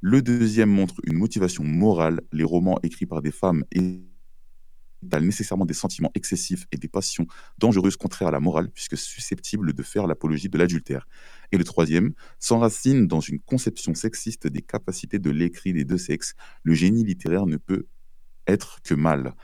Le 0.00 0.22
deuxième 0.22 0.70
montre 0.70 0.96
une 1.04 1.16
motivation 1.16 1.62
morale. 1.62 2.20
Les 2.32 2.44
romans 2.44 2.78
écrits 2.82 3.06
par 3.06 3.22
des 3.22 3.30
femmes 3.30 3.64
nécessairement 5.02 5.64
des 5.64 5.74
sentiments 5.74 6.10
excessifs 6.14 6.66
et 6.72 6.76
des 6.76 6.88
passions 6.88 7.26
dangereuses 7.58 7.96
contraires 7.96 8.28
à 8.28 8.30
la 8.30 8.40
morale, 8.40 8.70
puisque 8.70 8.96
susceptibles 8.96 9.72
de 9.72 9.82
faire 9.82 10.06
l'apologie 10.06 10.48
de 10.48 10.58
l'adultère. 10.58 11.06
Et 11.52 11.58
le 11.58 11.64
troisième 11.64 12.12
s'enracine 12.38 13.06
dans 13.06 13.20
une 13.20 13.40
conception 13.40 13.94
sexiste 13.94 14.46
des 14.46 14.62
capacités 14.62 15.18
de 15.18 15.30
l'écrit 15.30 15.72
des 15.72 15.84
deux 15.84 15.98
sexes. 15.98 16.34
Le 16.62 16.74
génie 16.74 17.04
littéraire 17.04 17.46
ne 17.46 17.56
peut 17.56 17.86
être 18.46 18.80
que 18.82 18.94
mal. 18.94 19.34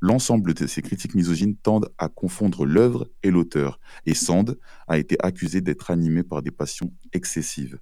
L'ensemble 0.00 0.52
de 0.52 0.66
ces 0.66 0.82
critiques 0.82 1.14
misogynes 1.14 1.56
tendent 1.56 1.90
à 1.96 2.08
confondre 2.08 2.66
l'œuvre 2.66 3.08
et 3.22 3.30
l'auteur, 3.30 3.80
et 4.04 4.12
Sand 4.12 4.58
a 4.86 4.98
été 4.98 5.16
accusé 5.20 5.62
d'être 5.62 5.90
animé 5.90 6.22
par 6.22 6.42
des 6.42 6.50
passions 6.50 6.92
excessives. 7.14 7.78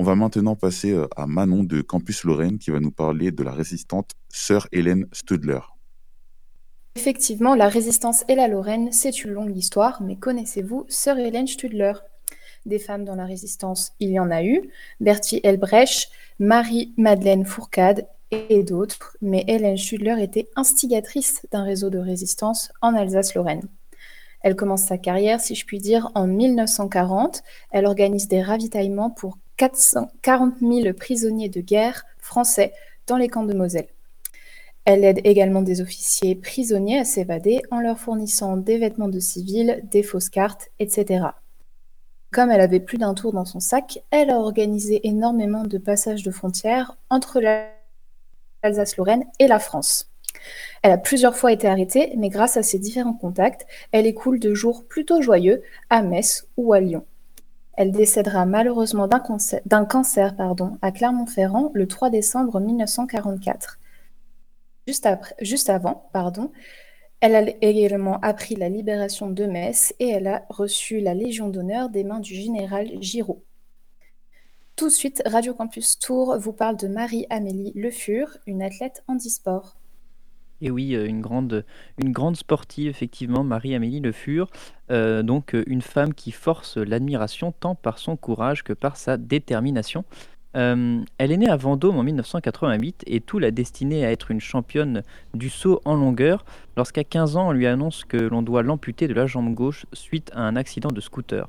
On 0.00 0.04
va 0.04 0.14
maintenant 0.14 0.54
passer 0.54 0.92
euh, 0.92 1.06
à 1.16 1.26
Manon 1.26 1.64
de 1.64 1.82
Campus 1.82 2.24
Lorraine 2.24 2.58
qui 2.58 2.70
va 2.70 2.78
nous 2.78 2.92
parler 2.92 3.32
de 3.32 3.42
la 3.42 3.52
résistante 3.52 4.12
sœur 4.28 4.68
Hélène 4.70 5.06
Studler. 5.12 5.58
Effectivement, 6.98 7.54
la 7.54 7.68
résistance 7.68 8.24
et 8.26 8.34
la 8.34 8.48
Lorraine, 8.48 8.90
c'est 8.90 9.22
une 9.22 9.30
longue 9.30 9.56
histoire, 9.56 10.02
mais 10.02 10.16
connaissez-vous 10.16 10.84
Sœur 10.88 11.16
Hélène 11.16 11.46
Studler 11.46 11.92
Des 12.66 12.80
femmes 12.80 13.04
dans 13.04 13.14
la 13.14 13.24
résistance, 13.24 13.92
il 14.00 14.08
y 14.08 14.18
en 14.18 14.32
a 14.32 14.42
eu, 14.42 14.68
Bertie 14.98 15.38
Elbrecht, 15.44 16.10
Marie-Madeleine 16.40 17.44
Fourcade 17.44 18.08
et 18.32 18.64
d'autres, 18.64 19.16
mais 19.22 19.44
Hélène 19.46 19.76
Studler 19.76 20.20
était 20.20 20.48
instigatrice 20.56 21.46
d'un 21.52 21.62
réseau 21.62 21.88
de 21.88 21.98
résistance 21.98 22.72
en 22.82 22.96
Alsace-Lorraine. 22.96 23.68
Elle 24.40 24.56
commence 24.56 24.82
sa 24.82 24.98
carrière, 24.98 25.40
si 25.40 25.54
je 25.54 25.66
puis 25.66 25.78
dire, 25.78 26.10
en 26.16 26.26
1940. 26.26 27.44
Elle 27.70 27.86
organise 27.86 28.26
des 28.26 28.42
ravitaillements 28.42 29.10
pour 29.10 29.38
440 29.56 30.54
000 30.60 30.92
prisonniers 30.94 31.48
de 31.48 31.60
guerre 31.60 32.06
français 32.18 32.72
dans 33.06 33.16
les 33.16 33.28
camps 33.28 33.44
de 33.44 33.54
Moselle. 33.54 33.86
Elle 34.90 35.04
aide 35.04 35.20
également 35.24 35.60
des 35.60 35.82
officiers 35.82 36.34
prisonniers 36.34 37.00
à 37.00 37.04
s'évader 37.04 37.60
en 37.70 37.78
leur 37.78 37.98
fournissant 37.98 38.56
des 38.56 38.78
vêtements 38.78 39.10
de 39.10 39.20
civils, 39.20 39.82
des 39.90 40.02
fausses 40.02 40.30
cartes, 40.30 40.70
etc. 40.78 41.26
Comme 42.32 42.50
elle 42.50 42.62
avait 42.62 42.80
plus 42.80 42.96
d'un 42.96 43.12
tour 43.12 43.34
dans 43.34 43.44
son 43.44 43.60
sac, 43.60 44.02
elle 44.10 44.30
a 44.30 44.38
organisé 44.38 45.06
énormément 45.06 45.64
de 45.64 45.76
passages 45.76 46.22
de 46.22 46.30
frontières 46.30 46.96
entre 47.10 47.38
l'Alsace-Lorraine 48.62 49.26
et 49.38 49.46
la 49.46 49.58
France. 49.58 50.10
Elle 50.82 50.92
a 50.92 50.96
plusieurs 50.96 51.36
fois 51.36 51.52
été 51.52 51.68
arrêtée, 51.68 52.14
mais 52.16 52.30
grâce 52.30 52.56
à 52.56 52.62
ses 52.62 52.78
différents 52.78 53.12
contacts, 53.12 53.66
elle 53.92 54.06
écoule 54.06 54.40
de 54.40 54.54
jours 54.54 54.86
plutôt 54.88 55.20
joyeux 55.20 55.62
à 55.90 56.00
Metz 56.00 56.48
ou 56.56 56.72
à 56.72 56.80
Lyon. 56.80 57.04
Elle 57.74 57.92
décédera 57.92 58.46
malheureusement 58.46 59.06
d'un 59.06 59.84
cancer, 59.84 60.34
pardon, 60.34 60.78
à 60.80 60.92
Clermont-Ferrand 60.92 61.72
le 61.74 61.86
3 61.86 62.08
décembre 62.08 62.58
1944. 62.58 63.78
Juste, 65.40 65.70
avant, 65.70 66.08
pardon, 66.12 66.50
elle 67.20 67.34
a 67.36 67.44
également 67.60 68.18
appris 68.20 68.56
la 68.56 68.68
libération 68.68 69.30
de 69.30 69.44
Metz 69.44 69.94
et 69.98 70.08
elle 70.08 70.26
a 70.26 70.46
reçu 70.48 71.00
la 71.00 71.14
Légion 71.14 71.48
d'honneur 71.48 71.90
des 71.90 72.04
mains 72.04 72.20
du 72.20 72.34
général 72.34 72.90
Giraud. 73.00 73.44
Tout 74.76 74.86
de 74.86 74.92
suite, 74.92 75.22
Radio 75.26 75.54
Campus 75.54 75.98
Tour 75.98 76.38
vous 76.38 76.52
parle 76.52 76.76
de 76.76 76.86
Marie-Amélie 76.86 77.72
Le 77.74 77.90
Fur, 77.90 78.38
une 78.46 78.62
athlète 78.62 79.02
handisport. 79.08 79.76
Et 80.60 80.70
oui, 80.70 80.94
euh, 80.94 81.06
une 81.06 81.20
grande, 81.20 82.36
sportive, 82.36 82.88
effectivement, 82.88 83.44
Marie-Amélie 83.44 84.00
Le 84.00 84.12
Fur. 84.12 84.50
Euh, 84.90 85.22
donc, 85.22 85.54
euh, 85.54 85.62
une 85.66 85.82
femme 85.82 86.14
qui 86.14 86.32
force 86.32 86.76
l'admiration 86.76 87.52
tant 87.52 87.74
par 87.74 87.98
son 87.98 88.16
courage 88.16 88.64
que 88.64 88.72
par 88.72 88.96
sa 88.96 89.16
détermination. 89.16 90.04
Euh, 90.58 91.02
elle 91.18 91.30
est 91.30 91.36
née 91.36 91.48
à 91.48 91.56
Vendôme 91.56 91.98
en 91.98 92.02
1988 92.02 93.04
et 93.06 93.20
tout 93.20 93.38
l'a 93.38 93.52
destinée 93.52 94.04
à 94.04 94.10
être 94.10 94.32
une 94.32 94.40
championne 94.40 95.04
du 95.32 95.50
saut 95.50 95.80
en 95.84 95.94
longueur 95.94 96.44
lorsqu'à 96.76 97.04
15 97.04 97.36
ans 97.36 97.48
on 97.48 97.52
lui 97.52 97.68
annonce 97.68 98.04
que 98.04 98.16
l'on 98.16 98.42
doit 98.42 98.64
l'amputer 98.64 99.06
de 99.06 99.14
la 99.14 99.26
jambe 99.26 99.54
gauche 99.54 99.86
suite 99.92 100.32
à 100.34 100.40
un 100.40 100.56
accident 100.56 100.90
de 100.90 101.00
scooter. 101.00 101.48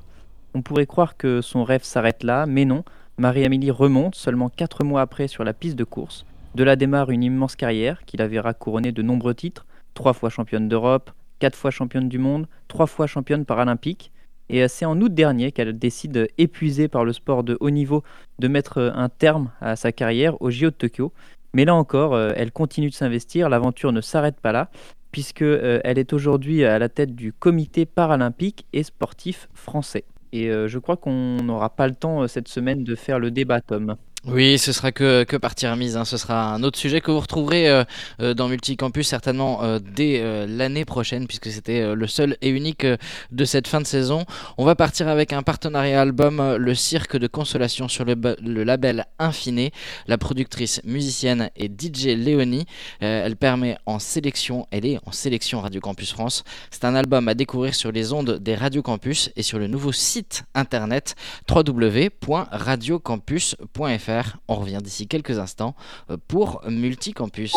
On 0.54 0.62
pourrait 0.62 0.86
croire 0.86 1.16
que 1.16 1.40
son 1.40 1.64
rêve 1.64 1.82
s'arrête 1.82 2.22
là, 2.22 2.46
mais 2.46 2.64
non, 2.64 2.84
Marie-Amélie 3.18 3.72
remonte 3.72 4.14
seulement 4.14 4.48
4 4.48 4.84
mois 4.84 5.00
après 5.00 5.26
sur 5.26 5.42
la 5.42 5.54
piste 5.54 5.76
de 5.76 5.84
course. 5.84 6.24
De 6.54 6.62
là 6.62 6.76
démarre 6.76 7.10
une 7.10 7.24
immense 7.24 7.56
carrière 7.56 8.04
qui 8.04 8.16
la 8.16 8.28
verra 8.28 8.54
couronner 8.54 8.92
de 8.92 9.02
nombreux 9.02 9.34
titres, 9.34 9.66
3 9.94 10.12
fois 10.12 10.30
championne 10.30 10.68
d'Europe, 10.68 11.10
4 11.40 11.56
fois 11.56 11.70
championne 11.72 12.08
du 12.08 12.18
monde, 12.18 12.46
3 12.68 12.86
fois 12.86 13.06
championne 13.06 13.44
paralympique. 13.44 14.12
Et 14.52 14.66
c'est 14.66 14.84
en 14.84 15.00
août 15.00 15.14
dernier 15.14 15.52
qu'elle 15.52 15.78
décide, 15.78 16.28
épuisée 16.36 16.88
par 16.88 17.04
le 17.04 17.12
sport 17.12 17.44
de 17.44 17.56
haut 17.60 17.70
niveau, 17.70 18.02
de 18.40 18.48
mettre 18.48 18.92
un 18.94 19.08
terme 19.08 19.52
à 19.60 19.76
sa 19.76 19.92
carrière 19.92 20.40
au 20.42 20.50
JO 20.50 20.66
de 20.66 20.74
Tokyo. 20.74 21.12
Mais 21.54 21.64
là 21.64 21.74
encore, 21.74 22.18
elle 22.18 22.50
continue 22.50 22.90
de 22.90 22.94
s'investir, 22.94 23.48
l'aventure 23.48 23.92
ne 23.92 24.00
s'arrête 24.00 24.40
pas 24.40 24.50
là, 24.50 24.68
puisqu'elle 25.12 25.98
est 25.98 26.12
aujourd'hui 26.12 26.64
à 26.64 26.80
la 26.80 26.88
tête 26.88 27.14
du 27.14 27.32
comité 27.32 27.86
paralympique 27.86 28.66
et 28.72 28.82
sportif 28.82 29.48
français. 29.54 30.04
Et 30.32 30.48
je 30.48 30.78
crois 30.78 30.96
qu'on 30.96 31.36
n'aura 31.42 31.70
pas 31.70 31.86
le 31.86 31.94
temps 31.94 32.26
cette 32.26 32.48
semaine 32.48 32.82
de 32.82 32.94
faire 32.96 33.20
le 33.20 33.30
débat, 33.30 33.60
Tom. 33.60 33.96
Oui, 34.26 34.58
ce 34.58 34.72
sera 34.72 34.92
que, 34.92 35.24
que 35.24 35.38
partie 35.38 35.66
remise. 35.66 35.96
Hein. 35.96 36.04
Ce 36.04 36.18
sera 36.18 36.52
un 36.52 36.62
autre 36.62 36.78
sujet 36.78 37.00
que 37.00 37.10
vous 37.10 37.20
retrouverez 37.20 37.70
euh, 37.70 37.84
euh, 38.20 38.34
dans 38.34 38.48
Multicampus 38.48 39.08
certainement 39.08 39.64
euh, 39.64 39.78
dès 39.78 40.22
l'année 40.46 40.84
prochaine, 40.84 41.26
puisque 41.26 41.50
c'était 41.50 41.94
le 41.94 42.06
seul 42.06 42.36
et 42.42 42.50
unique 42.50 42.86
de 43.30 43.44
cette 43.46 43.66
fin 43.66 43.80
de 43.80 43.86
saison. 43.86 44.26
On 44.58 44.66
va 44.66 44.74
partir 44.74 45.08
avec 45.08 45.32
un 45.32 45.42
partenariat 45.42 46.02
album, 46.02 46.56
Le 46.56 46.74
Cirque 46.74 47.16
de 47.16 47.28
Consolation, 47.28 47.88
sur 47.88 48.04
le, 48.04 48.14
le 48.42 48.62
label 48.62 49.06
Infiné. 49.18 49.72
La 50.06 50.18
productrice, 50.18 50.82
musicienne 50.84 51.48
et 51.56 51.68
DJ 51.68 52.08
Léonie, 52.08 52.66
elle 53.00 53.36
permet 53.36 53.78
en 53.86 53.98
sélection, 53.98 54.66
elle 54.70 54.84
est 54.84 54.98
en 55.06 55.12
sélection 55.12 55.62
Radio 55.62 55.80
Campus 55.80 56.12
France. 56.12 56.44
C'est 56.70 56.84
un 56.84 56.94
album 56.94 57.26
à 57.28 57.34
découvrir 57.34 57.74
sur 57.74 57.90
les 57.90 58.12
ondes 58.12 58.38
des 58.38 58.54
Radio 58.54 58.82
Campus 58.82 59.30
et 59.36 59.42
sur 59.42 59.58
le 59.58 59.66
nouveau 59.66 59.92
site 59.92 60.44
internet 60.54 61.14
www.radiocampus.fr. 61.48 64.09
On 64.48 64.56
revient 64.56 64.78
d'ici 64.82 65.06
quelques 65.06 65.38
instants 65.38 65.74
euh, 66.10 66.16
pour 66.28 66.62
Multicampus. 66.68 67.54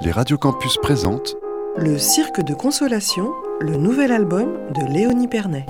Les 0.00 0.10
Radio 0.10 0.38
Campus 0.38 0.76
présentent 0.80 1.36
Le 1.76 1.98
Cirque 1.98 2.42
de 2.42 2.54
Consolation, 2.54 3.32
le 3.60 3.76
nouvel 3.76 4.12
album 4.12 4.58
de 4.74 4.92
Léonie 4.92 5.28
Pernet. 5.28 5.66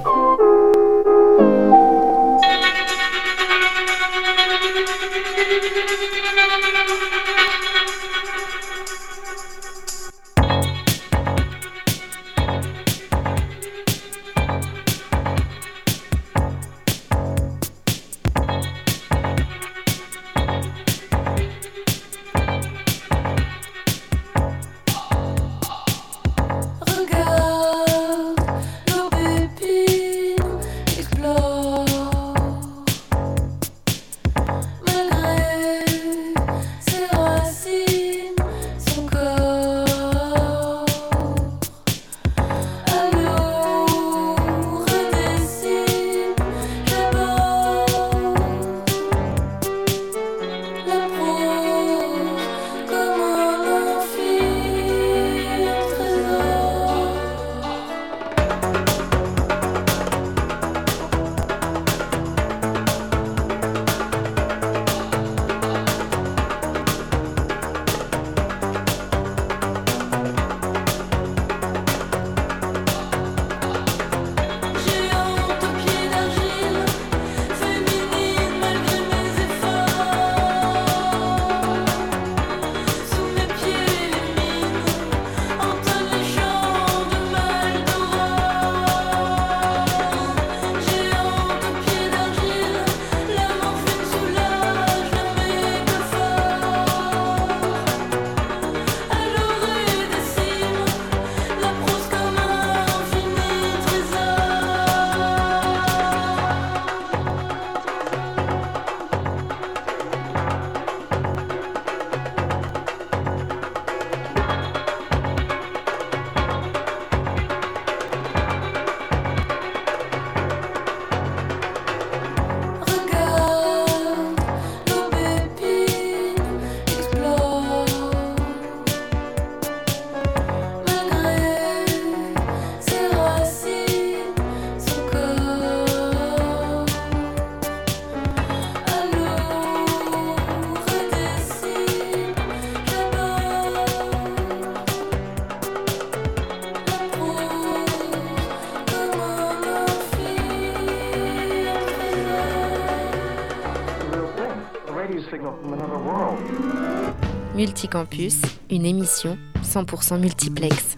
Multicampus, 157.68 158.40
une 158.70 158.86
émission 158.86 159.36
100% 159.62 160.18
multiplex. 160.18 160.96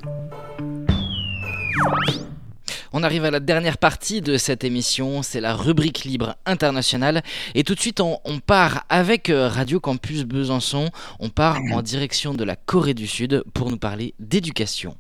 On 2.92 3.02
arrive 3.02 3.24
à 3.24 3.32
la 3.32 3.40
dernière 3.40 3.76
partie 3.76 4.20
de 4.20 4.36
cette 4.36 4.62
émission, 4.62 5.24
c'est 5.24 5.40
la 5.40 5.56
rubrique 5.56 6.04
libre 6.04 6.36
internationale. 6.46 7.22
Et 7.56 7.64
tout 7.64 7.74
de 7.74 7.80
suite, 7.80 8.00
on, 8.00 8.20
part 8.38 8.84
avec 8.88 9.30
euh, 9.30 9.48
Radio 9.48 9.80
Campus 9.80 10.22
Besançon, 10.22 10.90
on 11.18 11.28
part 11.28 11.58
en 11.72 11.82
direction 11.82 12.34
de 12.34 12.44
la 12.44 12.54
Corée 12.54 12.94
du 12.94 13.08
Sud 13.08 13.42
pour 13.52 13.68
nous 13.68 13.78
parler 13.78 14.14
d'éducation. 14.20 14.96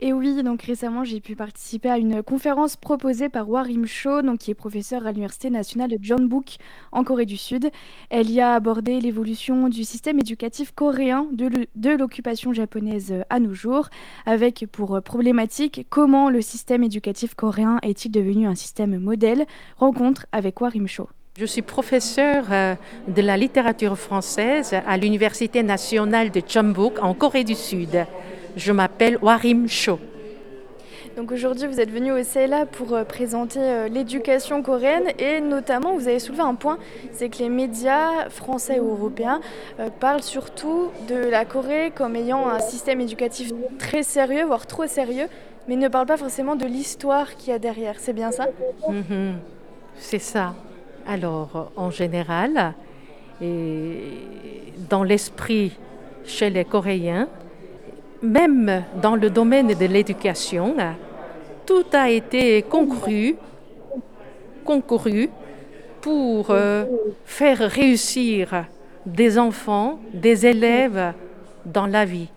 Et 0.00 0.12
oui, 0.12 0.42
donc 0.42 0.62
récemment, 0.62 1.04
j'ai 1.04 1.20
pu 1.20 1.36
participer 1.36 1.88
à 1.88 1.98
une 1.98 2.20
conférence 2.22 2.74
proposée 2.74 3.28
par 3.28 3.48
Warim 3.48 3.86
Cho, 3.86 4.22
donc, 4.22 4.38
qui 4.38 4.50
est 4.50 4.54
professeur 4.54 5.06
à 5.06 5.12
l'Université 5.12 5.50
nationale 5.50 5.88
de 5.88 5.98
John 6.00 6.26
Book 6.26 6.56
en 6.90 7.04
Corée 7.04 7.26
du 7.26 7.36
Sud. 7.36 7.70
Elle 8.10 8.28
y 8.28 8.40
a 8.40 8.54
abordé 8.54 9.00
l'évolution 9.00 9.68
du 9.68 9.84
système 9.84 10.18
éducatif 10.18 10.72
coréen 10.72 11.28
de 11.32 11.90
l'occupation 11.90 12.52
japonaise 12.52 13.14
à 13.30 13.38
nos 13.38 13.54
jours, 13.54 13.88
avec 14.26 14.66
pour 14.72 15.00
problématique 15.00 15.86
comment 15.90 16.28
le 16.28 16.42
système 16.42 16.82
éducatif 16.82 17.34
coréen 17.36 17.78
est-il 17.82 18.10
devenu 18.10 18.48
un 18.48 18.56
système 18.56 18.98
modèle? 18.98 19.46
Rencontre 19.78 20.26
avec 20.32 20.60
Warim 20.60 20.88
Cho. 20.88 21.08
Je 21.38 21.46
suis 21.46 21.62
professeur 21.62 22.46
euh, 22.52 22.74
de 23.08 23.22
la 23.22 23.36
littérature 23.36 23.96
française 23.96 24.74
à 24.86 24.96
l'Université 24.96 25.62
nationale 25.62 26.30
de 26.30 26.42
Jeonbuk 26.46 27.02
en 27.02 27.14
Corée 27.14 27.44
du 27.44 27.54
Sud. 27.54 28.06
Je 28.56 28.72
m'appelle 28.72 29.18
Warim 29.20 29.68
Cho. 29.68 29.98
Donc 31.16 31.30
aujourd'hui, 31.30 31.68
vous 31.68 31.80
êtes 31.80 31.90
venu 31.90 32.12
au 32.12 32.22
CELA 32.22 32.66
pour 32.66 32.92
euh, 32.92 33.04
présenter 33.04 33.60
euh, 33.60 33.88
l'éducation 33.88 34.62
coréenne 34.62 35.12
et 35.18 35.40
notamment, 35.40 35.94
vous 35.94 36.08
avez 36.08 36.18
soulevé 36.18 36.42
un 36.42 36.54
point, 36.54 36.78
c'est 37.12 37.28
que 37.28 37.38
les 37.38 37.48
médias 37.48 38.28
français 38.30 38.80
ou 38.80 38.90
européens 38.90 39.40
euh, 39.78 39.90
parlent 39.90 40.22
surtout 40.22 40.88
de 41.08 41.14
la 41.14 41.44
Corée 41.44 41.92
comme 41.94 42.16
ayant 42.16 42.48
un 42.48 42.58
système 42.58 43.00
éducatif 43.00 43.52
très 43.78 44.02
sérieux, 44.02 44.44
voire 44.44 44.66
trop 44.66 44.86
sérieux, 44.86 45.26
mais 45.68 45.76
ne 45.76 45.88
parlent 45.88 46.06
pas 46.06 46.16
forcément 46.16 46.56
de 46.56 46.66
l'histoire 46.66 47.36
qu'il 47.36 47.52
y 47.52 47.56
a 47.56 47.60
derrière. 47.60 47.94
C'est 47.98 48.12
bien 48.12 48.32
ça? 48.32 48.46
Mhm. 48.88 49.36
C'est 49.96 50.18
ça. 50.18 50.54
Alors, 51.06 51.70
en 51.76 51.90
général, 51.90 52.74
et 53.40 53.98
dans 54.90 55.04
l'esprit 55.04 55.76
chez 56.24 56.50
les 56.50 56.64
Coréens, 56.64 57.28
même 58.24 58.84
dans 59.00 59.16
le 59.16 59.30
domaine 59.30 59.68
de 59.68 59.86
l'éducation, 59.86 60.74
tout 61.66 61.84
a 61.92 62.10
été 62.10 62.62
concouru 62.62 63.36
pour 66.00 66.50
euh, 66.50 66.84
faire 67.24 67.58
réussir 67.58 68.66
des 69.06 69.38
enfants, 69.38 70.00
des 70.12 70.46
élèves 70.46 71.12
dans 71.64 71.86
la 71.86 72.04
vie. 72.04 72.28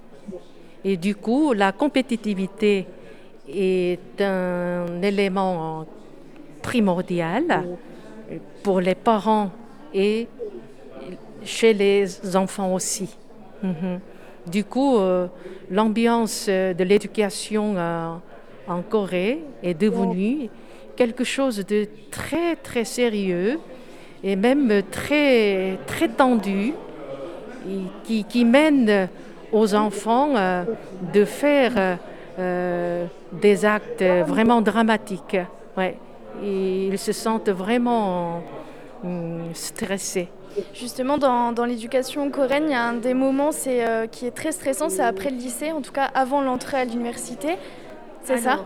Et 0.83 0.97
du 0.97 1.15
coup, 1.15 1.53
la 1.53 1.71
compétitivité 1.71 2.85
est 3.49 4.21
un 4.21 5.01
élément 5.01 5.85
primordial 6.61 7.63
pour 8.63 8.81
les 8.81 8.95
parents 8.95 9.49
et 9.93 10.27
chez 11.43 11.73
les 11.73 12.35
enfants 12.35 12.73
aussi. 12.73 13.17
Mhm. 13.63 13.99
Du 14.49 14.63
coup, 14.63 14.97
euh, 14.97 15.27
l'ambiance 15.69 16.47
de 16.47 16.83
l'éducation 16.83 17.73
euh, 17.75 18.13
en 18.67 18.81
Corée 18.81 19.43
est 19.61 19.73
devenue 19.73 20.49
quelque 20.95 21.25
chose 21.25 21.65
de 21.65 21.87
très 22.09 22.55
très 22.55 22.85
sérieux 22.85 23.59
et 24.23 24.35
même 24.35 24.81
très 24.89 25.77
très 25.85 26.07
tendu 26.07 26.73
qui, 28.05 28.45
mène 28.45 29.09
aux 29.51 29.75
enfants 29.75 30.29
euh, 30.35 30.63
de 31.13 31.25
faire 31.25 31.97
des 33.33 33.65
actes 33.65 34.03
vraiment 34.25 34.61
dramatiques. 34.61 35.37
Ils 36.41 36.97
se 36.97 37.11
sentent 37.11 37.49
vraiment 37.49 38.41
hum, 39.03 39.49
stressés. 39.53 40.29
Justement, 40.73 41.17
dans, 41.17 41.51
dans 41.51 41.65
l'éducation 41.65 42.29
coréenne, 42.29 42.65
il 42.67 42.71
y 42.71 42.75
a 42.75 42.83
un 42.83 42.93
des 42.93 43.13
moments 43.13 43.51
euh, 43.67 44.07
qui 44.07 44.25
est 44.25 44.31
très 44.31 44.51
stressant, 44.51 44.89
c'est 44.89 45.03
après 45.03 45.29
le 45.29 45.37
lycée, 45.37 45.71
en 45.71 45.81
tout 45.81 45.91
cas 45.91 46.09
avant 46.13 46.41
l'entrée 46.41 46.77
à 46.77 46.85
l'université. 46.85 47.55
C'est 48.23 48.37
ça? 48.37 48.59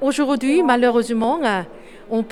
Aujourd'hui, 0.00 0.62
malheureusement, 0.62 1.40
euh, 1.42 1.62
on 2.10 2.18
ne 2.18 2.22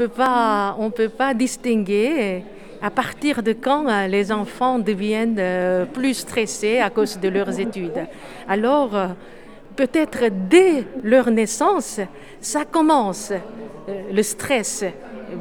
peut 0.90 1.08
pas 1.08 1.34
distinguer 1.34 2.44
à 2.82 2.90
partir 2.90 3.42
de 3.42 3.52
quand 3.52 3.88
euh, 3.88 4.06
les 4.06 4.30
enfants 4.32 4.78
deviennent 4.78 5.86
plus 5.92 6.14
stressés 6.14 6.78
à 6.78 6.90
cause 6.90 7.18
de 7.18 7.28
leurs 7.28 7.58
études. 7.60 8.06
Alors, 8.48 8.90
peut-être 9.76 10.24
dès 10.48 10.84
leur 11.02 11.30
naissance, 11.30 12.00
ça 12.40 12.64
commence, 12.64 13.32
le 14.12 14.22
stress 14.22 14.84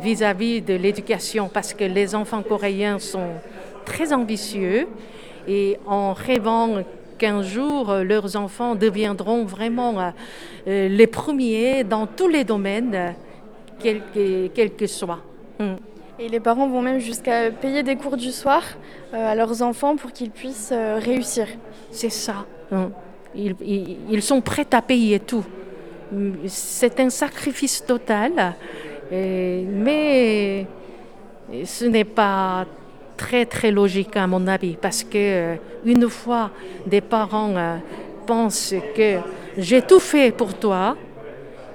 vis-à-vis 0.01 0.61
de 0.61 0.73
l'éducation 0.73 1.49
parce 1.51 1.73
que 1.73 1.83
les 1.83 2.15
enfants 2.15 2.43
coréens 2.43 2.99
sont 2.99 3.29
très 3.85 4.13
ambitieux 4.13 4.87
et 5.47 5.77
en 5.85 6.13
rêvant 6.13 6.83
qu'un 7.19 7.43
jour 7.43 7.93
leurs 7.93 8.35
enfants 8.35 8.73
deviendront 8.73 9.43
vraiment 9.43 9.99
euh, 9.99 10.09
euh, 10.67 10.87
les 10.87 11.05
premiers 11.05 11.83
dans 11.83 12.07
tous 12.07 12.27
les 12.27 12.43
domaines, 12.43 13.13
quels 13.79 14.01
que, 14.13 14.67
que 14.67 14.87
soient. 14.87 15.19
Hmm. 15.59 15.75
Et 16.17 16.27
les 16.29 16.39
parents 16.39 16.67
vont 16.67 16.81
même 16.81 16.99
jusqu'à 16.99 17.51
payer 17.51 17.83
des 17.83 17.95
cours 17.95 18.17
du 18.17 18.31
soir 18.31 18.63
euh, 19.13 19.31
à 19.31 19.35
leurs 19.35 19.61
enfants 19.61 19.95
pour 19.95 20.11
qu'ils 20.11 20.31
puissent 20.31 20.73
réussir. 20.73 21.47
C'est 21.91 22.09
ça. 22.09 22.45
Hmm. 22.71 22.87
Ils, 23.35 23.55
ils, 24.09 24.21
sont 24.23 24.41
prêts 24.41 24.67
à 24.71 24.81
payer 24.81 25.19
tout. 25.19 25.45
C'est 26.47 26.99
un 26.99 27.11
sacrifice 27.11 27.85
total 27.85 28.55
mais 29.11 30.65
ce 31.65 31.85
n'est 31.85 32.03
pas 32.03 32.65
très 33.17 33.45
très 33.45 33.71
logique 33.71 34.15
à 34.15 34.27
mon 34.27 34.47
avis 34.47 34.77
parce 34.81 35.03
que 35.03 35.17
euh, 35.17 35.55
une 35.83 36.07
fois 36.09 36.51
des 36.85 37.01
parents 37.01 37.55
euh, 37.57 37.77
pensent 38.25 38.75
que 38.95 39.17
j'ai 39.57 39.81
tout 39.81 39.99
fait 39.99 40.31
pour 40.31 40.53
toi 40.53 40.95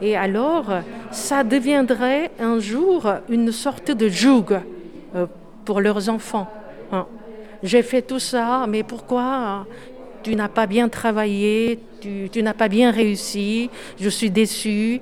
et 0.01 0.17
alors 0.17 0.67
ça 1.11 1.45
deviendrait 1.45 2.31
un 2.41 2.59
jour 2.59 3.07
une 3.29 3.53
sorte 3.53 3.91
de 3.91 4.09
joug 4.09 4.47
euh, 5.15 5.27
pour 5.65 5.81
leurs 5.81 6.09
enfants. 6.09 6.49
Hein. 6.93 7.07
J'ai 7.63 7.83
fait 7.83 8.03
tout 8.03 8.19
ça, 8.19 8.67
mais 8.69 8.83
pourquoi 8.83 9.67
tu 10.23 10.35
n'as 10.35 10.49
pas 10.49 10.67
bien 10.67 10.89
travaillé, 10.89 11.79
tu, 12.01 12.29
tu 12.33 12.43
n'as 12.43 12.55
pas 12.55 12.69
bien 12.69 12.91
réussi, 12.91 13.71
je 14.01 14.09
suis 14.09 14.31
déçu 14.31 15.01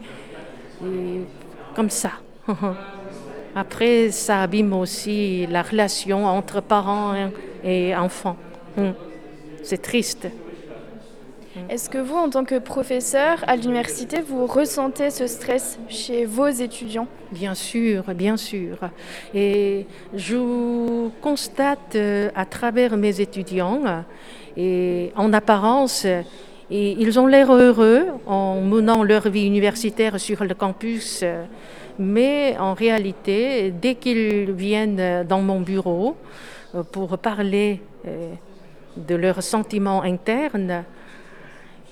comme 1.75 1.91
ça. 1.91 2.13
Après, 3.55 4.11
ça 4.11 4.43
abîme 4.43 4.73
aussi 4.73 5.47
la 5.47 5.63
relation 5.63 6.27
entre 6.27 6.61
parents 6.61 7.15
et 7.65 7.95
enfants. 7.95 8.37
Hum. 8.79 8.95
C'est 9.63 9.83
triste. 9.83 10.29
Est-ce 11.69 11.91
que 11.91 11.99
vous, 11.99 12.17
en 12.17 12.31
tant 12.31 12.45
que 12.45 12.59
professeur 12.59 13.45
à 13.47 13.57
l'université, 13.57 14.21
vous 14.21 14.47
ressentez 14.47 15.11
ce 15.11 15.27
stress 15.27 15.79
chez 15.89 16.25
vos 16.25 16.49
étudiants? 16.49 17.07
Bien 17.31 17.55
sûr, 17.55 18.05
bien 18.15 18.39
sûr. 18.39 18.79
Et 19.35 19.87
je 20.15 21.09
constate 21.21 21.95
euh, 21.95 22.31
à 22.35 22.47
travers 22.47 22.97
mes 22.97 23.21
étudiants, 23.21 23.83
et 24.57 25.13
en 25.15 25.33
apparence, 25.33 26.07
ils 26.71 27.19
ont 27.19 27.27
l'air 27.27 27.53
heureux 27.53 28.07
en 28.27 28.61
menant 28.61 29.03
leur 29.03 29.29
vie 29.29 29.47
universitaire 29.47 30.19
sur 30.19 30.45
le 30.45 30.55
campus 30.55 31.25
mais 31.99 32.57
en 32.59 32.75
réalité, 32.75 33.71
dès 33.71 33.95
qu'ils 33.95 34.53
viennent 34.53 35.25
dans 35.29 35.43
mon 35.43 35.61
bureau 35.61 36.17
euh, 36.75 36.83
pour 36.83 37.19
parler 37.19 37.81
euh, 38.07 38.33
de 38.97 39.15
leurs 39.15 39.43
sentiments 39.43 40.03
internes, 40.03 40.85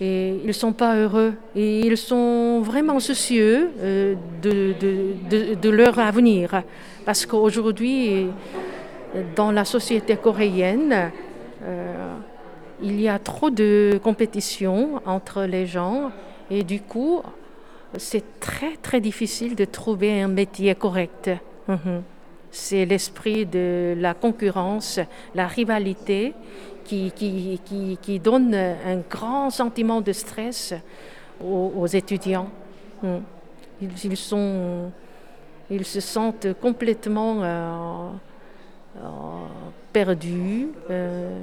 ils 0.03 0.47
ne 0.47 0.53
sont 0.53 0.73
pas 0.73 0.97
heureux 0.97 1.35
ils 1.55 1.99
sont 1.99 2.63
vraiment 2.63 2.99
soucieux 3.01 3.71
euh, 3.81 4.15
de, 4.43 5.69
leur 5.69 5.99
avenir. 5.99 6.63
Parce 7.05 7.27
qu'aujourd'hui, 7.27 8.29
dans 9.37 9.51
la 9.51 9.67
société 9.67 10.17
coréenne, 10.17 11.11
il 12.83 13.01
y 13.01 13.09
a 13.09 13.19
trop 13.19 13.51
de 13.51 14.01
compétition 14.03 15.01
entre 15.07 15.43
les 15.43 15.67
gens 15.67 16.11
et 16.51 16.65
du 16.65 16.81
coup, 16.81 17.23
c'est 17.99 18.41
très 18.41 18.77
très 18.77 19.01
difficile 19.01 19.55
de 19.55 19.65
trouver 19.65 20.23
un 20.23 20.29
métier 20.29 20.75
correct. 20.75 21.31
Mhm. 21.69 22.03
C'est 22.51 22.85
l'esprit 22.85 23.47
de 23.47 23.95
la 23.97 24.15
concurrence, 24.15 24.99
la 25.35 25.47
rivalité 25.47 26.35
qui, 26.85 27.13
qui, 27.13 27.61
qui, 28.03 28.19
donne 28.19 28.55
un 28.55 28.97
grand 29.09 29.51
sentiment 29.51 30.01
de 30.01 30.13
stress 30.13 30.75
aux, 31.41 31.87
étudiants. 31.87 32.51
Mhm. 33.03 33.23
Ils, 33.81 34.17
sont, 34.17 34.91
ils 35.71 35.85
se 35.85 36.01
sentent 36.01 36.53
complètement 36.61 37.37
euh, 37.43 38.11
euh, 38.97 39.01
perdus. 39.93 40.69
Euh, 40.91 41.39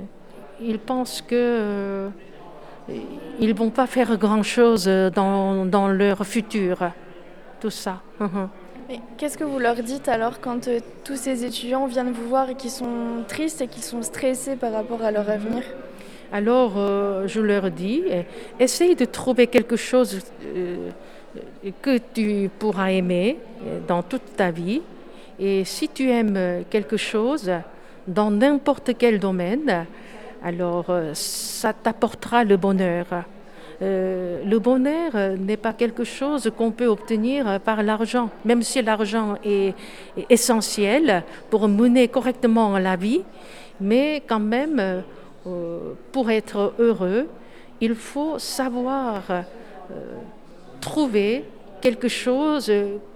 ils 0.62 0.80
pensent 0.80 1.22
que 1.22 2.10
ils 3.40 3.50
ne 3.50 3.54
vont 3.54 3.70
pas 3.70 3.86
faire 3.86 4.18
grand-chose 4.18 4.86
dans, 5.14 5.66
dans, 5.66 5.90
leur 5.90 6.26
futur, 6.26 6.92
tout 7.60 7.70
ça. 7.70 8.02
Qu'est-ce 9.18 9.38
que 9.38 9.44
vous 9.44 9.60
leur 9.60 9.76
dites 9.76 10.08
alors 10.08 10.40
quand 10.40 10.70
euh, 10.70 10.80
tous 11.04 11.18
ces 11.18 11.44
étudiants 11.44 11.88
viennent 11.88 12.12
vous 12.12 12.30
voir 12.30 12.50
et 12.50 12.56
qui 12.56 12.70
sont 12.70 13.24
tristes 13.28 13.62
et 13.62 13.68
qui 13.68 13.82
sont 13.82 14.02
stressés 14.02 14.56
par 14.56 14.72
rapport 14.72 15.02
à 15.02 15.12
leur 15.12 15.30
avenir? 15.30 15.64
Alors, 16.32 16.74
euh, 16.78 17.28
je 17.28 17.42
leur 17.42 17.70
dis, 17.70 18.04
eh, 18.10 18.24
essaye 18.60 18.96
de 18.96 19.04
trouver 19.04 19.48
quelque 19.48 19.76
chose 19.76 20.20
euh, 20.46 20.90
que 21.82 21.98
tu 22.14 22.50
pourras 22.60 22.92
aimer 22.92 23.38
dans 23.88 24.04
toute 24.04 24.36
ta 24.38 24.52
vie. 24.52 24.82
Et 25.38 25.66
si 25.66 25.90
tu 25.90 26.10
aimes 26.10 26.64
quelque 26.70 26.98
chose, 26.98 27.52
dans 28.08 28.32
n'importe 28.32 28.92
quel 28.98 29.20
domaine, 29.20 29.86
alors 30.48 30.86
euh, 30.90 31.12
ça 31.14 31.74
t'apportera 31.74 32.46
le 32.46 32.56
bonheur. 32.56 33.06
Euh, 33.82 34.44
le 34.46 34.60
bonheur 34.60 35.12
n'est 35.38 35.58
pas 35.58 35.74
quelque 35.74 36.06
chose 36.06 36.50
qu'on 36.58 36.72
peut 36.72 36.88
obtenir 36.88 37.60
par 37.60 37.84
l'argent, 37.84 38.30
même 38.46 38.64
si 38.64 38.82
l'argent 38.82 39.36
est, 39.44 39.76
essentiel 40.30 41.24
pour 41.50 41.68
mener 41.68 42.08
correctement 42.08 42.80
la 42.80 42.96
vie, 42.96 43.24
mais 43.82 44.24
quand 44.26 44.40
même, 44.40 44.80
euh, 44.80 45.94
pour 46.14 46.32
être 46.32 46.74
heureux, 46.80 47.28
il 47.82 47.94
faut 47.94 48.40
savoir 48.40 49.22
trouver 50.82 51.44
quelque 51.82 52.08
chose 52.08 52.72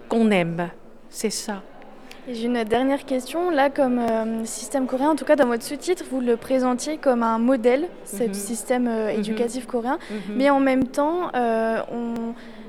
qu'on 0.08 0.30
aime. 0.30 0.70
C'est 1.10 1.32
ça. 1.32 1.64
J'ai 2.30 2.46
une 2.46 2.64
dernière 2.64 3.06
question. 3.06 3.50
Là, 3.50 3.70
comme 3.72 3.98
euh, 3.98 4.46
système 4.46 4.86
coréen, 4.86 5.10
en 5.10 5.16
tout 5.16 5.26
cas 5.26 5.36
dans 5.36 5.48
votre 5.48 5.64
sous-titre, 5.64 6.04
vous 6.12 6.22
le 6.22 6.38
présentiez 6.38 6.98
comme 6.98 7.24
un 7.24 7.40
modèle, 7.40 7.88
ce 8.06 8.24
mhm. 8.24 8.34
système 8.34 8.88
euh, 8.88 9.12
mhm. 9.12 9.20
éducatif 9.20 9.66
coréen. 9.66 9.98
Mhm. 10.10 10.36
Mais 10.36 10.50
en 10.52 10.60
même 10.60 10.88
temps, 10.88 11.32
euh, 11.36 11.80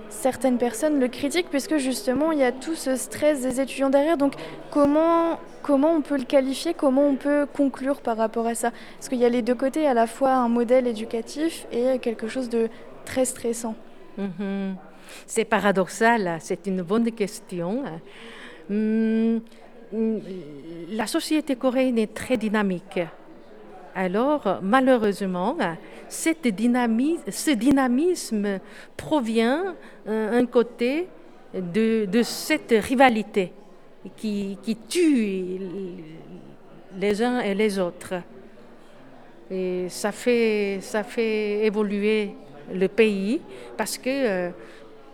certaines 0.08 0.56
personnes 0.56 0.98
le 0.98 1.08
critiquent 1.08 1.50
puisque 1.50 1.76
justement, 1.76 2.32
il 2.32 2.38
y 2.38 2.44
a 2.44 2.52
tout 2.52 2.74
ce 2.74 2.96
stress 2.96 3.42
des 3.42 3.60
étudiants 3.60 3.90
derrière. 3.90 4.16
Donc, 4.16 4.34
comment, 4.70 5.38
comment 5.62 5.92
on 5.92 6.00
peut 6.00 6.16
le 6.16 6.24
qualifier? 6.24 6.72
Comment 6.72 7.06
on 7.06 7.16
peut 7.16 7.46
conclure 7.52 8.00
par 8.00 8.16
rapport 8.16 8.46
à 8.46 8.54
ça? 8.54 8.70
Parce 8.96 9.10
qu'il 9.10 9.18
y 9.18 9.24
a 9.26 9.28
les 9.28 9.42
deux 9.42 9.54
côtés, 9.54 9.86
à 9.86 9.92
la 9.92 10.06
fois 10.06 10.32
un 10.32 10.48
modèle 10.48 10.86
éducatif 10.86 11.66
et 11.72 11.98
quelque 11.98 12.26
chose 12.26 12.48
de 12.48 12.70
très 13.04 13.26
stressant. 13.26 13.74
C'est 15.26 15.44
paradoxal, 15.44 16.38
c'est 16.40 16.66
une 16.66 16.80
bonne 16.80 17.10
question. 17.12 17.82
Hum, 18.70 19.40
la 20.90 21.06
société 21.06 21.56
coréenne 21.56 21.98
est 21.98 22.14
très 22.14 22.36
dynamique. 22.36 23.00
Alors, 23.94 24.60
malheureusement, 24.62 25.56
cette 26.08 26.48
ce 26.48 27.50
dynamisme 27.50 28.58
provient 28.96 29.74
d'un 30.06 30.46
côté 30.46 31.08
de, 31.54 32.22
cette 32.22 32.74
rivalité 32.78 33.52
qui, 34.16 34.58
qui, 34.62 34.76
tue 34.76 35.58
les 36.98 37.22
uns 37.22 37.40
et 37.40 37.54
les 37.54 37.78
autres. 37.78 38.14
Et 39.50 39.86
ça 39.90 40.12
fait, 40.12 40.78
ça 40.80 41.02
fait 41.02 41.66
évoluer 41.66 42.34
le 42.72 42.88
pays 42.88 43.40
parce 43.76 43.98
que 43.98 44.08
euh, 44.08 44.50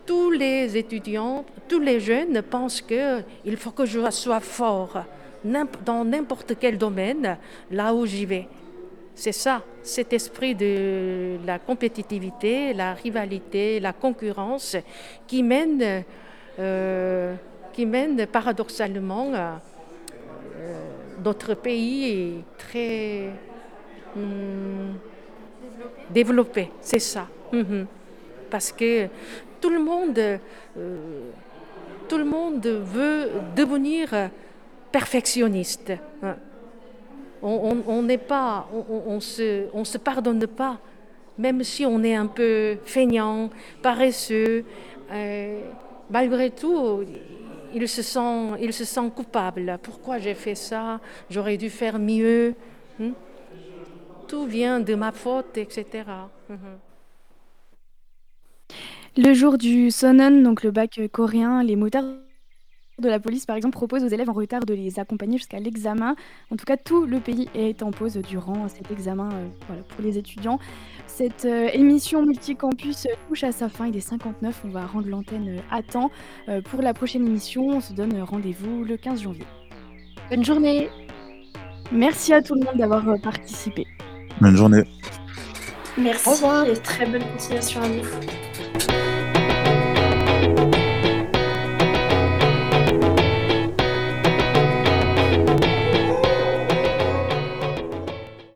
tous 0.09 0.31
les 0.31 0.75
étudiants, 0.79 1.45
tous 1.69 1.81
les 1.81 2.01
jeunes 2.01 2.41
pensent 2.41 2.81
qu'il 2.81 3.57
faut 3.59 3.73
que 3.73 3.85
je 3.85 4.11
sois 4.11 4.41
fort 4.41 5.05
dans 5.85 6.03
n'importe 6.03 6.55
quel 6.59 6.79
domaine, 6.79 7.37
là 7.71 7.93
où 7.95 8.07
j'y 8.07 8.25
vais. 8.25 8.49
C'est 9.15 9.33
ça, 9.33 9.63
cet 9.83 10.15
esprit 10.15 10.55
de 10.55 11.37
la 11.45 11.59
compétitivité, 11.59 12.73
la 12.73 12.95
rivalité, 12.95 13.81
la 13.81 13.93
concurrence 13.93 14.77
qui 15.27 15.43
mène, 15.43 16.05
euh, 16.59 17.35
qui 17.75 17.85
mène 17.85 18.27
paradoxalement 18.27 19.31
euh, 19.35 19.57
notre 21.23 21.53
pays 21.53 22.43
très 22.57 23.29
hum, 24.17 24.95
développé, 26.09 26.71
c'est 26.81 26.99
ça. 26.99 27.27
Mhm. 27.53 27.87
Parce 28.51 28.73
que 28.73 29.09
tout 29.61 29.71
le 29.71 29.79
monde, 29.79 30.19
euh, 30.19 30.39
tout 32.09 32.19
le 32.19 32.25
monde 32.25 32.67
veut 32.67 33.31
devenir 33.57 34.31
perfectionniste. 34.91 35.93
On 37.43 38.03
n'est 38.03 38.19
pas, 38.19 38.69
on, 38.89 39.21
se, 39.21 39.67
on 39.73 39.85
se 39.85 39.99
pardonne 39.99 40.47
pas, 40.47 40.79
même 41.37 41.63
si 41.63 41.87
on 41.87 42.03
est 42.03 42.15
un 42.15 42.27
peu 42.27 42.79
feignant, 42.85 43.51
paresseux. 43.81 44.65
Euh, 45.13 45.61
malgré 46.11 46.51
tout, 46.51 47.05
il 47.75 47.89
se 47.89 48.03
sent, 48.03 48.57
il 48.61 48.73
se 48.73 48.85
sent 48.85 49.11
coupable. 49.15 49.79
Pourquoi 49.83 50.19
j'ai 50.19 50.35
fait 50.35 50.57
ça? 50.57 51.01
J'aurais 51.31 51.57
dû 51.57 51.71
faire 51.71 51.99
mieux. 51.99 52.55
Hein. 53.01 53.13
Tout 54.27 54.47
vient 54.47 54.81
de 54.81 54.95
ma 54.95 55.13
faute, 55.13 55.57
etc. 55.57 56.05
Le 59.21 59.35
jour 59.35 59.59
du 59.59 59.91
Sonon, 59.91 60.43
donc 60.43 60.63
le 60.63 60.71
bac 60.71 61.01
coréen, 61.11 61.65
les 61.65 61.75
motards 61.75 62.05
de 63.01 63.09
la 63.09 63.19
police, 63.19 63.47
par 63.47 63.57
exemple, 63.57 63.73
proposent 63.73 64.05
aux 64.05 64.09
élèves 64.09 64.31
en 64.31 64.33
retard 64.33 64.65
de 64.65 64.75
les 64.75 65.01
accompagner 65.01 65.39
jusqu'à 65.39 65.59
l'examen. 65.59 66.15
En 66.53 66.57
tout 66.57 66.65
cas, 66.65 66.77
tout 66.77 67.05
le 67.05 67.19
pays 67.19 67.49
est 67.53 67.83
en 67.83 67.91
pause 67.91 68.17
durant 68.19 68.69
cet 68.69 68.93
examen 68.93 69.29
euh, 69.33 69.81
pour 69.89 70.05
les 70.05 70.19
étudiants. 70.19 70.61
Cette 71.09 71.47
euh, 71.47 71.69
émission 71.73 72.25
multicampus 72.25 73.09
touche 73.27 73.43
à 73.43 73.51
sa 73.51 73.69
fin. 73.69 73.89
Il 73.89 73.97
est 73.97 74.01
59. 74.01 74.63
On 74.65 74.69
va 74.69 74.87
rendre 74.87 75.09
l'antenne 75.09 75.49
euh, 75.49 75.61
à 75.73 75.83
temps. 75.83 76.13
pour 76.71 76.81
la 76.81 76.95
prochaine 76.95 77.27
émission, 77.27 77.67
on 77.67 77.81
se 77.81 77.95
donne 77.95 78.23
rendez-vous 78.23 78.85
le 78.85 78.97
15 78.97 79.23
janvier. 79.23 79.47
Bonne 80.31 80.45
journée. 80.45 80.91
Merci 81.91 82.35
à 82.35 82.41
tout 82.41 82.55
le 82.55 82.65
monde 82.65 82.77
d'avoir 82.77 83.05
participé. 83.21 83.85
Bonne 84.41 84.57
journée. 84.57 84.85
Merci 85.97 86.45
et 86.69 86.75
très 86.75 87.07
bonne 87.07 87.25
continuation 87.33 87.83
à 87.83 87.89
vous. 87.89 88.48